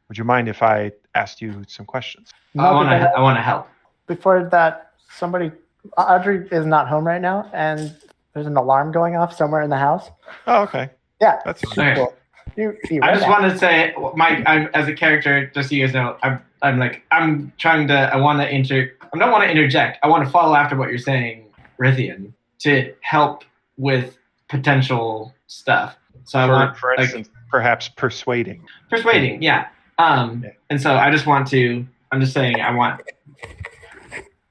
[0.08, 2.32] Would you mind if I asked you some questions?
[2.58, 2.96] I want to.
[3.16, 3.68] I want to help.
[4.08, 5.52] before that, somebody,
[5.98, 7.96] Audrey is not home right now, and
[8.34, 10.10] there's an alarm going off somewhere in the house.
[10.46, 10.90] Oh, okay.
[11.22, 11.96] Yeah, That's Okay.
[11.96, 12.14] cool.
[12.56, 15.86] You, you I just want to say, Mike, I'm, as a character, just so you
[15.86, 19.44] guys know, I'm, I'm like, I'm trying to, I want to inter, I don't want
[19.44, 19.98] to interject.
[20.04, 21.46] I want to follow after what you're saying,
[21.80, 23.44] Rithian, to help
[23.78, 24.18] with
[24.50, 25.96] potential stuff.
[26.26, 28.64] So I want, for like, instance, perhaps persuading.
[28.90, 29.68] persuading, yeah.
[29.98, 30.52] Um, Yeah.
[30.70, 33.02] and so I just want to, I'm just saying, I want,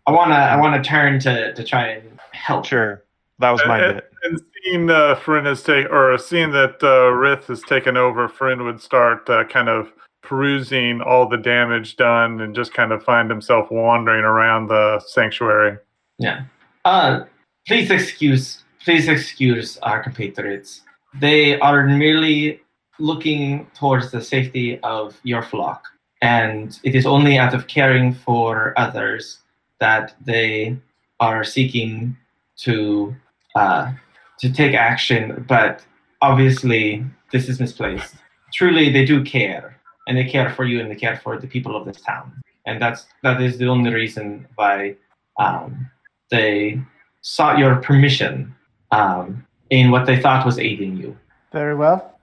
[0.06, 2.64] I want to, I want to turn to, to try and help.
[2.66, 3.02] Sure.
[3.38, 4.12] That was my Uh, bit.
[4.24, 8.64] And seeing uh, Fryn has take, or seeing that uh, Rith has taken over, Fryn
[8.64, 9.92] would start uh, kind of
[10.22, 15.76] perusing all the damage done and just kind of find himself wandering around the sanctuary.
[16.18, 16.44] Yeah.
[16.84, 17.24] Uh,
[17.66, 20.82] please excuse, please excuse our compatriots.
[21.18, 22.60] They are merely
[22.98, 25.84] looking towards the safety of your flock,
[26.20, 29.40] and it is only out of caring for others
[29.80, 30.76] that they
[31.20, 32.16] are seeking
[32.56, 33.14] to
[33.56, 33.92] uh,
[34.38, 35.44] to take action.
[35.48, 35.84] But
[36.20, 38.14] obviously, this is misplaced.
[38.52, 41.76] Truly, they do care, and they care for you, and they care for the people
[41.76, 44.96] of this town, and that's that is the only reason why.
[45.38, 45.90] Um,
[46.32, 46.80] they
[47.20, 48.52] sought your permission
[48.90, 51.16] um, in what they thought was aiding you.
[51.52, 52.18] Very well.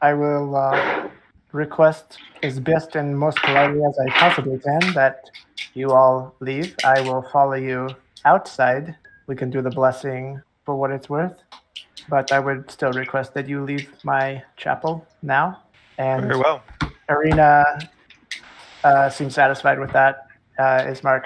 [0.00, 1.08] I will uh,
[1.52, 5.30] request as best and most politely as I possibly can that
[5.74, 6.74] you all leave.
[6.84, 7.88] I will follow you
[8.24, 8.96] outside.
[9.26, 11.38] We can do the blessing for what it's worth,
[12.08, 15.62] but I would still request that you leave my chapel now.
[15.98, 16.62] And Very well.
[17.08, 17.78] Irina
[18.84, 20.26] uh, seems satisfied with that.
[20.58, 21.24] Uh, Ismark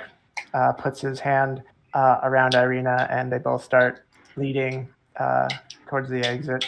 [0.55, 1.63] uh, puts his hand
[1.95, 4.05] uh, around Irina, and they both start
[4.37, 5.49] leading uh,
[5.87, 6.65] towards the exit.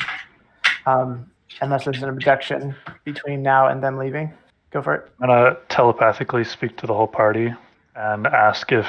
[0.86, 2.74] Um, unless there's an objection
[3.05, 4.32] between now and them leaving,
[4.70, 5.10] go for it.
[5.22, 7.52] I'm gonna telepathically speak to the whole party
[7.97, 8.86] and ask if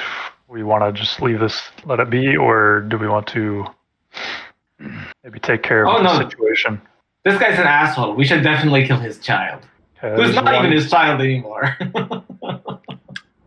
[0.48, 3.66] we want to just leave this, let it be, or do we want to
[5.24, 6.28] maybe take care of Oh, the no.
[6.28, 6.80] situation?
[7.24, 8.14] This guy's an asshole.
[8.14, 9.62] We should definitely kill his child.
[10.02, 11.76] Okay, Who's not one- even his child anymore.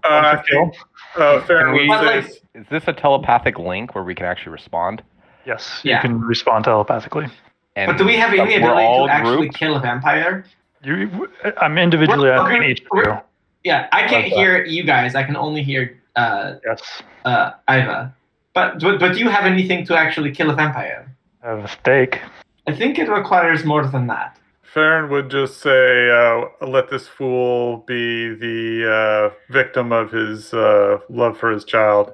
[0.02, 0.74] Uh, I think
[1.18, 4.16] uh, Farron Can we- would But, say, like- Is this a telepathic link where we
[4.16, 5.04] can actually respond?
[5.46, 5.98] Yes, Yeah.
[5.98, 7.28] you can respond telepathically.
[7.76, 9.56] And but do we have any ability to actually grouped?
[9.56, 10.46] kill a vampire?
[10.84, 13.18] You, I'm individually We're- asking each of you.
[13.66, 15.16] Yeah, I can't hear you guys.
[15.16, 16.82] I can only hear uh, Yes,
[17.26, 18.16] uh, Iva.
[18.54, 21.14] But, but but do you have anything to actually kill a vampire?
[21.44, 22.22] I have a stake.
[22.68, 24.38] I think it requires more than that.
[24.64, 31.00] Farron would just say, uh, "Let this fool be the uh, victim of his uh,
[31.10, 32.14] love for his child."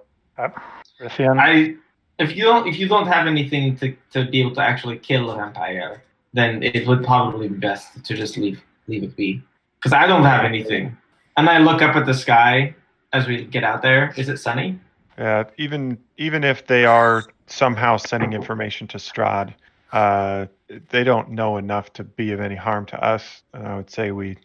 [0.99, 1.75] Rithian, I
[2.19, 5.29] if you don't if you don't have anything to, to be able to actually kill
[5.31, 9.41] a vampire, then it would probably be best to just leave leave it be.
[9.77, 10.95] Because I don't have anything.
[11.37, 12.75] And I look up at the sky
[13.13, 14.13] as we get out there.
[14.17, 14.79] Is it sunny?
[15.17, 19.53] Yeah, even even if they are somehow sending information to Strahd,
[19.91, 20.47] uh,
[20.89, 23.43] they don't know enough to be of any harm to us.
[23.53, 24.37] And I would say we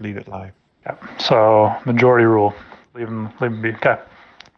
[0.00, 0.52] leave it live.
[0.84, 0.96] yeah.
[1.18, 2.54] so majority rule.
[2.94, 3.74] Leave them, leave them be.
[3.74, 3.98] Okay,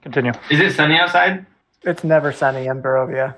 [0.03, 0.33] continue.
[0.51, 1.45] Is it sunny outside?
[1.89, 3.35] It's never sunny in Barovia.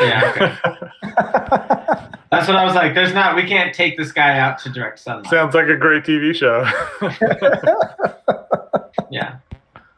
[0.00, 0.56] Yeah, okay.
[2.30, 2.94] That's what I was like.
[2.94, 5.30] There's not we can't take this guy out to direct sunlight.
[5.30, 6.64] Sounds like a great TV show.
[9.10, 9.36] Yeah.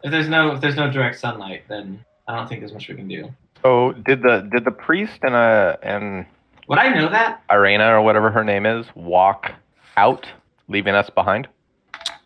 [0.03, 2.95] If there's no if there's no direct sunlight, then I don't think there's much we
[2.95, 3.29] can do.
[3.63, 6.27] So did the did the priest and uh and
[6.69, 7.43] Would I know that?
[7.51, 9.53] Irena or whatever her name is walk
[9.97, 10.29] out,
[10.69, 11.49] leaving us behind?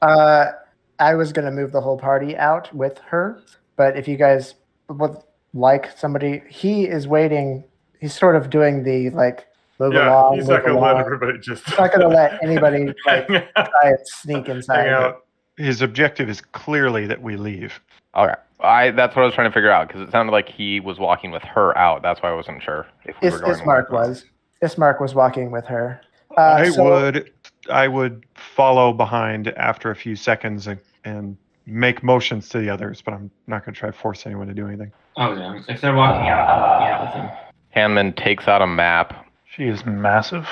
[0.03, 0.53] Uh,
[0.99, 3.43] I was gonna move the whole party out with her,
[3.77, 4.55] but if you guys
[4.89, 5.17] would
[5.55, 7.65] like somebody, he is waiting.
[8.01, 9.47] He's sort of doing the like
[9.79, 10.35] move yeah, along.
[10.35, 13.49] he's move not gonna let everybody just He's not gonna let anybody like try
[13.85, 14.85] and sneak inside.
[14.85, 15.25] Hang out.
[15.57, 17.81] His objective is clearly that we leave.
[18.17, 20.81] Okay, I that's what I was trying to figure out because it sounded like he
[20.81, 22.03] was walking with her out.
[22.03, 23.55] That's why I wasn't sure if we Is, were going.
[23.55, 24.25] Ismark was.
[24.63, 26.01] Ismark was walking with her.
[26.37, 27.33] Uh, I so- would
[27.71, 31.37] I would follow behind after a few seconds and, and
[31.67, 34.55] make motions to the others, but I'm not going to try to force anyone to
[34.55, 34.93] do anything.
[35.17, 35.61] Oh yeah.
[35.69, 37.39] If they're walking out, I'm walking out with them.
[37.73, 40.47] Tanman takes out a map, She is massive.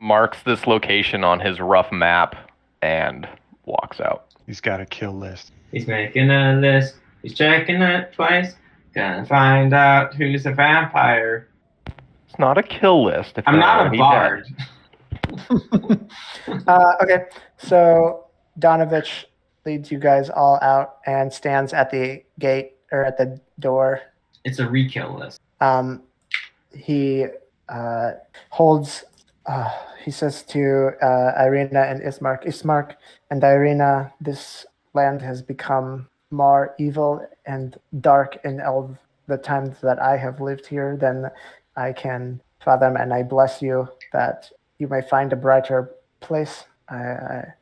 [0.00, 2.36] marks this location on his rough map,
[2.82, 3.28] and
[3.64, 4.26] walks out.
[4.46, 5.52] He's got a kill list.
[5.72, 6.94] He's making a list.
[7.22, 8.54] He's checking it twice.
[8.94, 11.48] Gonna find out who's a vampire.
[12.28, 13.38] It's not a kill list.
[13.38, 14.46] If I'm they're not a already bard.
[16.66, 17.24] Uh, okay,
[17.58, 18.26] so
[18.58, 19.24] Donovich
[19.66, 24.00] leads you guys all out and stands at the gate or at the door.
[24.44, 25.40] It's a rekill list.
[25.60, 26.02] Um,
[26.74, 27.26] he
[27.68, 28.12] uh,
[28.50, 29.04] holds.
[29.46, 29.70] Uh,
[30.04, 32.94] he says to uh, Irina and Ismark, Ismark
[33.30, 38.96] and Irina, this land has become more evil and dark in all
[39.26, 41.30] the times that I have lived here than
[41.76, 46.64] I can fathom, and I bless you that you may find a brighter place.
[46.88, 47.54] I, I,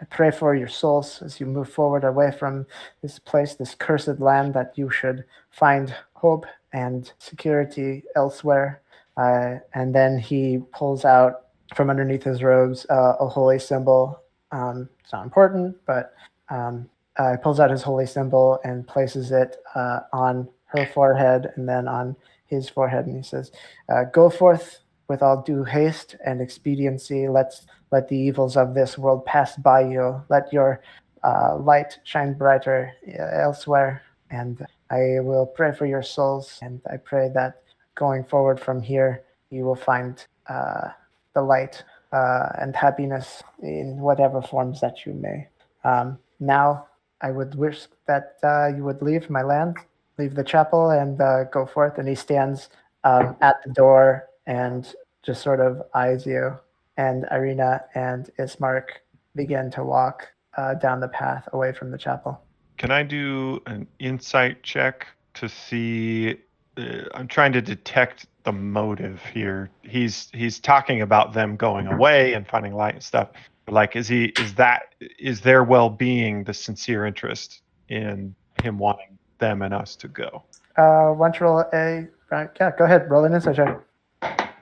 [0.00, 2.66] I pray for your souls as you move forward away from
[3.02, 8.80] this place, this cursed land, that you should find hope and security elsewhere.
[9.16, 14.20] Uh, and then he pulls out from underneath his robes uh, a holy symbol.
[14.52, 16.14] Um, it's not important, but
[16.48, 21.52] um, uh, he pulls out his holy symbol and places it uh, on her forehead
[21.56, 22.16] and then on
[22.46, 23.06] his forehead.
[23.06, 23.52] And he says,
[23.88, 24.78] uh, Go forth
[25.08, 27.28] with all due haste and expediency.
[27.28, 30.22] Let's let the evils of this world pass by you.
[30.28, 30.82] Let your
[31.24, 34.02] uh, light shine brighter uh, elsewhere.
[34.30, 36.58] And I will pray for your souls.
[36.62, 37.62] And I pray that
[37.94, 40.88] going forward from here, you will find uh,
[41.34, 45.48] the light uh, and happiness in whatever forms that you may.
[45.84, 46.86] Um, now,
[47.20, 49.76] I would wish that uh, you would leave my land,
[50.18, 51.98] leave the chapel, and uh, go forth.
[51.98, 52.70] And he stands
[53.04, 54.92] um, at the door and
[55.22, 56.58] just sort of eyes you.
[57.00, 58.88] And Irina and Ismark
[59.34, 60.28] begin to walk
[60.58, 62.38] uh, down the path away from the chapel.
[62.76, 66.36] Can I do an insight check to see?
[66.76, 69.70] Uh, I'm trying to detect the motive here.
[69.82, 73.30] He's he's talking about them going away and finding light and stuff.
[73.66, 74.26] Like, is he?
[74.38, 74.94] Is that?
[75.18, 80.42] Is their well-being the sincere interest in him wanting them and us to go?
[80.76, 82.06] Uh, why don't roll a?
[82.30, 83.10] Uh, yeah, go ahead.
[83.10, 84.52] Roll an insight check.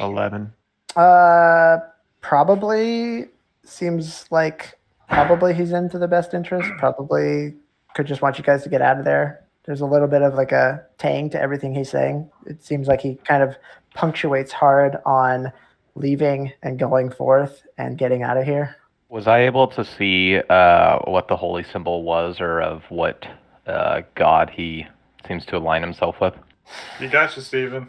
[0.00, 0.52] Eleven.
[0.96, 1.78] Uh,
[2.20, 3.26] probably
[3.64, 6.70] seems like probably he's into the best interest.
[6.78, 7.54] Probably
[7.94, 9.44] could just want you guys to get out of there.
[9.64, 12.30] There's a little bit of like a tang to everything he's saying.
[12.46, 13.56] It seems like he kind of
[13.94, 15.52] punctuates hard on
[15.94, 18.76] leaving and going forth and getting out of here.
[19.08, 23.26] Was I able to see uh, what the holy symbol was, or of what
[23.66, 24.86] uh, god he
[25.26, 26.34] seems to align himself with?
[27.00, 27.88] You gotcha, you, Steven.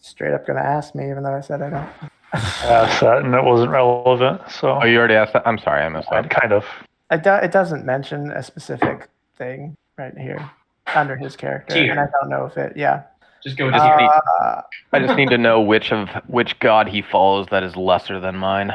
[0.00, 1.88] Straight up gonna ask me, even though I said I don't.
[2.32, 4.40] asked that and it wasn't relevant.
[4.50, 5.46] So Oh, you already asked that.
[5.46, 6.28] I'm sorry, I missed that.
[6.30, 6.64] kind of.
[7.10, 10.50] It, do, it doesn't mention a specific thing right here
[10.94, 11.90] under his character, Tier.
[11.90, 12.76] and I don't know if it.
[12.76, 13.02] Yeah.
[13.42, 14.62] Just go with Just Uh,
[14.92, 18.36] I just need to know which of which god he follows that is lesser than
[18.36, 18.72] mine.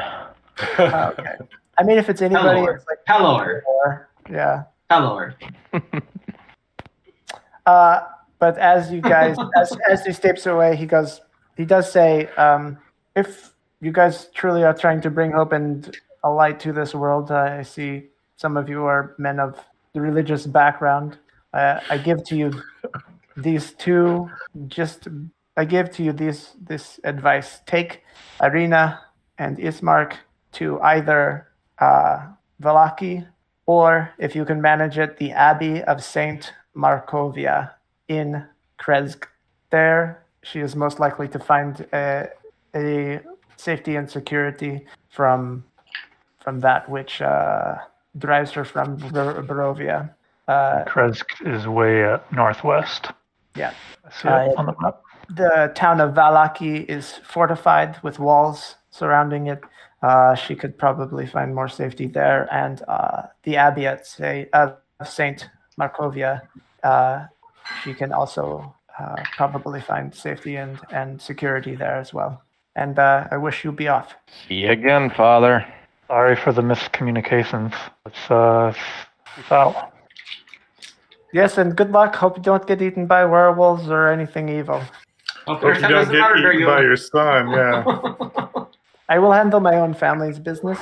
[0.78, 1.34] okay.
[1.78, 2.76] I mean, if it's anybody, Pelor.
[2.76, 3.60] it's like Pelor.
[3.86, 4.04] Pelor.
[4.30, 4.62] Yeah.
[4.90, 5.34] Pelor.
[7.66, 8.00] Uh,
[8.44, 11.22] but as you guys, as, as he steps away, he goes,
[11.56, 12.76] he does say, um,
[13.16, 17.30] if you guys truly are trying to bring hope and a light to this world,
[17.30, 19.58] uh, I see some of you are men of
[19.94, 21.16] the religious background.
[21.54, 22.52] Uh, I give to you
[23.34, 24.30] these two,
[24.68, 25.08] just,
[25.56, 27.60] I give to you this, this advice.
[27.64, 28.02] Take
[28.42, 29.00] Irina
[29.38, 30.16] and Ismark
[30.58, 31.48] to either
[31.78, 32.26] uh,
[32.60, 33.26] Vallaki
[33.64, 37.70] or, if you can manage it, the Abbey of Saint Markovia
[38.16, 38.44] in
[38.78, 39.24] Krezk.
[39.70, 42.28] There, she is most likely to find a,
[42.74, 43.20] a
[43.56, 45.64] safety and security from
[46.42, 47.76] from that which uh,
[48.18, 50.10] drives her from Bar- Barovia.
[50.46, 53.10] Uh, Krezk is way uh, northwest.
[53.56, 53.72] Yeah.
[54.04, 55.00] I see Uh, it on the map.
[55.30, 59.62] the town of Vallaki is fortified with walls surrounding it.
[60.02, 64.72] Uh, she could probably find more safety there, and uh, the abbey at say, uh,
[65.02, 65.48] Saint
[65.80, 66.42] Markovia,
[67.82, 72.42] she can also uh, probably find safety and, and security there as well.
[72.76, 74.14] And uh, I wish you be off.
[74.48, 75.64] See you again, Father.
[76.08, 77.74] Sorry for the miscommunications.
[78.04, 78.74] Let's uh,
[79.34, 79.92] peace out.
[81.32, 82.14] Yes, and good luck.
[82.14, 84.80] Hope you don't get eaten by werewolves or anything evil.
[85.46, 87.50] Hope Hope you don't get eaten by your son.
[87.50, 87.84] Yeah,
[89.08, 90.78] I will handle my own family's business.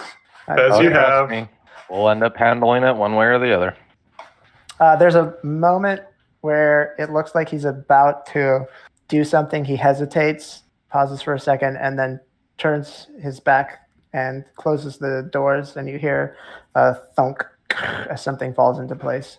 [0.48, 1.30] As you have.
[1.30, 1.48] me.
[1.88, 3.76] We'll end up handling it one way or the other.
[4.80, 6.02] Uh, there's a moment
[6.52, 8.66] where it looks like he's about to
[9.08, 9.64] do something.
[9.64, 12.20] He hesitates pauses for a second, and then
[12.58, 16.36] turns his back and closes the doors, and you hear
[16.74, 17.42] a thunk
[18.10, 19.38] as something falls into place.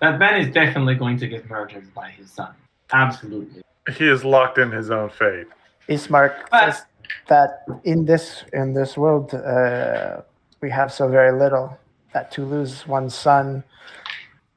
[0.00, 2.52] That man is definitely going to get murdered by his son.
[2.92, 3.62] Absolutely.
[3.96, 5.46] He is locked in his own fate.
[5.88, 6.84] Ismark But- says
[7.28, 10.22] that in this in this world uh,
[10.60, 11.78] we have so very little
[12.14, 13.62] that to lose one's son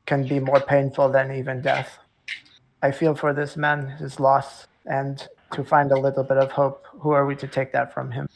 [0.08, 2.00] can be more painful than even death.
[2.82, 6.86] I feel for this man his loss and to find a little bit of hope.
[7.02, 8.28] Who are we to take that from him?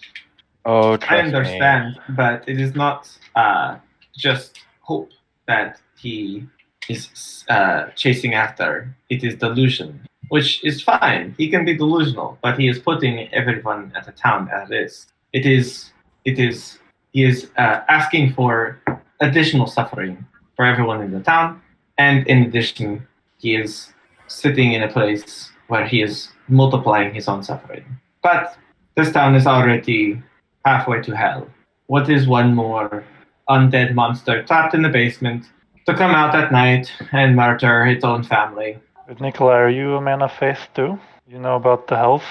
[0.66, 1.18] Oh, I trust me.
[1.20, 3.78] understand, but it is not uh,
[4.16, 5.10] just hope
[5.48, 6.46] that he
[6.88, 8.96] is uh, chasing after.
[9.10, 11.34] It is delusion, which is fine.
[11.38, 15.10] He can be delusional, but he is putting everyone at the town at risk.
[15.34, 15.92] It is,
[16.26, 16.80] it is,
[17.14, 18.82] he is uh, asking for
[19.20, 20.26] additional suffering
[20.62, 21.60] for everyone in the town,
[21.98, 23.08] and in addition,
[23.40, 23.94] he is
[24.28, 27.84] sitting in a place where he is multiplying his own suffering.
[28.22, 28.56] But
[28.96, 30.22] this town is already
[30.64, 31.48] halfway to hell.
[31.88, 33.04] What is one more
[33.50, 35.46] undead monster trapped in the basement
[35.88, 38.78] to come out at night and murder its own family?
[39.08, 41.00] But Nikolai, are you a man of faith too?
[41.28, 42.26] You know about the hells?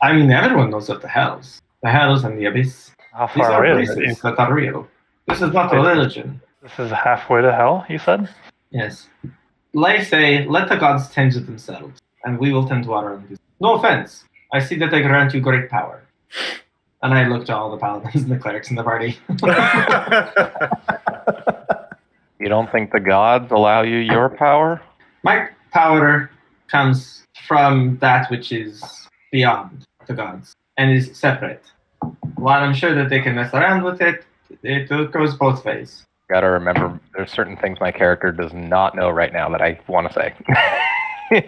[0.00, 1.60] I mean, everyone knows what the hells.
[1.82, 2.92] The hells and the abyss.
[3.12, 4.88] How These far are away is places that are real.
[5.28, 6.40] This is not a religion.
[6.66, 8.28] This is halfway to hell, you said?
[8.70, 9.08] Yes.
[9.72, 13.38] Like say, let the gods tend to themselves, and we will tend to our own.
[13.60, 14.24] No offense.
[14.52, 16.02] I see that they grant you great power.
[17.02, 19.18] And I look to all the paladins and the clerics in the party.
[22.38, 24.82] You don't think the gods allow you your power?
[25.22, 26.30] My power
[26.68, 31.64] comes from that which is beyond the gods and is separate.
[32.36, 34.24] While I'm sure that they can mess around with it,
[34.62, 36.04] it goes both ways.
[36.28, 40.08] Gotta remember, there's certain things my character does not know right now that I want
[40.12, 40.34] to say.
[41.30, 41.40] I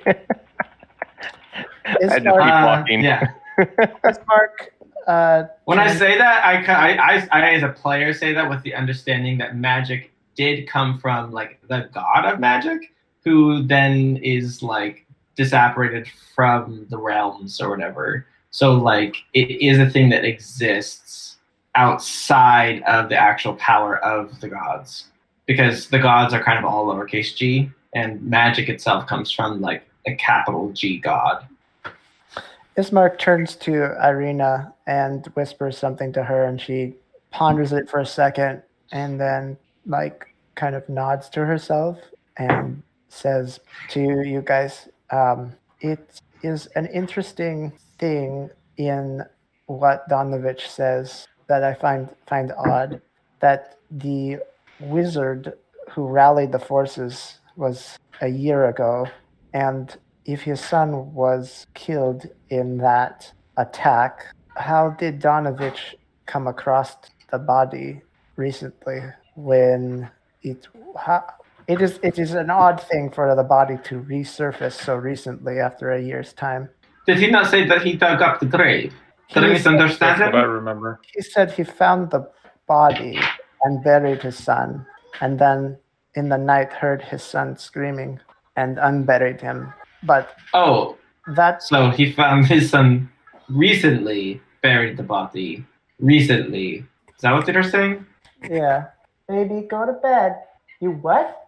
[2.01, 3.03] just keep Ismark, Uh, walking.
[3.03, 3.27] yeah.
[3.59, 4.69] Ismark
[5.09, 8.63] uh, When I say that, I, I, I, I, as a player, say that with
[8.63, 12.93] the understanding that magic did come from like the god of magic,
[13.25, 15.07] who then is like
[15.37, 18.27] disapparated from the realms or whatever.
[18.51, 21.28] So like it is a thing that exists
[21.74, 25.07] outside of the actual power of the gods,
[25.47, 29.85] because the gods are kind of all lowercase g, and magic itself comes from like
[30.07, 31.47] a capital G god.
[32.77, 36.95] Ismark turns to Irina and whispers something to her, and she
[37.31, 38.62] ponders it for a second,
[38.93, 41.99] and then like kind of nods to herself
[42.36, 49.24] and says to you guys, um, "It is an interesting thing in
[49.66, 53.01] what Donovich says that I find find odd.
[53.41, 54.39] That the
[54.81, 55.55] wizard
[55.91, 59.07] who rallied the forces was a year ago,
[59.53, 64.27] and if his son was killed in that attack,
[64.57, 65.95] how did Donovich
[66.27, 66.97] come across
[67.31, 68.03] the body
[68.37, 69.01] recently
[69.35, 70.09] when
[70.43, 70.69] it
[70.99, 71.25] how,
[71.66, 75.93] it is it is an odd thing for the body to resurface so recently after
[75.93, 76.69] a year's time.
[77.07, 78.93] Did he not say that he dug up the grave?
[79.33, 81.01] Did I He misunderstand That's what I remember.
[81.15, 82.29] he said he found the
[82.67, 83.19] body
[83.65, 84.87] and buried his son,
[85.21, 85.77] and then
[86.15, 88.21] in the night heard his son screaming
[88.57, 89.73] and unburied him.
[90.03, 90.97] But Oh,
[91.35, 93.11] that's so he found his son
[93.49, 95.65] recently, buried the body
[96.01, 96.85] recently.
[97.15, 98.07] Is that what they're saying?
[98.49, 98.87] Yeah.
[99.29, 100.37] Baby, go to bed.
[100.81, 101.45] You what?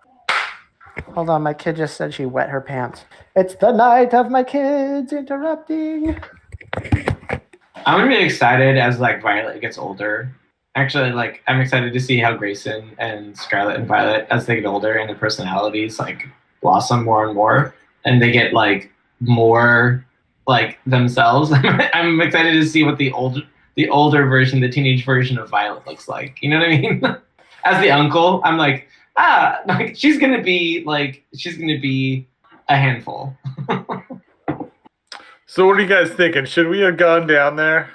[1.14, 3.04] Hold on, my kid just said she wet her pants.
[3.36, 6.20] It's the night of my kids interrupting.
[7.86, 10.30] I'm gonna be excited as like Violet gets older.
[10.74, 14.66] Actually, like I'm excited to see how Grayson and Scarlet and Violet, as they get
[14.66, 16.26] older and their personalities like
[16.62, 17.74] blossom more and more,
[18.04, 20.04] and they get like more
[20.46, 21.52] like themselves.
[21.94, 23.42] I'm excited to see what the older
[23.76, 26.38] the older version, the teenage version of Violet looks like.
[26.42, 27.02] You know what I mean?
[27.64, 32.26] as the uncle, I'm like, ah, like she's gonna be like she's gonna be
[32.68, 33.36] a handful.
[35.52, 36.44] So what are you guys thinking?
[36.44, 37.90] Should we have gone down there?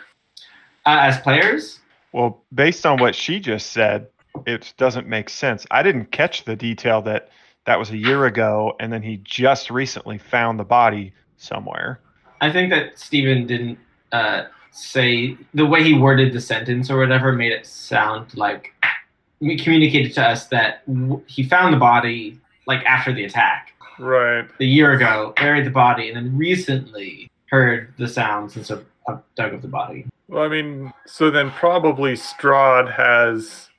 [0.86, 1.80] Uh, as players,
[2.12, 4.08] Well, based on what she just said,
[4.46, 5.66] it doesn't make sense.
[5.72, 7.30] I didn't catch the detail that
[7.66, 12.02] that was a year ago, and then he just recently found the body somewhere.
[12.42, 13.80] I think that Stephen didn't
[14.12, 18.74] uh, say the way he worded the sentence or whatever made it sound like
[19.40, 22.38] he communicated to us that w- he found the body
[22.68, 24.46] like after the attack Right.
[24.60, 29.18] a year ago, buried the body, and then recently heard the sounds and so uh,
[29.36, 30.06] dug up the body.
[30.28, 33.70] Well, I mean, so then probably Strahd has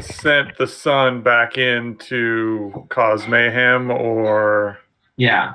[0.00, 4.78] sent the son back in to cause mayhem or
[5.16, 5.54] Yeah,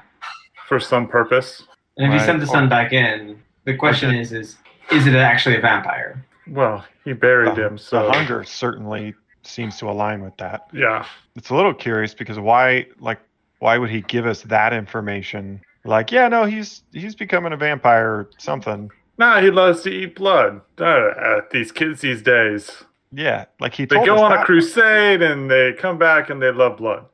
[0.68, 1.64] for some purpose.
[1.98, 2.26] And if you Right.
[2.26, 4.58] send the son back in, the question is, is
[4.92, 6.24] is it actually a vampire?
[6.48, 9.14] Well, he buried The- him, so the hunger certainly
[9.44, 10.68] seems to align with that.
[10.74, 11.06] yeah.
[11.36, 13.20] It's a little curious because why, like,
[13.60, 15.62] why would he give us that information?
[15.84, 18.90] Like, yeah, no, he's he's becoming a vampire or something.
[19.18, 20.62] Nah, he loves to eat blood.
[20.80, 25.22] Uh, these kids these days, Yeah, like he they told go us on a crusade
[25.22, 27.06] and they come back and they love blood.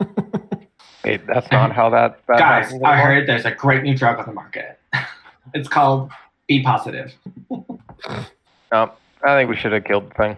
[1.04, 2.18] Hey, that's not how that.
[2.26, 2.96] that Guys, I anymore.
[2.96, 4.80] heard there's a great new drug on the market.
[5.54, 6.10] it's called
[6.48, 7.14] Be Positive.
[8.72, 8.90] No,
[9.24, 10.36] I think we should have killed the thing.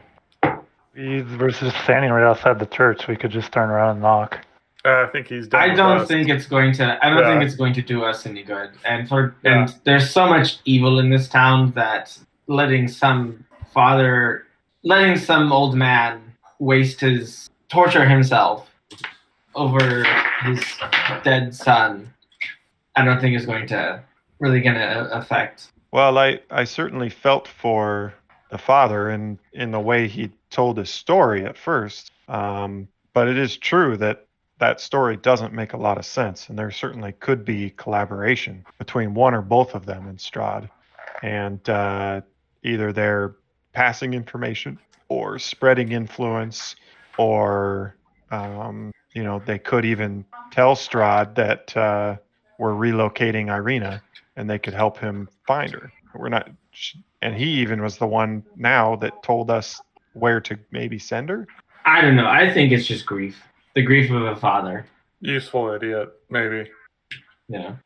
[0.95, 3.09] We were just standing right outside the church.
[3.09, 4.45] We could just turn around and knock.
[4.85, 5.61] Uh, I think he's done.
[5.61, 6.09] I don't us.
[6.09, 7.05] think it's going to.
[7.05, 8.71] I don't think it's going to do us any good.
[8.85, 9.63] And for Yeah.
[9.63, 13.45] and there's so much evil in this town that letting some
[13.75, 14.47] father,
[14.85, 16.23] letting some old man
[16.59, 18.71] waste his torture himself
[19.55, 20.05] over
[20.43, 20.65] his
[21.25, 22.13] dead son,
[22.97, 24.01] I don't think is going to
[24.39, 25.73] really going to affect.
[25.91, 28.15] Well, I I certainly felt for
[28.51, 32.13] the father in in the way he told his story at first.
[32.29, 34.28] Um, but it is true that
[34.59, 39.15] that story doesn't make a lot of sense, and there certainly could be collaboration between
[39.15, 40.69] one or both of them in Strahd,
[41.23, 42.21] and uh,
[42.63, 43.37] either they're
[43.73, 44.79] passing information
[45.09, 46.77] or spreading influence,
[47.19, 47.97] or
[48.31, 52.17] um, you know they could even tell Strahd that uh,
[52.59, 54.03] we're relocating Irina
[54.39, 55.93] and they could help him find her.
[56.15, 56.49] We're not,
[57.21, 59.81] and he even was the one now that told us
[60.15, 61.47] where to maybe send her.
[61.85, 62.27] I don't know.
[62.27, 63.43] I think it's just grief,
[63.79, 64.85] the grief of a father.
[65.21, 66.69] Useful idiot, maybe.
[67.49, 67.77] Yeah.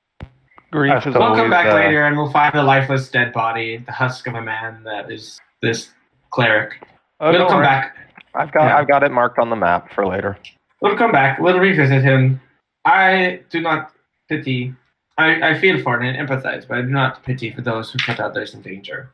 [0.70, 3.34] Grief is We'll We'll come always, back uh, later and we'll find the lifeless dead
[3.34, 5.90] body, the husk of a man that is this
[6.30, 6.82] cleric.
[7.20, 7.66] Oh, we'll don't come worry.
[7.66, 7.96] back.
[8.34, 8.78] I've got Yeah.
[8.78, 10.38] I've got it marked on the map for later.
[10.80, 11.38] We'll come back.
[11.38, 12.40] We'll revisit him.
[12.86, 13.92] I do not
[14.30, 14.74] pity.
[15.18, 18.18] I, I feel for and empathize, but I do not pity for those who put
[18.18, 19.10] others in danger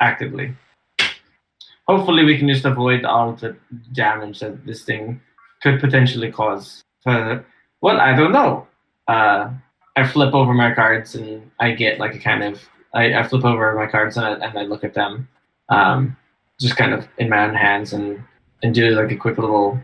[0.00, 0.54] actively.
[1.86, 3.54] Hopefully, we can just avoid all the
[3.92, 5.20] damage that this thing
[5.62, 6.82] could potentially cause.
[7.04, 7.44] Further,
[7.80, 8.66] well, I don't know.
[9.08, 9.50] Uh,
[9.96, 12.60] I flip over my cards and I get like a kind of.
[12.94, 15.26] I, I flip over my cards and I, and I look at them,
[15.70, 16.16] um,
[16.60, 18.22] just kind of in my own hands and
[18.62, 19.80] and do like a quick little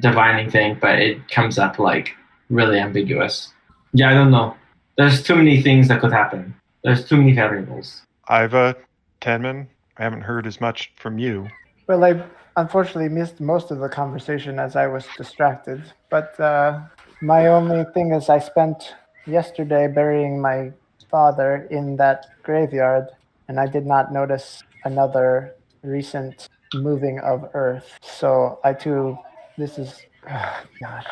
[0.00, 2.14] divining thing, but it comes up like
[2.50, 3.52] really ambiguous.
[3.92, 4.56] Yeah, I don't know.
[4.96, 6.54] There's too many things that could happen.
[6.84, 8.02] There's too many variables.
[8.30, 8.76] Iva,
[9.20, 11.48] Tanman, I haven't heard as much from you.
[11.88, 12.22] Well, I
[12.58, 15.82] unfortunately missed most of the conversation as I was distracted.
[16.10, 16.80] But uh,
[17.22, 18.94] my only thing is, I spent
[19.26, 20.72] yesterday burying my
[21.10, 23.06] father in that graveyard,
[23.48, 27.98] and I did not notice another recent moving of earth.
[28.02, 29.16] So I too,
[29.56, 29.98] this is,
[30.30, 31.04] oh, God.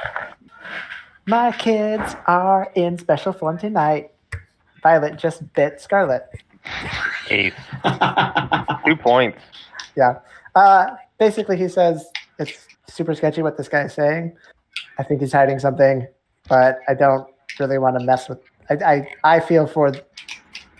[1.26, 4.10] My kids are in special form tonight.
[4.82, 6.26] Violet just bit Scarlet.
[7.30, 7.54] Ace.
[8.84, 9.40] Two points.
[9.96, 10.18] Yeah.
[10.56, 12.06] Uh, basically, he says
[12.38, 14.34] it's super sketchy what this guy is saying.
[14.98, 16.06] I think he's hiding something,
[16.48, 17.28] but I don't
[17.60, 18.38] really want to mess with.
[18.70, 19.92] I I, I feel for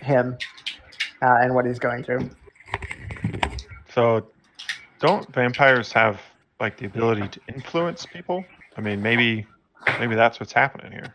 [0.01, 0.37] him
[1.21, 2.29] uh, and what he's going through.
[3.93, 4.27] So,
[4.99, 6.19] don't vampires have
[6.59, 8.43] like the ability to influence people?
[8.77, 9.45] I mean, maybe
[9.99, 11.13] maybe that's what's happening here.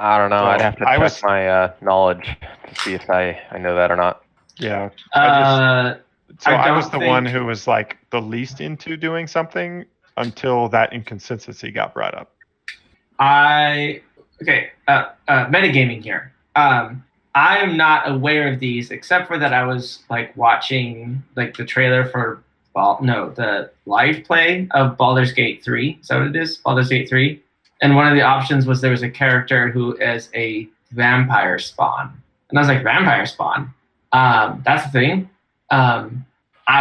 [0.00, 0.38] I don't know.
[0.38, 2.36] So, I'd have to I check was- my uh, knowledge
[2.68, 4.24] to see if I, I know that or not.
[4.56, 4.90] Yeah.
[5.14, 5.98] I uh,
[6.38, 9.84] So I I, was the one who was like the least into doing something
[10.16, 12.34] until that inconsistency got brought up.
[13.18, 14.02] I
[14.42, 14.70] okay.
[14.86, 16.32] Uh, uh, metagaming here.
[16.56, 21.56] Um, I am not aware of these except for that I was like watching like
[21.56, 22.42] the trailer for
[22.74, 25.98] Ball, no the live play of Baldur's Gate three.
[26.00, 26.58] Is that what it is?
[26.58, 27.42] Baldur's Gate three.
[27.80, 32.20] And one of the options was there was a character who is a vampire spawn,
[32.50, 33.72] and I was like vampire spawn.
[34.12, 35.30] Um, that's the thing.
[35.70, 36.24] Um,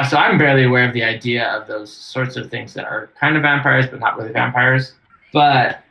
[0.10, 3.36] so I'm barely aware of the idea of those sorts of things that are kind
[3.38, 4.94] of vampires but not really vampires.
[5.34, 5.82] But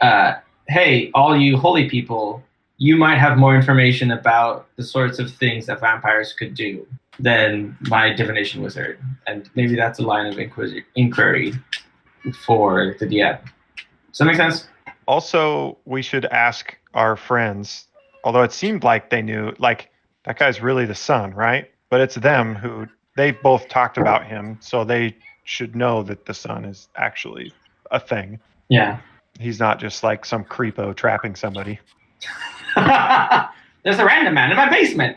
[0.00, 0.34] uh,
[0.68, 2.42] hey, all you holy people,
[2.76, 6.86] you might have more information about the sorts of things that vampires could do
[7.18, 11.52] than my divination wizard, and maybe that's a line of inquisi- inquiry
[12.46, 13.40] for the DM.
[14.08, 14.68] Does that make sense?
[15.06, 17.86] Also, we should ask our friends,
[18.24, 19.90] although it seemed like they knew, like
[20.24, 21.70] that guy's really the son, right?
[21.90, 22.86] But it's them who
[23.16, 27.52] they both talked about him, so they should know that the son is actually
[27.90, 28.38] a thing.
[28.68, 29.00] Yeah.
[29.40, 31.78] He's not just like some creepo trapping somebody.
[32.76, 35.16] There's a random man in my basement.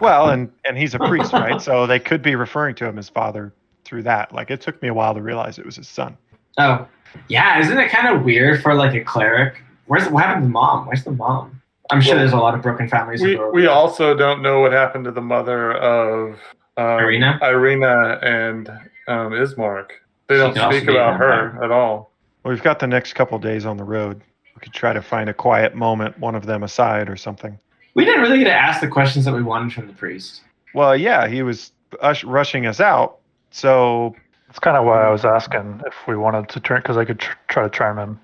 [0.00, 1.60] Well, and and he's a priest, right?
[1.60, 3.52] So they could be referring to him as father
[3.84, 4.32] through that.
[4.32, 6.16] Like it took me a while to realize it was his son.
[6.58, 6.86] Oh,
[7.28, 7.58] yeah.
[7.58, 9.62] Isn't it kind of weird for like a cleric?
[9.86, 10.86] Where's what happened to mom?
[10.86, 11.60] Where's the mom?
[11.90, 13.20] I'm sure Well, there's a lot of broken families.
[13.22, 16.38] We we also don't know what happened to the mother of
[16.76, 17.38] um, Irina?
[17.42, 18.68] Irina and
[19.06, 19.90] um, Ismark.
[20.28, 21.64] They don't speak about her vampire.
[21.64, 22.10] at all.
[22.42, 24.22] Well, we've got the next couple days on the road.
[24.54, 27.58] We could try to find a quiet moment, one of them aside or something.
[27.94, 30.40] we didn't really get to ask the questions that we wanted from the priest.
[30.74, 33.18] Well, yeah, he was ush- rushing us out.
[33.50, 34.14] So
[34.48, 37.18] That's kind of why I was asking if we wanted to turn, because I could
[37.20, 38.20] tr- try to charm him.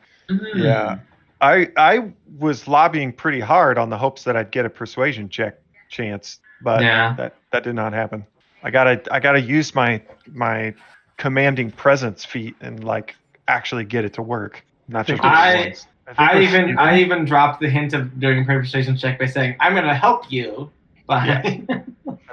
[0.54, 0.98] Yeah.
[1.40, 5.58] I I was lobbying pretty hard on the hopes that I'd get a persuasion check
[5.88, 7.14] chance, but Yeah.
[7.16, 8.26] that that did not happen.
[8.62, 10.02] I gotta I gotta use my
[10.32, 10.74] my
[11.16, 13.16] commanding presence feat and like
[13.48, 14.64] actually get it to work.
[14.88, 15.86] Not just I- once.
[16.06, 19.56] think I even I even dropped the hint of doing a persuasion check by saying
[19.60, 20.70] I'm going to help you.
[21.06, 21.62] But I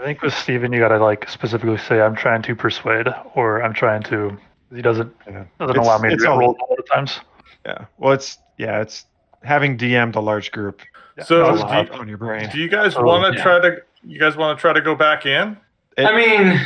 [0.04, 4.04] think with Steven, you gotta like specifically say, "I'm trying to persuade," or "I'm trying
[4.04, 4.38] to."
[4.74, 7.20] He doesn't doesn't It's- allow me to roll all- rolled a lot of times.
[7.66, 7.86] Yeah.
[7.98, 9.06] Well, it's yeah, it's
[9.44, 10.82] having DM'd a large group.
[11.26, 12.50] So That's do a lot you- on your brain.
[12.52, 13.44] Do you guys Oh, want to yeah.
[13.44, 13.82] try to?
[14.04, 15.58] You guys want to try to go back in?
[15.98, 16.60] I mean,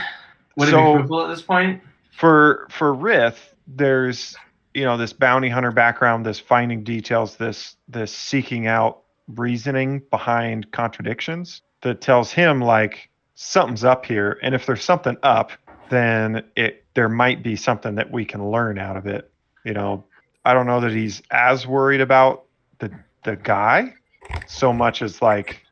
[0.57, 1.81] would it So- be fruitful at this point?
[2.18, 4.35] for for Rith, there's
[4.73, 10.72] you know this bounty hunter background, this finding details, this this seeking out reasoning behind
[10.72, 15.51] contradictions that tells him like something's up here, and if there's something up,
[15.89, 19.31] then it there might be something that we can learn out of it.
[19.63, 20.03] You know,
[20.45, 22.45] I don't know that he's as worried about
[22.80, 22.91] the
[23.23, 23.93] the guy
[24.47, 25.63] so much as like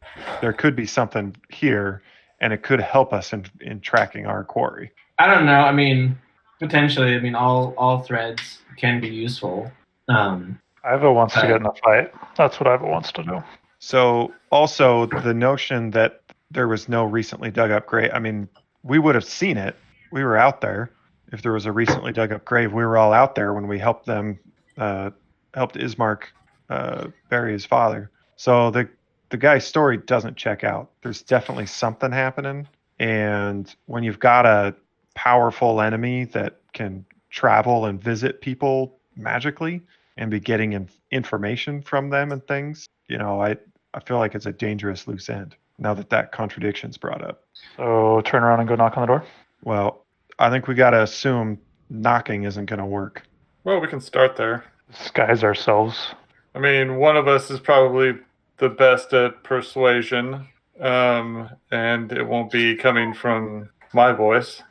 [0.41, 2.01] there could be something here,
[2.41, 4.91] and it could help us in in tracking our quarry.
[5.17, 5.61] I don't know.
[5.61, 6.17] I mean,
[6.59, 7.15] potentially.
[7.15, 9.71] I mean, all all threads can be useful.
[10.07, 12.11] Um, Iva wants to get in a fight.
[12.35, 13.43] That's what Iva wants to do.
[13.79, 16.21] So also the notion that
[16.51, 18.11] there was no recently dug up grave.
[18.13, 18.47] I mean,
[18.83, 19.75] we would have seen it.
[20.11, 20.91] We were out there.
[21.31, 23.77] If there was a recently dug up grave, we were all out there when we
[23.77, 24.39] helped them,
[24.79, 25.11] uh,
[25.53, 26.23] helped Ismark
[26.69, 28.09] uh, bury his father.
[28.35, 28.89] So the
[29.29, 30.89] the guy's story doesn't check out.
[31.03, 32.67] There's definitely something happening,
[32.99, 34.75] and when you've got a
[35.13, 39.81] powerful enemy that can travel and visit people magically
[40.17, 43.57] and be getting in, information from them and things, you know, I
[43.93, 47.43] I feel like it's a dangerous loose end now that that contradiction's brought up.
[47.77, 49.23] So turn around and go knock on the door.
[49.63, 50.05] Well,
[50.37, 53.23] I think we got to assume knocking isn't going to work.
[53.63, 54.63] Well, we can start there.
[54.91, 56.07] Disguise ourselves.
[56.55, 58.13] I mean, one of us is probably
[58.57, 60.47] the best at persuasion,
[60.81, 64.61] um, and it won't be coming from my voice.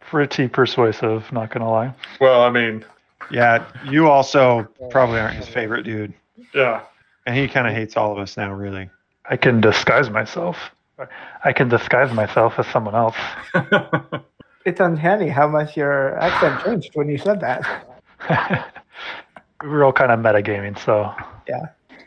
[0.00, 1.94] Pretty persuasive, not gonna lie.
[2.20, 2.84] Well, I mean,
[3.30, 6.12] Yeah, you also probably aren't his favorite dude,
[6.54, 6.82] yeah.
[7.26, 8.90] and he kind of hates all of us now, really.
[9.30, 10.58] I can disguise myself.
[11.44, 13.16] I can disguise myself as someone else.
[14.66, 17.86] It's uncanny how much your accent changed when you said that.
[19.64, 21.10] we were all kind of metagaming, so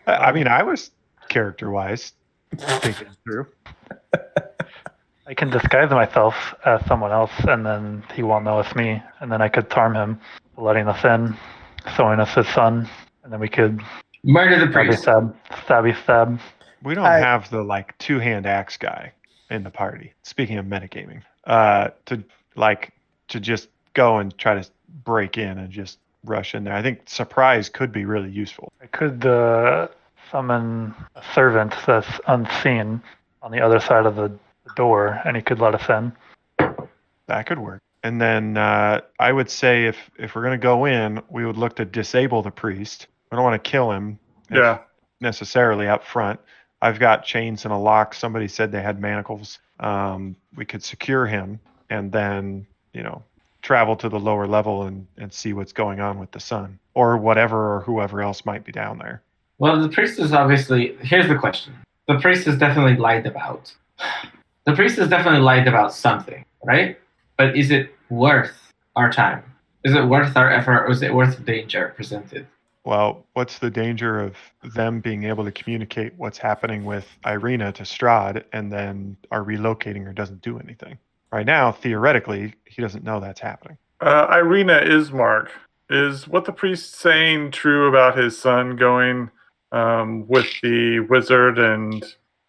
[0.06, 0.92] I, I mean, I was
[1.30, 2.14] character-wise
[2.56, 3.48] thinking through.
[5.28, 6.36] I can disguise myself
[6.66, 9.02] as someone else, and then he won't know it's me.
[9.20, 10.22] And then I could charm him,
[10.56, 11.36] letting us in,
[11.96, 12.88] showing us his son,
[13.24, 13.82] and then we could
[14.24, 15.02] murder the stabby priest.
[15.02, 15.36] stab,
[15.66, 16.40] stabby stab.
[16.84, 19.12] We don't I- have the like two-hand axe guy
[19.50, 20.14] in the party.
[20.24, 22.24] Speaking of metagaming, uh, to
[22.56, 22.94] like
[23.30, 24.70] to just go and try to
[25.04, 25.98] break in and just
[26.28, 26.74] rush in there.
[26.74, 28.72] I think surprise could be really useful.
[28.82, 29.88] I could uh,
[30.32, 33.02] summon a servant that's unseen
[33.41, 34.32] on the other side of the
[34.68, 36.12] the door, and he could let us in.
[37.28, 37.82] That could work.
[38.04, 41.76] And then uh, I would say if if we're gonna go in, we would look
[41.78, 43.08] to disable the priest.
[43.32, 44.20] We don't want to kill him
[44.52, 44.80] Yeah.
[45.20, 46.40] necessarily up front.
[46.82, 48.14] I've got chains and a lock.
[48.14, 49.60] Somebody said they had manacles.
[49.80, 51.60] Um, we could secure him
[51.90, 53.24] and then you know
[53.68, 57.18] travel to the lower level and and see what's going on with the son or
[57.18, 59.22] whatever or whoever else might be down there.
[59.60, 60.95] Well, the priest is obviously.
[61.02, 61.73] Here's the question:
[62.07, 63.73] the priest has definitely lied about.
[64.65, 66.99] The priest has definitely lied about something, right?
[67.38, 69.41] But is it worth our time?
[69.85, 72.45] Is it worth our effort, or is it worth the danger presented?
[72.84, 74.35] Well, what's the danger of
[74.76, 80.03] them being able to communicate what's happening with Irina to Strahd and then are relocating
[80.03, 80.98] her doesn't do anything?
[81.32, 83.78] Right now, theoretically, he doesn't know that's happening.
[83.99, 85.49] Uh, Irina Ismark.
[85.90, 89.32] Is what the priest saying true about his son going
[89.72, 92.04] um, with the wizard and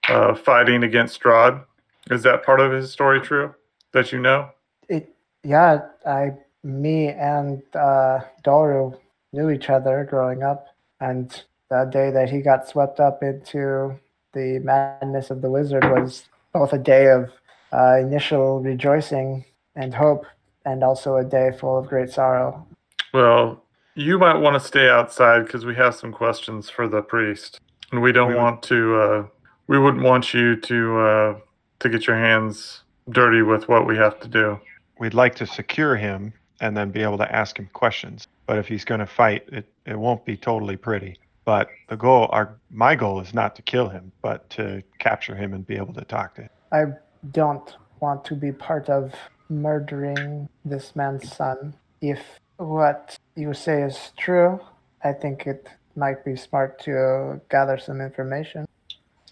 [0.09, 1.65] uh, fighting against Strahd?
[2.11, 3.55] Is that part of his story true
[3.93, 4.51] that you know?
[4.89, 5.15] It,
[5.45, 6.33] yeah, I,
[6.65, 8.99] me and uh, Doru
[9.33, 10.67] knew each other growing up,
[11.01, 11.31] and
[11.71, 13.99] the day that he got swept up into
[14.33, 17.31] the madness of the wizard was both a day of
[17.73, 19.45] uh, initial rejoicing
[19.77, 20.25] and hope,
[20.65, 22.67] and also a day full of great sorrow.
[23.15, 23.63] Well,
[23.95, 27.61] you might want to stay outside because we have some questions for the priest.
[27.93, 29.01] and we don't We want to.
[29.01, 29.27] Uh,
[29.67, 31.39] we wouldn't want you to uh,
[31.81, 34.61] to get your hands dirty with what we have to do.
[34.99, 38.27] We'd like to secure him and then be able to ask him questions.
[38.47, 41.19] But if he's going to fight, it, it won't be totally pretty.
[41.45, 45.55] But the goal, our my goal is not to kill him, but to capture him
[45.55, 46.51] and be able to talk to him.
[46.73, 46.83] I
[47.31, 49.15] don't want to be part of
[49.49, 51.75] murdering this man's son.
[52.01, 52.21] If
[52.57, 54.61] what you say is true,
[55.03, 58.67] I think it might be smart to gather some information.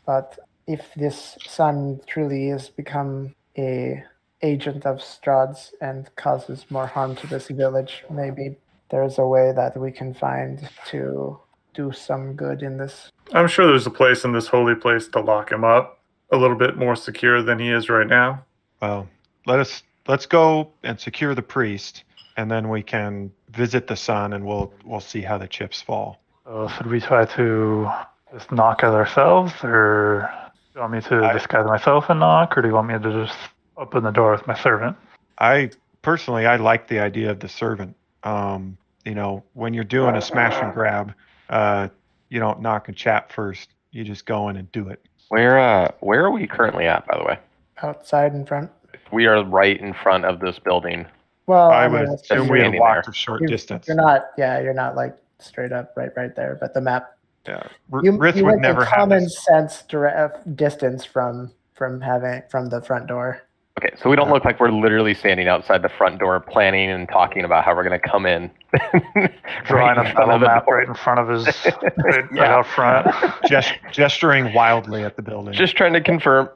[0.05, 4.03] But if this son truly is become a
[4.43, 8.57] agent of Strahd's and causes more harm to this village, maybe
[8.91, 11.41] there's a way that we can find to
[11.75, 13.11] do some good in this.
[13.33, 15.96] I'm sure there's a place in this holy place to lock him up
[16.31, 18.45] a little bit more secure than he is right now.
[18.81, 19.09] Well,
[19.47, 22.05] let us let's go and secure the priest,
[22.37, 26.21] and then we can visit the son, and we'll we'll see how the chips fall.
[26.45, 27.91] So should we try to
[28.33, 32.57] just knock it ourselves, or do you want me to I- disguise myself and knock,
[32.57, 33.39] or do you want me to just
[33.77, 34.97] open the door with my servant?
[35.39, 35.71] I
[36.03, 37.97] personally, I like the idea of the servant.
[38.23, 41.15] Um, you know, when you're doing a smash and grab,
[41.49, 41.89] uh,
[42.29, 43.71] you don't knock and chat first.
[43.93, 45.01] You just go in and do it.
[45.29, 47.39] Where uh where are we currently at, by the way?
[47.83, 48.71] Outside in front.
[49.13, 51.07] We are right in front of this building.
[51.47, 53.11] Well, I mean, would assume we have standing walked there.
[53.13, 53.87] a short You're- distance.
[53.87, 56.57] You're not, yeah, you're not like straight up right, right there.
[56.61, 57.17] But the map,
[57.47, 57.63] Yeah,
[57.93, 62.01] R- you, Rith you would went the never have common sense direct distance from from
[62.01, 63.43] having from the front door.
[63.79, 67.07] Okay, so we don't look like we're literally standing outside the front door planning and
[67.07, 68.51] talking about how we're gonna come in.
[69.67, 70.77] Drawing Right a in front of the map door.
[70.79, 71.47] right in front of his,
[71.99, 73.07] right, right out front.
[73.49, 75.53] Gest- gesturing wildly at the building.
[75.53, 76.49] Just trying to confirm.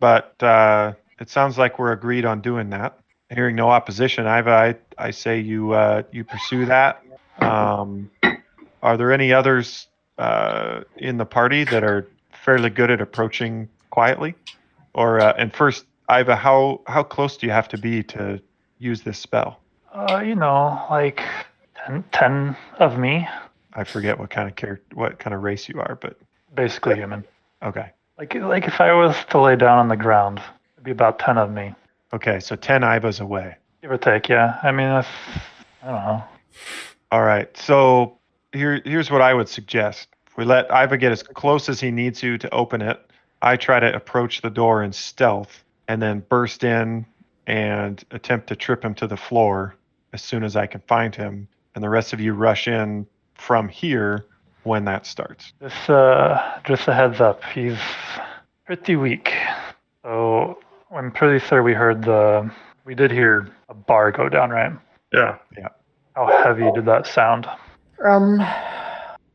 [0.00, 2.98] but uh, it sounds like we're agreed on doing that.
[3.30, 4.50] Hearing no opposition, Iva,
[4.98, 7.02] I, I say you uh, you pursue that.
[7.38, 8.10] Um,
[8.82, 9.86] are there any others
[10.18, 12.06] uh, in the party that are
[12.44, 14.34] fairly good at approaching quietly?
[14.94, 18.40] Or uh, and first, Iva, how how close do you have to be to
[18.78, 19.60] use this spell?
[19.92, 21.20] Uh, you know, like
[21.86, 23.26] 10, 10 of me,
[23.74, 26.18] I forget what kind of character, what kind of race you are, but
[26.54, 27.24] basically human.
[27.62, 30.40] okay, Like, like if I was to lay down on the ground,
[30.74, 31.74] it'd be about 10 of me,
[32.12, 32.40] okay.
[32.40, 33.56] So ten Ivas away.
[33.82, 34.28] give or take.
[34.28, 35.08] Yeah, I mean, that's,
[35.82, 36.24] I don't know.
[37.12, 37.56] All right.
[37.56, 38.18] So
[38.52, 40.08] here, here's what I would suggest.
[40.36, 42.98] We let Iva get as close as he needs to to open it,
[43.44, 47.04] I try to approach the door in stealth and then burst in
[47.46, 49.76] and attempt to trip him to the floor
[50.14, 51.46] as soon as I can find him.
[51.74, 54.24] And the rest of you rush in from here
[54.62, 55.52] when that starts.
[55.60, 57.78] Just, uh, just a heads up, he's
[58.64, 59.34] pretty weak.
[60.02, 60.58] So
[60.90, 62.50] I'm pretty sure we heard the,
[62.86, 64.72] we did hear a bar go down, right?
[65.12, 65.36] Yeah.
[66.16, 67.46] How heavy did that sound?
[68.02, 68.40] Um,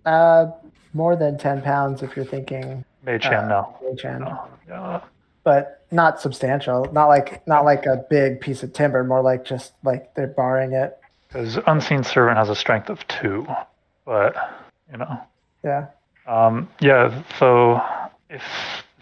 [0.04, 0.48] uh,
[0.94, 3.78] more than ten pounds if you're thinking Mage Uh, hand, no.
[3.84, 4.24] Mage hand.
[4.26, 4.48] no.
[4.68, 5.02] Yeah.
[5.44, 6.86] but not substantial.
[6.92, 9.04] Not like not like a big piece of timber.
[9.04, 10.98] More like just like they're barring it.
[11.28, 13.48] Because Unseen Servant has a strength of two,
[14.06, 14.36] but,
[14.92, 15.20] you know.
[15.64, 15.86] Yeah.
[16.28, 17.80] Um, yeah, so
[18.30, 18.42] if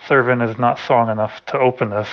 [0.08, 2.08] Servant is not strong enough to open this,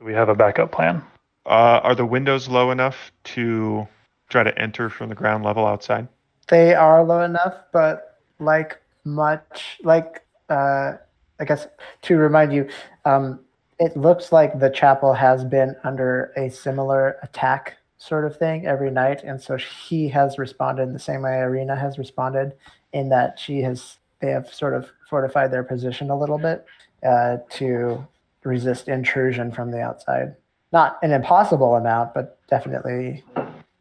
[0.00, 1.02] do we have a backup plan?
[1.46, 3.86] Uh, are the windows low enough to
[4.28, 6.08] try to enter from the ground level outside?
[6.48, 10.94] They are low enough, but like much like uh,
[11.42, 11.66] I guess
[12.02, 12.68] to remind you,
[13.04, 13.40] um,
[13.80, 18.92] it looks like the chapel has been under a similar attack sort of thing every
[18.92, 22.52] night, and so he has responded in the same way Irina has responded,
[22.92, 26.64] in that she has they have sort of fortified their position a little bit
[27.04, 28.06] uh, to
[28.44, 30.36] resist intrusion from the outside.
[30.72, 33.24] Not an impossible amount, but definitely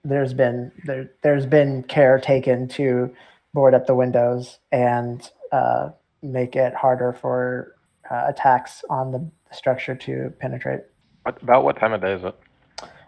[0.04, 3.14] there's been there there's been care taken to
[3.54, 5.90] board up the windows and uh,
[6.22, 7.76] make it harder for
[8.10, 10.82] uh, attacks on the structure to penetrate.
[11.24, 12.36] what, about what time of day is it?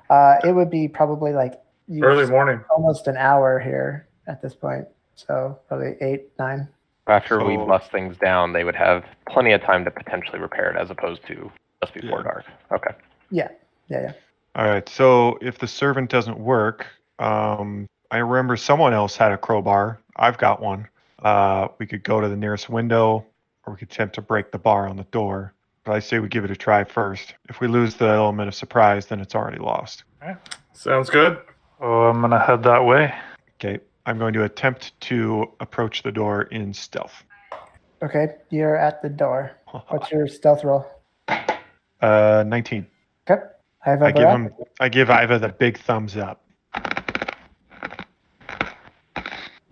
[0.10, 1.60] Uh, it would be probably like
[2.02, 2.64] Early morning.
[2.76, 6.68] almost an hour here at this point, so probably eight nine.
[7.07, 10.72] After we So- bust things down, they would have plenty of time to potentially repair
[10.72, 12.23] it as opposed to just before Yeah.
[12.23, 12.45] dark.
[12.72, 12.95] Okay.
[13.31, 13.49] Yeah,
[13.90, 14.11] yeah, yeah.
[14.56, 14.88] All right.
[14.88, 16.85] So if the servant doesn't work,
[17.19, 19.99] um, I remember someone else had a crowbar.
[20.15, 20.88] I've got one.
[21.24, 23.26] Uh, we could go to the nearest window,
[23.66, 25.54] or we could attempt to break the bar on the door.
[25.86, 27.34] But I say we give it a try first.
[27.50, 30.04] If we lose the element of surprise, then it's already lost.
[30.74, 31.40] Sounds good.
[31.82, 33.14] Oh, I'm gonna head that way.
[33.56, 33.80] Okay.
[34.06, 37.24] I'm going to attempt to approach the door in stealth.
[38.02, 39.52] Okay, you're at the door.
[39.88, 40.86] What's your stealth roll?
[42.02, 42.86] Uh, 19.
[43.30, 43.41] Okay,
[43.86, 44.36] I have give barat.
[44.36, 44.54] him.
[44.82, 46.45] I give Iva the big thumbs up.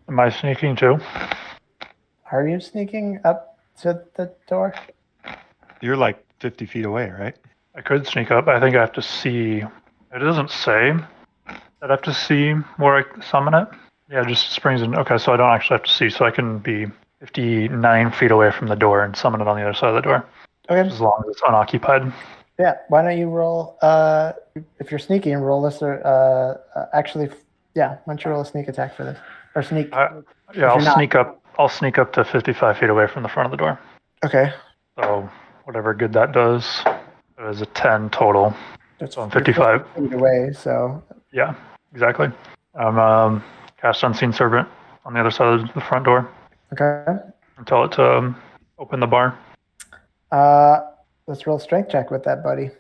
[0.08, 0.98] Am I sneaking too?
[2.32, 4.74] Are you sneaking up to the door?
[5.82, 7.36] You're like 50 feet away, right?
[7.76, 8.48] I could sneak up.
[8.48, 9.58] I think I have to see.
[10.14, 10.94] It doesn't say.
[11.82, 13.68] I'd have to see where I summon it.
[14.10, 14.94] Yeah, it just springs in.
[14.96, 16.10] Okay, so I don't actually have to see.
[16.10, 16.86] So I can be
[17.22, 20.02] 59 feet away from the door and summon it on the other side of the
[20.02, 20.26] door,
[20.70, 20.88] Okay.
[20.88, 22.12] as long as it's unoccupied.
[22.60, 22.76] Yeah.
[22.90, 23.78] Why don't you roll?
[23.82, 24.34] Uh,
[24.80, 25.82] if you're sneaking, roll this.
[25.82, 27.30] Or, uh, uh, actually,
[27.74, 27.98] yeah.
[28.06, 29.18] Why don't you roll a sneak attack for this?
[29.56, 29.92] Or sneak.
[29.94, 30.10] I-
[30.54, 31.41] Yeah, I'll not- sneak up.
[31.62, 33.80] I'll sneak up to 55 feet away from the front of the door.
[34.26, 34.52] Okay.
[34.96, 35.30] So
[35.66, 36.82] whatever good that does,
[37.38, 38.56] it was a 10 total.
[38.98, 39.86] That's So I'm 55.
[39.96, 40.54] feet away.
[40.54, 41.54] So Yeah,
[41.92, 42.30] exactly.
[42.74, 43.44] I'm um,
[43.80, 44.68] cast Unseen Servant
[45.06, 46.28] on the other side of the front door
[46.74, 47.22] okay.
[47.58, 48.42] and tell it to um,
[48.80, 49.38] open the bar.
[50.32, 50.80] Uh,
[51.28, 52.72] let's roll strength check with that, buddy.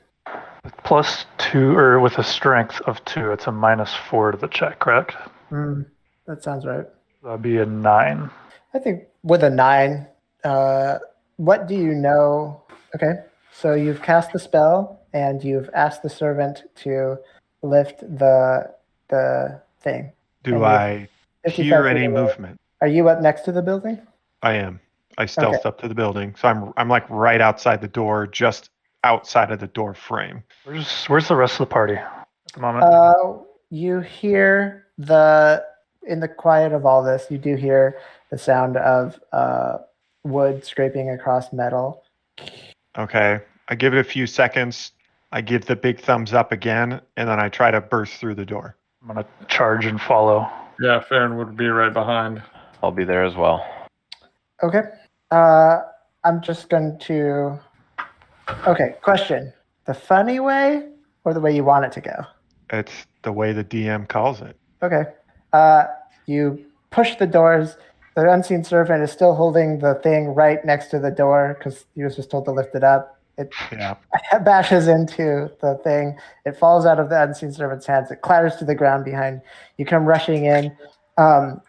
[0.64, 4.48] With plus two, or with a strength of two, it's a minus four to the
[4.48, 5.14] check, correct?
[5.50, 5.84] Hmm.
[6.26, 6.88] That sounds right.
[7.24, 8.32] That'd be a nine.
[8.74, 10.08] I think with a nine,
[10.44, 11.00] uh,
[11.38, 12.64] what do you know?
[12.96, 13.14] Okay,
[13.52, 17.18] so you've cast the spell and you've asked the servant to
[17.62, 18.74] lift the
[19.10, 20.12] the thing.
[20.44, 21.08] Do And I
[21.44, 22.22] 55 hear feet any away.
[22.24, 22.60] movement?
[22.82, 24.00] Are you up next to the building?
[24.42, 24.80] I am.
[25.18, 28.70] I stealthed up to the building, so I'm I'm like right outside the door, just
[29.04, 30.44] outside of the door frame.
[30.64, 32.86] Where's Where's the rest of the party at the moment?
[32.86, 33.40] Uh,
[33.70, 35.64] you hear the
[36.04, 37.98] in the quiet of all this, you do hear
[38.30, 39.78] the sound of uh,
[40.24, 42.04] wood scraping across metal.
[42.98, 43.40] Okay.
[43.70, 44.92] I give it a few seconds.
[45.32, 48.46] I give the big thumbs up again, and then I try to burst through the
[48.46, 48.76] door.
[49.02, 50.48] I'm gonna charge and follow.
[50.80, 52.42] Yeah, Farron would be right behind.
[52.84, 53.66] I'll be there as well.
[54.62, 54.82] Okay.
[55.32, 55.80] Uh,
[56.24, 57.60] I'm just going to.
[58.68, 59.54] Okay, question:
[59.86, 60.90] the funny way
[61.24, 62.26] or the way you want it to go?
[62.72, 64.58] It's the way the DM calls it.
[64.84, 65.04] Okay.
[65.54, 65.86] Uh,
[66.26, 67.78] you push the doors.
[68.16, 72.04] The unseen servant is still holding the thing right next to the door because he
[72.04, 73.18] was just told to lift it up.
[73.38, 73.96] It Yeah.
[74.44, 76.18] bashes into the thing.
[76.46, 78.12] It falls out of the unseen servant's hands.
[78.12, 79.42] It clatters to the ground behind.
[79.78, 80.76] You come rushing in.
[81.18, 81.62] Um,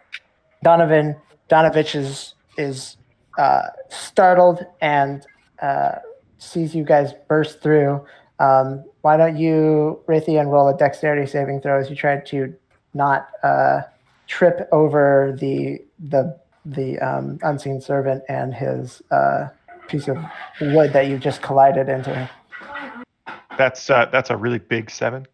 [0.64, 1.16] Donovan
[1.48, 2.96] Donovich is is
[3.38, 5.24] uh, startled and
[5.60, 5.92] uh,
[6.38, 8.04] sees you guys burst through.
[8.38, 12.54] Um, why don't you, Raytheon, roll a dexterity saving throw as you try to
[12.94, 13.82] not uh,
[14.26, 19.48] trip over the the the um, unseen servant and his uh,
[19.88, 20.16] piece of
[20.60, 22.30] wood that you just collided into.
[23.58, 25.26] That's uh, that's a really big seven.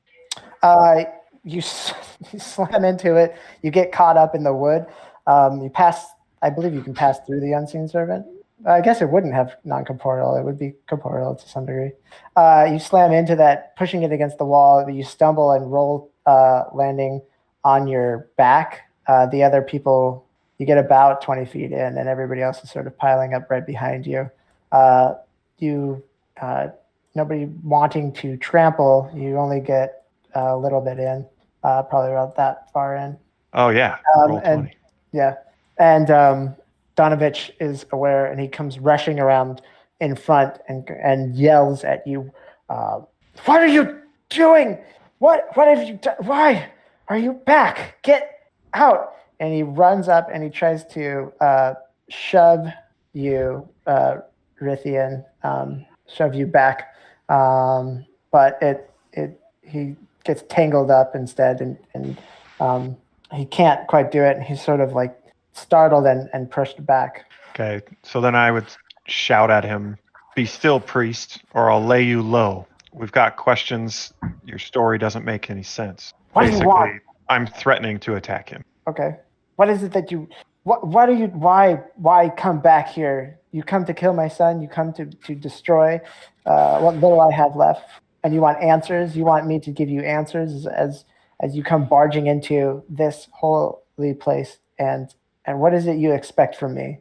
[0.63, 1.05] Uh,
[1.45, 1.63] you,
[2.33, 3.37] you slam into it.
[3.63, 4.87] You get caught up in the wood.
[5.27, 6.07] Um, you pass.
[6.43, 8.27] I believe you can pass through the unseen servant.
[8.67, 10.37] I guess it wouldn't have non-corporeal.
[10.37, 11.93] It would be corporeal to some degree.
[12.35, 14.89] Uh, you slam into that, pushing it against the wall.
[14.89, 17.23] You stumble and roll, uh, landing
[17.65, 18.91] on your back.
[19.07, 20.27] Uh, the other people,
[20.59, 23.67] you get about 20 feet in, and everybody else is sort of piling up right
[23.67, 24.31] behind you.
[24.73, 25.15] Uh,
[25.59, 26.03] you,
[26.41, 26.69] uh,
[27.15, 29.11] nobody wanting to trample.
[29.15, 30.05] You only get
[30.35, 31.27] a little bit in,
[31.65, 33.17] uh, probably about that far in.
[33.55, 33.99] Oh yeah.
[34.17, 34.77] Um, and- 20.
[35.13, 35.35] Yeah.
[35.79, 36.57] And um,
[36.97, 39.63] Donovich is aware and he comes rushing around
[40.01, 42.33] in front and, and yells at you,
[42.69, 43.01] uh,
[43.45, 44.79] What are you doing?
[45.19, 46.17] What, what have you done?
[46.21, 46.69] Why
[47.09, 47.99] are you back?
[48.03, 49.15] Get out.
[49.41, 51.75] And he runs up and he tries to uh,
[52.09, 52.67] shove
[53.13, 54.19] you, uh,
[54.61, 56.95] Rithian, um, shove you back.
[57.29, 62.19] Um, but it, it, he gets tangled up instead and, and
[62.61, 62.97] um,
[63.33, 64.37] he can't quite do it.
[64.37, 65.17] And he's sort of like
[65.53, 67.31] startled and, and pushed back.
[67.51, 67.81] Okay.
[68.03, 68.67] So then I would
[69.07, 69.97] shout at him,
[70.37, 74.13] "Be still, priest, or I'll lay you low." We've got questions.
[74.45, 76.15] Your story doesn't make any sense.
[76.39, 77.03] What do you want?
[77.29, 78.65] I'm threatening to attack him.
[78.87, 79.17] Okay.
[79.57, 80.29] What is it that you?
[80.63, 80.87] What?
[80.87, 81.27] What do you?
[81.27, 81.81] Why?
[81.97, 83.41] Why come back here?
[83.51, 84.63] You come to kill my son.
[84.63, 86.01] You come to to destroy
[86.47, 87.83] uh, what little I have left,
[88.23, 89.17] and you want answers.
[89.17, 91.05] You want me to give you answers as
[91.41, 94.59] as you come barging into this holy place.
[94.79, 95.13] And
[95.45, 96.99] and what is it you expect from me?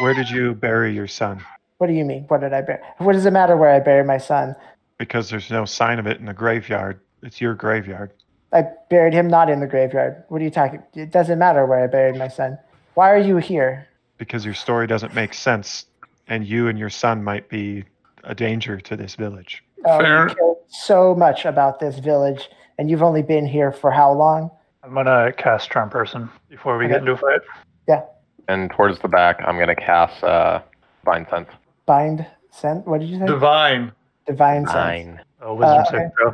[0.00, 1.44] Where did you bury your son?
[1.78, 2.24] What do you mean?
[2.24, 2.80] What did I bury?
[2.98, 4.56] What does it matter where I bury my son?
[4.98, 7.00] Because there's no sign of it in the graveyard.
[7.22, 8.12] It's your graveyard.
[8.52, 10.24] I buried him not in the graveyard.
[10.28, 10.82] What are you talking?
[10.94, 12.58] It doesn't matter where I buried my son.
[12.94, 13.88] Why are you here?
[14.18, 15.86] Because your story doesn't make sense,
[16.28, 17.84] and you and your son might be
[18.24, 19.64] a danger to this village.
[19.86, 20.28] Oh, Fair.
[20.28, 22.48] you care so much about this village,
[22.78, 24.50] and you've only been here for how long?
[24.84, 26.94] I'm gonna cast Charm Person before we Okay.
[26.94, 27.40] get into a fight.
[27.88, 28.02] Yeah.
[28.48, 30.60] And towards the back, I'm gonna cast uh,
[31.04, 31.48] Bind Sense.
[31.86, 32.86] Bind scent.
[32.86, 33.26] What did you say?
[33.26, 33.92] Divine.
[34.26, 34.74] Divine sense.
[34.74, 35.20] Nine.
[35.44, 36.32] Uh, wisdom Uh, saving throw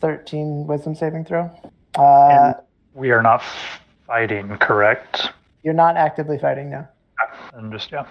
[0.00, 0.66] 13.
[0.66, 1.50] Wisdom saving throw.
[1.96, 2.54] Uh,
[2.94, 3.42] We are not
[4.06, 5.30] fighting, correct?
[5.62, 6.88] you're not actively fighting now.
[7.54, 8.06] And just yeah.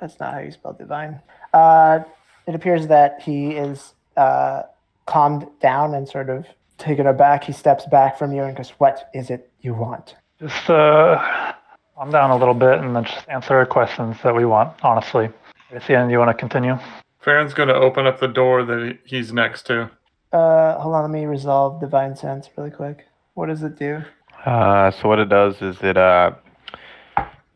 [0.00, 1.20] That's not how you spell divine.
[1.52, 2.00] Uh,
[2.46, 4.62] it appears that he is uh,
[5.06, 7.42] calmed down and sort of taken aback.
[7.42, 11.52] He steps back from you and goes, "What is it you want?" Just uh,
[11.96, 14.72] calm down a little bit and then just answer our questions that we want.
[14.84, 15.28] Honestly,
[15.72, 16.78] Etienne, you want to continue?
[17.18, 19.90] Farron's going to open up the door that he's next to.
[20.32, 23.06] Uh, hold on, let me resolve divine sense really quick.
[23.34, 24.02] What does it do?
[24.44, 26.32] Uh, so what it does is it uh,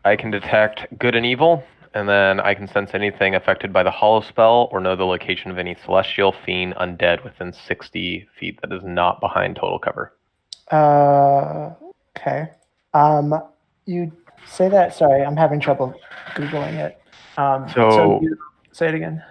[0.05, 1.63] I can detect good and evil,
[1.95, 5.51] and then I can sense anything affected by the hallow spell or know the location
[5.51, 10.15] of any celestial, fiend, undead within 60 feet that is not behind total cover.
[10.71, 11.75] Uh,
[12.17, 12.49] okay.
[12.95, 13.35] Um,
[13.85, 14.11] you
[14.47, 14.95] say that.
[14.95, 15.95] Sorry, I'm having trouble
[16.35, 17.01] googling it.
[17.37, 18.37] Um, So- you,
[18.73, 19.23] say it again.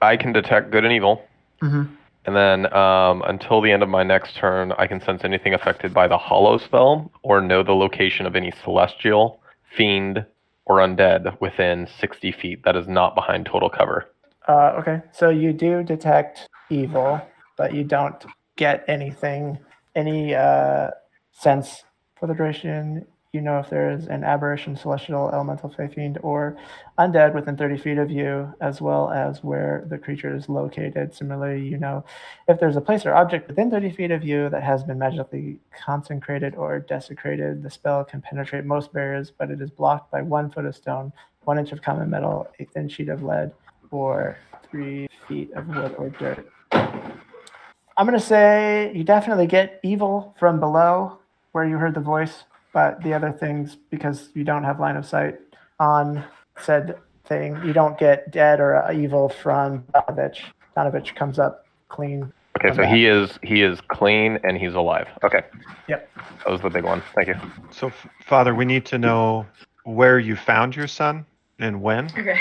[0.00, 1.24] I can detect good and evil,
[1.60, 1.92] Mm-hmm.
[2.28, 5.94] And then um, until the end of my next turn, I can sense anything affected
[5.94, 9.40] by the hallow spell or know the location of any celestial,
[9.74, 10.26] fiend,
[10.66, 14.10] or undead within 60 feet that is not behind total cover.
[14.46, 15.00] Uh, okay.
[15.10, 17.18] So you do detect evil,
[17.56, 18.22] but you don't
[18.56, 19.58] get anything,
[19.94, 20.90] any uh,
[21.32, 21.82] sense
[22.20, 23.06] for the duration.
[23.34, 26.56] You know if there is an aberration, celestial, elemental, fey fiend, or
[26.98, 31.14] undead within 30 feet of you, as well as where the creature is located.
[31.14, 32.06] Similarly, you know
[32.48, 35.58] if there's a place or object within 30 feet of you that has been magically
[35.78, 37.62] consecrated or desecrated.
[37.62, 41.12] The spell can penetrate most barriers, but it is blocked by one foot of stone,
[41.44, 43.52] one inch of common metal, a thin sheet of lead,
[43.90, 44.38] or
[44.70, 46.50] three feet of wood or dirt.
[46.72, 51.18] I'm gonna say you definitely get evil from below
[51.52, 52.44] where you heard the voice,
[52.78, 55.34] but the other things, because you don't have line of sight
[55.80, 56.24] on
[56.60, 60.42] said thing, you don't get dead or uh, evil from Donovich.
[60.76, 62.32] Donovich comes up clean.
[62.56, 62.90] Okay, so Okay.
[62.96, 65.08] he is he is clean and he's alive.
[65.24, 65.42] Okay.
[65.88, 66.08] Yep.
[66.38, 67.02] That was the big one.
[67.16, 67.34] Thank you.
[67.72, 69.44] So, F- Father, we need to know
[69.82, 71.26] where you found your son
[71.58, 72.04] and when.
[72.16, 72.38] Okay.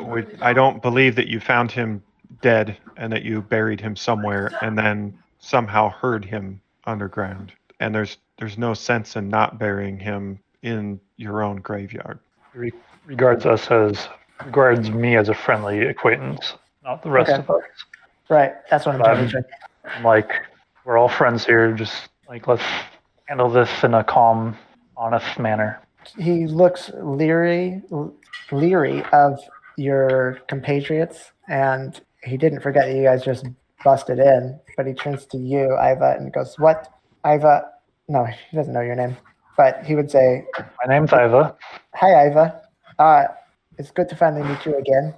[0.00, 2.00] We, I don't believe that you found him
[2.40, 7.52] dead and that you buried him somewhere and then somehow heard him underground.
[7.80, 12.18] And there's there's no sense in not burying him in your own graveyard.
[12.54, 12.72] Re-
[13.06, 14.08] regards us as
[14.44, 17.40] regards me as a friendly acquaintance, not the rest Okay.
[17.40, 17.62] of us.
[18.30, 19.44] Right, that's what I'm trying to check.
[19.84, 20.30] I'm like,
[20.84, 21.72] we're all friends here.
[21.72, 22.62] Just like let's
[23.26, 24.56] handle this in a calm,
[24.96, 25.80] honest manner.
[26.16, 27.82] He looks leery,
[28.50, 29.38] leery of
[29.76, 33.46] your compatriots, and he didn't forget that you guys just
[33.84, 34.58] busted in.
[34.78, 36.88] But he turns to you, Iva, and goes, "What,
[37.26, 37.64] Iva?
[38.10, 39.16] No, he doesn't know your name,
[39.56, 40.44] but he would say,
[40.84, 41.56] My name's Iva.
[41.94, 42.60] "Hi, Iva.
[42.98, 43.24] Uh,
[43.78, 45.14] it's good to finally meet you again.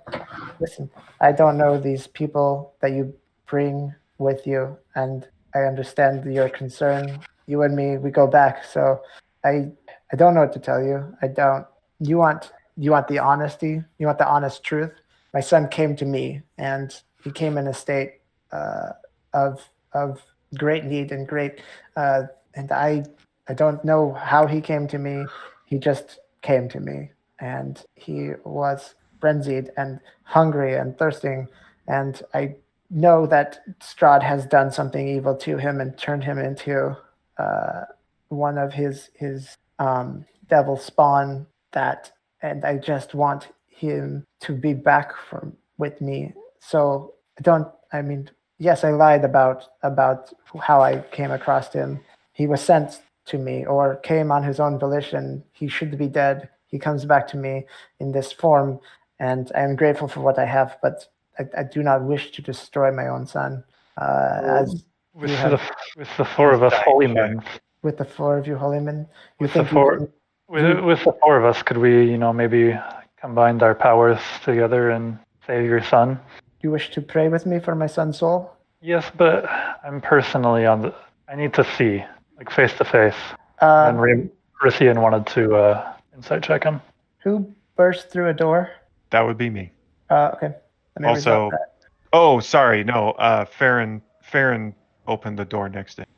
[0.61, 3.15] Listen, I don't know these people that you
[3.47, 7.21] bring with you, and I understand your concern.
[7.47, 9.01] You and me, we go back, so
[9.43, 9.73] I
[10.13, 11.17] I don't know what to tell you.
[11.23, 11.65] I don't.
[11.99, 13.83] You want you want the honesty.
[13.99, 14.93] You want the honest truth.
[15.33, 16.95] My son came to me, and
[17.25, 18.21] he came in a state
[18.53, 18.91] uh,
[19.33, 20.21] of of
[20.59, 21.63] great need and great,
[21.97, 22.25] uh,
[22.55, 23.05] and I
[23.49, 25.27] I don't know how he came to me.
[25.67, 27.11] He just came to me,
[27.41, 31.49] and he was frenzied and hungry and thirsting,
[31.87, 32.57] and I
[32.91, 36.97] know that Strahd has done something evil to him and turned him into
[37.39, 37.85] uh,
[38.29, 41.47] one of his his um, devil spawn.
[41.73, 42.13] That,
[42.43, 46.35] and I just want him to be back from with me.
[46.59, 47.69] So I don't.
[47.93, 52.01] I mean, yes, I lied about about how I came across him.
[52.33, 55.45] He was sent to me or came on his own volition.
[55.53, 56.49] He should be dead.
[56.67, 57.67] He comes back to me
[58.01, 58.81] in this form,
[59.19, 61.07] and I am grateful for what I have, but
[61.39, 63.63] I, I do not wish to destroy my own son.
[64.01, 64.85] Uh, as
[65.15, 65.61] With have- the
[65.99, 67.43] with the four of us holy men,
[67.83, 69.01] with the four of you holy men,
[69.39, 70.13] you With the think you four- can-
[70.49, 72.79] with with the four of us, could we, you know, maybe
[73.21, 76.15] combined our powers together and save your son?
[76.41, 78.51] Do you wish to pray with me for my son's soul?
[78.81, 79.49] Yes, but
[79.85, 80.95] I'm personally on the.
[81.29, 82.05] I need to see,
[82.39, 83.15] like face to face.
[83.61, 84.29] Uh, And Ray-
[84.63, 86.81] Rician wanted to uh, insight check him.
[87.19, 88.71] who burst through a door?
[89.11, 89.73] That would be me.
[90.11, 90.49] Uh, okay.
[90.97, 91.69] Let me Also- resolve that.
[92.15, 93.13] Oh, sorry, no.
[93.13, 94.75] Uh, Farron Farron
[95.07, 96.09] opened the door next to him.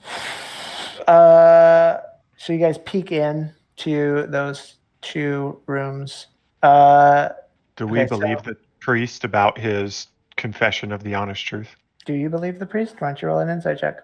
[1.06, 1.98] Uh,
[2.36, 6.26] so you guys peek in to those two rooms.
[6.62, 7.28] Uh,
[7.76, 11.74] Do we Okay, so- believe the priest about his confession of the honest truth?
[12.06, 12.96] do you believe the priest?
[13.00, 14.00] Why don't you roll an insight check?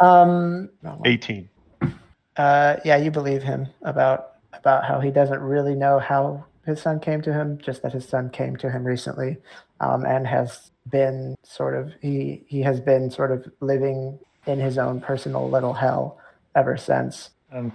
[0.00, 0.70] Um,
[1.04, 1.48] 18.
[2.36, 6.98] uh, yeah, you believe him about about how he doesn't really know how his son
[7.00, 9.36] came to him, just that his son came to him recently,
[9.80, 14.78] um, and has been sort of he he has been sort of living in his
[14.78, 16.18] own personal little hell
[16.54, 17.30] ever since.
[17.50, 17.72] And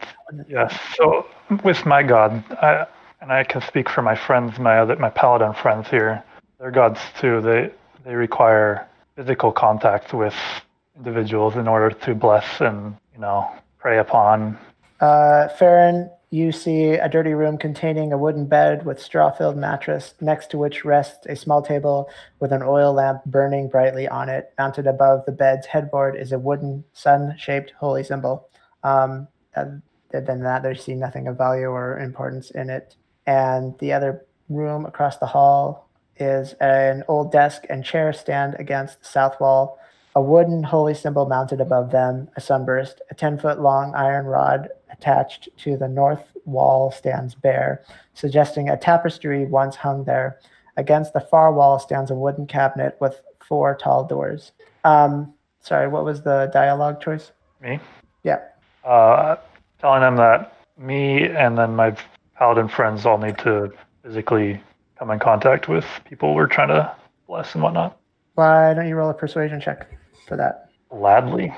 [0.47, 1.25] yes, so
[1.63, 2.85] with my God, I
[3.21, 6.23] and I can speak for my friends, my other my paladin friends here.
[6.59, 7.41] They're gods too.
[7.41, 7.71] They
[8.03, 10.35] they require physical contact with
[10.99, 13.49] individuals in order to bless and you know
[13.79, 14.57] prey upon.
[14.99, 20.51] Uh, Farron, you see a dirty room containing a wooden bed with straw-filled mattress, next
[20.51, 22.09] to which rests a small table
[22.39, 24.53] with an oil lamp burning brightly on it.
[24.57, 28.49] Mounted above the bed's headboard is a wooden sun-shaped holy symbol.
[28.83, 29.81] Um, other
[30.11, 32.95] than that, they see nothing of value or importance in it.
[33.25, 38.99] And the other room across the hall is an old desk and chair stand against
[38.99, 39.79] the south wall
[40.19, 44.67] a wooden holy symbol mounted above them, a sunburst, a 10 foot long iron rod
[44.91, 47.85] attached to the north wall stands bare,
[48.15, 50.37] suggesting a tapestry once hung there.
[50.75, 54.51] Against the far wall stands a wooden cabinet with four tall doors.
[54.83, 57.31] Um, sorry, what was the dialogue choice?
[57.61, 57.79] Me?
[58.23, 58.41] Yeah.
[58.83, 59.37] Uh,
[59.79, 61.95] telling them that me and then my
[62.35, 63.71] paladin friends all need to
[64.03, 64.61] physically
[64.97, 66.93] come in contact with people we're trying to
[67.25, 67.97] bless and whatnot.
[68.35, 69.87] Why don't you roll a persuasion check
[70.29, 70.69] for that?
[70.89, 71.53] Gladly.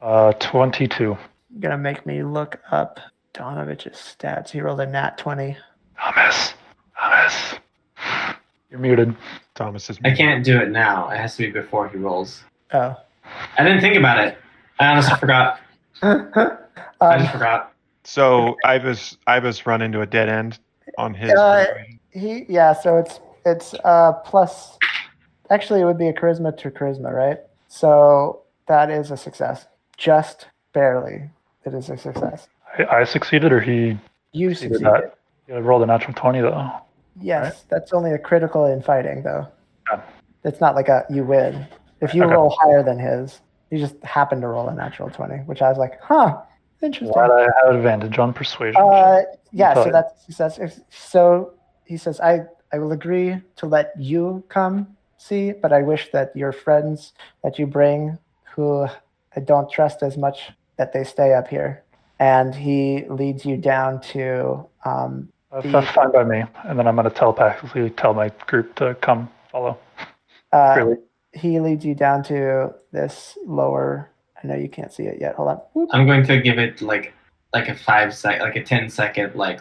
[0.00, 1.04] Uh, 22.
[1.04, 1.18] You're
[1.60, 2.98] gonna make me look up
[3.34, 4.50] Donovich's stats.
[4.50, 5.56] He rolled a nat 20.
[5.98, 6.54] Thomas.
[6.98, 7.54] Thomas.
[8.70, 9.14] You're muted.
[9.54, 9.98] Thomas is.
[10.04, 11.08] I can't do it now.
[11.10, 12.42] It has to be before he rolls.
[12.72, 12.96] Oh.
[13.58, 14.38] I didn't think about it.
[14.80, 15.60] I honestly forgot.
[16.02, 17.72] I just um, forgot.
[18.04, 20.58] So Ibis Ibis run into a dead end
[20.98, 21.32] on his.
[21.32, 21.66] Uh,
[22.10, 22.72] he yeah.
[22.72, 24.78] So it's it's uh plus.
[25.50, 27.38] Actually, it would be a charisma to charisma, right?
[27.68, 29.66] So that is a success.
[29.96, 31.30] Just barely.
[31.64, 32.48] It is a success.
[32.78, 33.98] I, I succeeded, or he,
[34.32, 34.82] You succeeded.
[34.82, 35.14] that.
[35.46, 36.70] he rolled a natural 20, though.
[37.20, 37.64] Yes, Right.
[37.70, 39.46] that's only a critical in fighting, though.
[39.90, 40.02] Yeah.
[40.44, 41.66] It's not like a you win.
[42.00, 42.34] If you Okay.
[42.34, 43.40] roll higher than his,
[43.70, 46.40] you just happen to roll a natural twenty, which I was like, huh,
[46.82, 47.12] interesting.
[47.12, 48.80] Glad I had advantage on persuasion.
[48.80, 50.58] Uh, yeah, so that's a success.
[50.58, 51.54] If, so
[51.84, 52.42] he says, I,
[52.72, 57.12] I will agree to let you come see, but I wish that your friends
[57.42, 58.18] that you bring,
[58.54, 58.86] who
[59.36, 61.82] I don't trust as much, that they stay up here.
[62.18, 66.44] And he leads you down to um, That's, the- that's fine by me.
[66.64, 69.78] And then I'm going to telepathically tell my group to come follow.
[70.52, 70.96] uh, Really?
[71.32, 74.10] he leads you down to this lower.
[74.42, 75.34] I know you can't see it yet.
[75.34, 75.60] Hold on.
[75.74, 75.90] Whoop.
[75.92, 77.12] I'm going to give it like
[77.52, 79.60] like a five sec, like a ten second like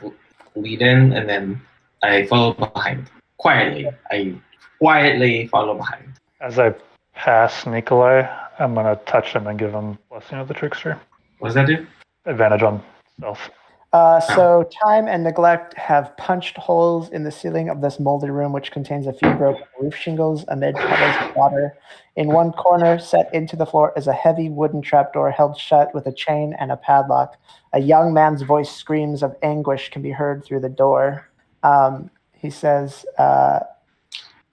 [0.56, 1.62] lead in, and then
[2.04, 3.88] I follow behind quietly.
[4.12, 4.36] I
[4.80, 6.14] quietly follow behind.
[6.42, 6.74] As I
[7.14, 8.28] pass Nikolai,
[8.60, 11.00] I'm going to touch him and give him Blessing of the Trickster.
[11.40, 11.86] What does that do?
[12.26, 12.84] Advantage on
[13.18, 13.50] stealth.
[13.94, 18.52] Uh, so time and neglect have punched holes in the ceiling of this moldy room,
[18.52, 21.78] which contains a few broken roof shingles amid puddles of water.
[22.18, 26.08] In one corner, set into the floor, is a heavy wooden trapdoor held shut with
[26.08, 27.38] a chain and a padlock.
[27.72, 31.30] A young man's voice screams of anguish can be heard through the door.
[31.64, 33.62] Um, he says, uh,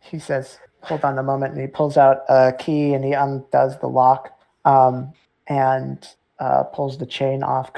[0.03, 3.79] he says, hold on a moment, and he pulls out a key and he undoes
[3.79, 5.13] the lock um,
[5.47, 6.09] and
[6.39, 7.71] uh, pulls the chain off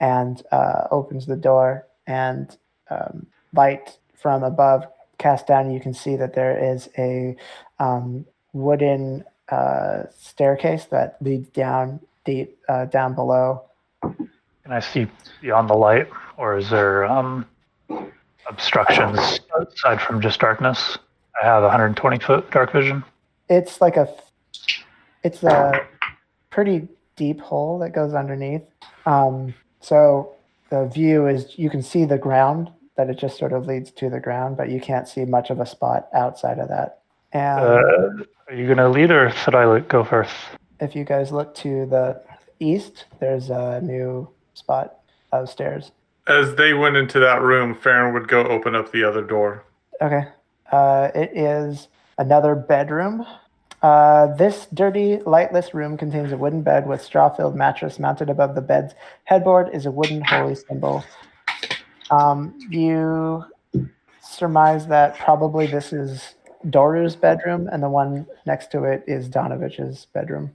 [0.00, 2.56] and uh, opens the door and
[2.88, 4.86] um, light from above
[5.18, 7.36] cast down you can see that there is a
[7.78, 13.62] um, wooden uh, staircase that leads down deep uh, down below
[14.02, 14.28] Can
[14.70, 15.06] I see
[15.40, 17.44] beyond the light, or is there um,
[18.48, 20.98] obstructions aside from just darkness?
[21.40, 23.04] I have 120 foot dark vision.
[23.48, 24.08] it's like a
[25.22, 25.86] it's a
[26.50, 28.62] pretty deep hole that goes underneath
[29.06, 30.32] um, so
[30.70, 34.08] the view is you can see the ground that it just sort of leads to
[34.10, 37.00] the ground but you can't see much of a spot outside of that
[37.32, 40.34] and Uh, are you going to lead, or should I go first?
[40.80, 42.20] if you guys look to the
[42.58, 44.98] east there's a new spot
[45.32, 45.92] of stairs
[46.26, 49.64] As they went into that room, Farron would go open up the other door.
[50.02, 50.24] Okay.
[50.70, 51.88] Uh, it is
[52.18, 53.26] another bedroom.
[53.82, 58.60] Uh, this dirty, lightless room contains a wooden bed with straw-filled mattress mounted above the
[58.60, 58.94] bed's
[59.24, 61.02] headboard is a wooden holy symbol.
[62.10, 63.44] Um, you
[64.22, 66.34] surmise that probably this is
[66.68, 70.52] Doru's bedroom, and the one next to it is Donovich's bedroom.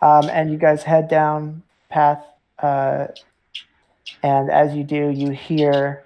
[0.00, 2.24] Um, and you guys head down path,
[2.60, 3.08] uh,
[4.22, 6.04] and as you do, you hear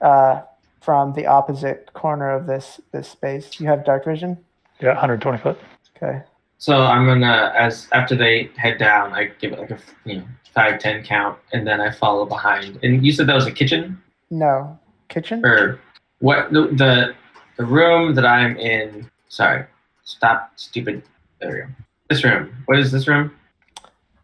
[0.00, 0.42] uh,
[0.84, 3.58] from the opposite corner of this this space.
[3.58, 4.38] You have dark vision.
[4.80, 5.58] Yeah, 120 foot.
[5.96, 6.22] Okay.
[6.58, 10.24] So I'm gonna as after they head down, I give it like a you know
[10.54, 12.78] five ten count, and then I follow behind.
[12.82, 14.00] And you said that was a kitchen
[14.30, 14.78] No
[15.08, 15.44] kitchen.
[15.44, 15.80] or
[16.20, 16.52] what?
[16.52, 17.14] The the,
[17.56, 19.10] the room that I'm in.
[19.28, 19.64] Sorry,
[20.04, 21.02] stop, stupid.
[21.40, 21.66] There we go.
[22.08, 22.54] This room.
[22.66, 23.32] What is this room?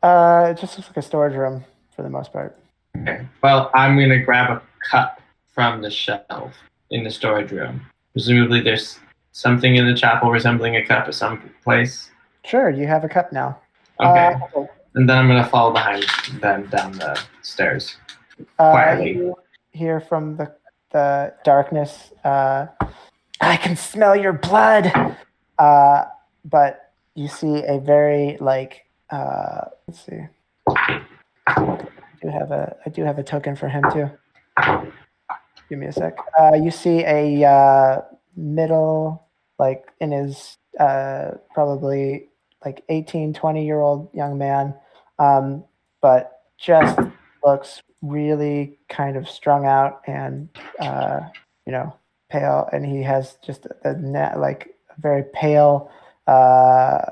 [0.02, 1.64] Uh, it just looks like a storage room
[1.94, 2.56] for the most part.
[2.98, 3.26] Okay.
[3.42, 5.19] Well, I'm gonna grab a cup
[5.60, 6.54] from the shelf
[6.88, 7.82] in the storage room.
[8.14, 8.98] Presumably, there's
[9.32, 12.10] something in the chapel resembling a cup at some place.
[12.46, 13.58] Sure, you have a cup now.
[14.00, 14.64] Okay, Uh,
[14.94, 16.04] and then I'm gonna follow behind
[16.40, 17.98] them down the stairs.
[18.58, 19.12] Uh, Quietly.
[19.16, 19.36] you
[19.72, 20.50] hear from the
[20.92, 22.10] the darkness.
[22.24, 22.66] Uh,
[23.42, 24.90] I can smell your blood.
[25.58, 26.06] Uh,
[26.46, 28.86] but you see a very like.
[29.10, 30.20] Uh, let's see.
[30.66, 31.76] I
[32.22, 34.08] do have a I do have a token for him too.
[35.70, 36.18] Give me a sec.
[36.36, 38.02] Uh, you see a uh,
[38.36, 39.24] middle
[39.60, 42.28] like in his uh, probably
[42.64, 44.74] like 18 20 year old young man
[45.20, 45.62] um,
[46.02, 46.98] but just
[47.44, 50.48] looks really kind of strung out and
[50.80, 51.20] uh,
[51.66, 51.94] you know
[52.30, 55.88] pale and he has just a net like a very pale
[56.26, 57.02] uh,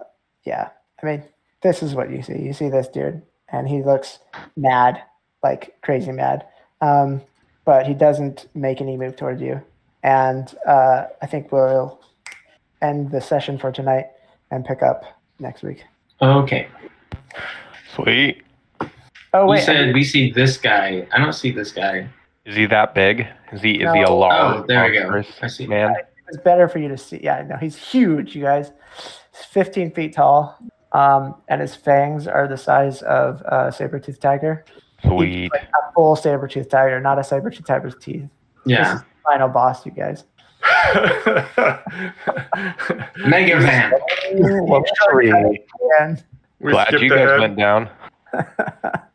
[0.44, 0.70] yeah.
[1.00, 1.22] I mean
[1.62, 2.40] this is what you see.
[2.40, 4.18] You see this dude and he looks
[4.56, 5.00] mad
[5.44, 6.44] like crazy mad.
[6.80, 7.20] Um,
[7.68, 9.60] but he doesn't make any move toward you
[10.02, 12.00] and uh, i think we'll
[12.80, 14.06] end the session for tonight
[14.50, 15.04] and pick up
[15.38, 15.84] next week
[16.20, 16.66] Okay.
[17.94, 18.42] Sweet.
[19.34, 21.06] oh We wait said we see this guy.
[21.12, 22.08] I don't see this guy.
[22.44, 23.26] Is he that big?
[23.52, 25.22] Is he is he a large Oh, there we go.
[25.42, 25.66] I see.
[25.68, 25.94] man?
[26.26, 27.20] it's better for you to see.
[27.22, 28.72] Yeah, no, he's huge, you guys.
[29.32, 30.58] He's 15 feet tall,
[30.92, 34.64] um, and his fangs are the size of a saber-toothed tiger.
[35.04, 35.50] Sweet.
[35.52, 38.22] Like a full saber tooth tiger, not a saber tooth tiger's teeth.
[38.22, 38.94] This Yeah.
[38.96, 40.24] is the final boss, you guys.
[43.26, 43.92] Mega Van.
[44.66, 45.30] Luxury.
[46.62, 47.40] Glad you guys ahead.
[47.40, 47.88] went down.